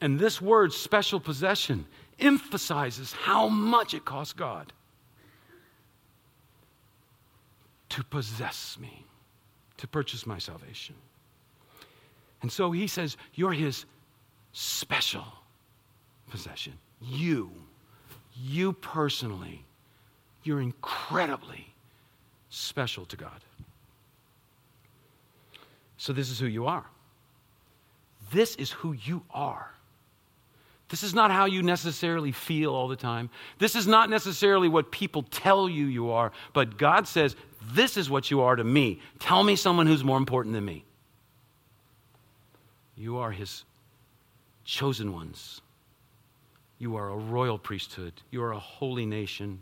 And 0.00 0.16
this 0.16 0.40
word, 0.40 0.72
special 0.72 1.18
possession, 1.18 1.86
emphasizes 2.20 3.12
how 3.12 3.48
much 3.48 3.94
it 3.94 4.04
cost 4.04 4.36
God 4.36 4.72
to 7.88 8.04
possess 8.04 8.78
me, 8.80 9.04
to 9.78 9.88
purchase 9.88 10.24
my 10.24 10.38
salvation. 10.38 10.94
And 12.42 12.52
so 12.52 12.70
he 12.70 12.86
says, 12.86 13.16
You're 13.34 13.52
his 13.52 13.86
special 14.52 15.26
possession. 16.30 16.74
You, 17.02 17.50
you 18.40 18.72
personally, 18.72 19.64
you're 20.44 20.60
incredibly 20.60 21.69
special 22.50 23.06
to 23.06 23.16
God. 23.16 23.44
So, 25.96 26.12
this 26.12 26.30
is 26.30 26.38
who 26.38 26.46
you 26.46 26.66
are. 26.66 26.84
This 28.32 28.56
is 28.56 28.70
who 28.70 28.92
you 28.92 29.22
are. 29.30 29.70
This 30.88 31.04
is 31.04 31.14
not 31.14 31.30
how 31.30 31.44
you 31.44 31.62
necessarily 31.62 32.32
feel 32.32 32.74
all 32.74 32.88
the 32.88 32.96
time. 32.96 33.30
This 33.58 33.76
is 33.76 33.86
not 33.86 34.10
necessarily 34.10 34.68
what 34.68 34.90
people 34.90 35.22
tell 35.22 35.68
you 35.68 35.86
you 35.86 36.10
are, 36.10 36.32
but 36.52 36.76
God 36.76 37.06
says, 37.06 37.36
This 37.72 37.96
is 37.96 38.10
what 38.10 38.30
you 38.30 38.40
are 38.40 38.56
to 38.56 38.64
me. 38.64 39.00
Tell 39.20 39.44
me 39.44 39.56
someone 39.56 39.86
who's 39.86 40.02
more 40.02 40.18
important 40.18 40.54
than 40.54 40.64
me. 40.64 40.84
You 42.96 43.18
are 43.18 43.30
His 43.30 43.64
chosen 44.64 45.12
ones. 45.12 45.60
You 46.78 46.96
are 46.96 47.10
a 47.10 47.16
royal 47.16 47.58
priesthood. 47.58 48.14
You 48.30 48.42
are 48.42 48.52
a 48.52 48.58
holy 48.58 49.06
nation. 49.06 49.60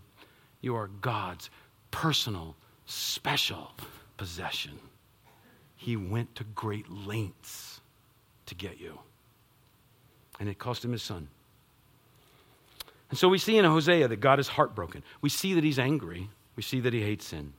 You 0.61 0.77
are 0.77 0.89
God's 1.01 1.51
personal 1.91 2.57
special 2.89 3.71
possession. 4.17 4.79
He 5.77 5.97
went 5.97 6.35
to 6.37 6.45
great 6.45 6.91
lengths 6.91 7.81
to 8.47 8.55
get 8.55 8.81
you. 8.81 8.99
And 10.41 10.49
it 10.49 10.59
cost 10.59 10.85
him 10.85 10.93
his 10.93 11.03
son. 11.03 11.29
And 13.11 13.19
so 13.19 13.29
we 13.29 13.39
see 13.39 13.59
in 13.59 13.65
Hosea 13.65 14.09
that 14.09 14.21
God 14.21 14.41
is 14.41 14.49
heartbroken. 14.49 15.03
We 15.21 15.29
see 15.29 15.55
that 15.55 15.65
he's 15.65 15.79
angry. 15.79 16.31
We 16.57 16.63
see 16.63 16.81
that 16.81 16.93
he 16.93 17.03
hates 17.03 17.27
sin. 17.27 17.53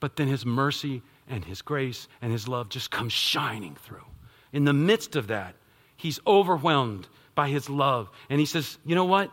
But 0.00 0.16
then 0.16 0.28
his 0.28 0.46
mercy 0.46 1.02
and 1.28 1.44
his 1.44 1.62
grace 1.62 2.08
and 2.20 2.30
his 2.30 2.46
love 2.46 2.68
just 2.68 2.90
come 2.90 3.08
shining 3.08 3.74
through. 3.74 4.04
In 4.52 4.64
the 4.64 4.72
midst 4.72 5.16
of 5.16 5.28
that, 5.28 5.54
he's 5.96 6.20
overwhelmed 6.26 7.08
by 7.34 7.48
his 7.48 7.70
love. 7.70 8.10
And 8.28 8.38
he 8.40 8.46
says, 8.46 8.78
You 8.84 8.94
know 8.94 9.04
what? 9.04 9.30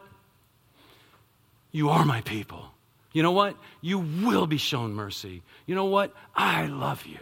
You 1.71 1.89
are 1.89 2.05
my 2.05 2.21
people. 2.21 2.71
You 3.13 3.23
know 3.23 3.31
what? 3.31 3.55
You 3.81 3.99
will 3.99 4.47
be 4.47 4.57
shown 4.57 4.93
mercy. 4.93 5.41
You 5.65 5.75
know 5.75 5.85
what? 5.85 6.13
I 6.35 6.67
love 6.67 7.05
you. 7.05 7.19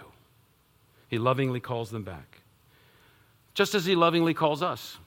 He 1.08 1.20
lovingly 1.20 1.60
calls 1.60 1.92
them 1.92 2.04
back. 2.04 2.42
Just 3.54 3.76
as 3.76 3.86
he 3.86 3.96
lovingly 3.96 4.34
calls 4.34 4.62
us 4.62 4.98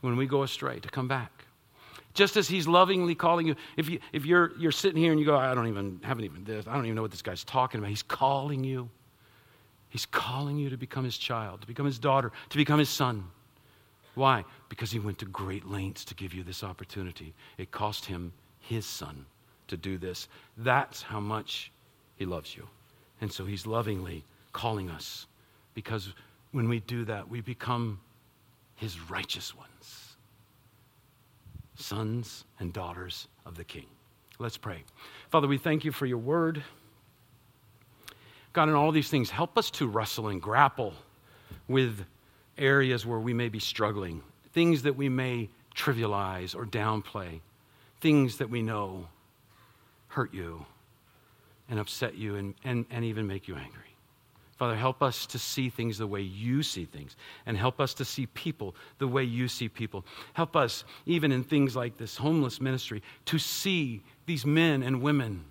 when 0.00 0.16
we 0.16 0.26
go 0.26 0.42
astray 0.42 0.80
to 0.80 0.88
come 0.88 1.08
back. 1.08 1.30
Just 2.14 2.36
as 2.36 2.48
he's 2.48 2.66
lovingly 2.66 3.14
calling 3.14 3.46
you. 3.46 3.54
If, 3.76 3.88
you, 3.88 4.00
if 4.12 4.26
you're, 4.26 4.52
you're 4.58 4.72
sitting 4.72 5.00
here 5.00 5.12
and 5.12 5.20
you 5.20 5.26
go, 5.26 5.36
I 5.36 5.54
don't 5.54 5.68
even, 5.68 6.00
haven't 6.02 6.24
even 6.24 6.44
this, 6.44 6.66
I 6.66 6.74
don't 6.74 6.84
even 6.84 6.96
know 6.96 7.02
what 7.02 7.10
this 7.10 7.22
guy's 7.22 7.44
talking 7.44 7.78
about. 7.78 7.88
He's 7.88 8.02
calling 8.02 8.64
you. 8.64 8.90
He's 9.88 10.06
calling 10.06 10.56
you 10.58 10.70
to 10.70 10.76
become 10.76 11.04
his 11.04 11.16
child, 11.16 11.60
to 11.60 11.66
become 11.66 11.86
his 11.86 11.98
daughter, 11.98 12.32
to 12.48 12.56
become 12.56 12.78
his 12.78 12.88
son. 12.88 13.24
Why? 14.14 14.44
Because 14.68 14.90
he 14.90 14.98
went 14.98 15.18
to 15.18 15.26
great 15.26 15.66
lengths 15.66 16.04
to 16.06 16.14
give 16.14 16.34
you 16.34 16.42
this 16.42 16.64
opportunity. 16.64 17.34
It 17.58 17.70
cost 17.70 18.06
him 18.06 18.32
his 18.58 18.84
son 18.84 19.26
to 19.72 19.76
do 19.76 19.98
this. 19.98 20.28
That's 20.56 21.02
how 21.02 21.20
much 21.20 21.72
He 22.16 22.24
loves 22.24 22.54
you. 22.56 22.68
And 23.20 23.32
so 23.32 23.44
He's 23.44 23.66
lovingly 23.66 24.24
calling 24.52 24.88
us 24.90 25.26
because 25.74 26.12
when 26.52 26.68
we 26.68 26.80
do 26.80 27.04
that, 27.06 27.28
we 27.28 27.40
become 27.40 28.00
His 28.76 29.00
righteous 29.10 29.56
ones, 29.56 30.16
sons 31.74 32.44
and 32.60 32.72
daughters 32.72 33.28
of 33.44 33.56
the 33.56 33.64
King. 33.64 33.86
Let's 34.38 34.56
pray. 34.56 34.84
Father, 35.30 35.48
we 35.48 35.58
thank 35.58 35.84
you 35.84 35.92
for 35.92 36.06
your 36.06 36.18
word. 36.18 36.62
God, 38.52 38.68
in 38.68 38.74
all 38.74 38.92
these 38.92 39.08
things, 39.08 39.30
help 39.30 39.56
us 39.56 39.70
to 39.72 39.86
wrestle 39.86 40.28
and 40.28 40.40
grapple 40.42 40.94
with 41.68 42.04
areas 42.58 43.06
where 43.06 43.18
we 43.18 43.32
may 43.32 43.48
be 43.48 43.58
struggling, 43.58 44.22
things 44.52 44.82
that 44.82 44.96
we 44.96 45.08
may 45.08 45.48
trivialize 45.74 46.54
or 46.54 46.66
downplay, 46.66 47.40
things 48.00 48.38
that 48.38 48.50
we 48.50 48.60
know 48.60 49.06
hurt 50.12 50.34
you 50.34 50.64
and 51.68 51.78
upset 51.78 52.14
you 52.16 52.36
and, 52.36 52.54
and, 52.64 52.84
and 52.90 53.04
even 53.04 53.26
make 53.26 53.48
you 53.48 53.56
angry. 53.56 53.96
Father, 54.58 54.76
help 54.76 55.02
us 55.02 55.26
to 55.26 55.38
see 55.38 55.70
things 55.70 55.98
the 55.98 56.06
way 56.06 56.20
you 56.20 56.62
see 56.62 56.84
things, 56.84 57.16
and 57.46 57.56
help 57.56 57.80
us 57.80 57.94
to 57.94 58.04
see 58.04 58.26
people 58.26 58.76
the 58.98 59.08
way 59.08 59.24
you 59.24 59.48
see 59.48 59.68
people. 59.68 60.04
Help 60.34 60.54
us, 60.54 60.84
even 61.06 61.32
in 61.32 61.42
things 61.42 61.74
like 61.74 61.96
this 61.96 62.16
homeless 62.16 62.60
ministry, 62.60 63.02
to 63.24 63.38
see 63.38 64.02
these 64.26 64.46
men 64.46 64.82
and 64.82 65.02
women 65.02 65.44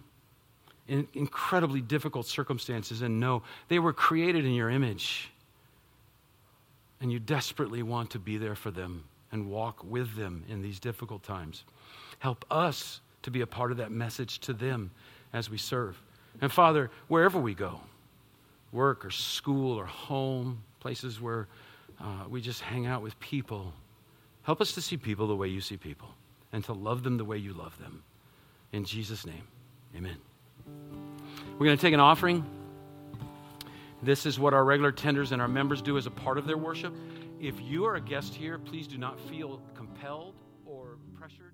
in 0.87 1.07
incredibly 1.13 1.81
difficult 1.81 2.25
circumstances 2.27 3.01
and 3.01 3.19
know 3.19 3.41
they 3.67 3.79
were 3.79 3.93
created 3.93 4.45
in 4.45 4.53
your 4.53 4.69
image. 4.69 5.31
And 7.01 7.11
you 7.11 7.19
desperately 7.19 7.81
want 7.81 8.11
to 8.11 8.19
be 8.19 8.37
there 8.37 8.55
for 8.55 8.71
them 8.71 9.05
and 9.31 9.49
walk 9.49 9.83
with 9.83 10.15
them 10.15 10.45
in 10.47 10.61
these 10.61 10.79
difficult 10.79 11.23
times. 11.23 11.63
Help 12.19 12.45
us 12.51 13.01
to 13.23 13.31
be 13.31 13.41
a 13.41 13.47
part 13.47 13.71
of 13.71 13.77
that 13.77 13.91
message 13.91 14.39
to 14.39 14.53
them 14.53 14.91
as 15.33 15.49
we 15.49 15.57
serve. 15.57 16.01
And 16.41 16.51
Father, 16.51 16.89
wherever 17.07 17.39
we 17.39 17.53
go, 17.53 17.81
work 18.71 19.05
or 19.05 19.11
school 19.11 19.77
or 19.77 19.85
home, 19.85 20.63
places 20.79 21.19
where 21.19 21.47
uh, 21.99 22.25
we 22.29 22.41
just 22.41 22.61
hang 22.61 22.85
out 22.85 23.01
with 23.01 23.19
people. 23.19 23.73
Help 24.43 24.61
us 24.61 24.71
to 24.73 24.81
see 24.81 24.97
people 24.97 25.27
the 25.27 25.35
way 25.35 25.47
you 25.47 25.61
see 25.61 25.77
people 25.77 26.09
and 26.53 26.63
to 26.65 26.73
love 26.73 27.03
them 27.03 27.17
the 27.17 27.25
way 27.25 27.37
you 27.37 27.53
love 27.53 27.77
them. 27.79 28.03
In 28.71 28.85
Jesus' 28.85 29.25
name, 29.25 29.43
amen. 29.95 30.17
We're 31.59 31.65
going 31.65 31.77
to 31.77 31.81
take 31.81 31.93
an 31.93 31.99
offering. 31.99 32.45
This 34.01 34.25
is 34.25 34.39
what 34.39 34.53
our 34.53 34.63
regular 34.63 34.91
tenders 34.91 35.31
and 35.31 35.41
our 35.41 35.47
members 35.47 35.81
do 35.81 35.97
as 35.97 36.07
a 36.07 36.11
part 36.11 36.37
of 36.37 36.47
their 36.47 36.57
worship. 36.57 36.93
If 37.39 37.61
you 37.61 37.85
are 37.85 37.95
a 37.95 38.01
guest 38.01 38.33
here, 38.33 38.57
please 38.57 38.87
do 38.87 38.97
not 38.97 39.19
feel 39.19 39.61
compelled 39.75 40.35
or 40.65 40.97
pressured. 41.19 41.53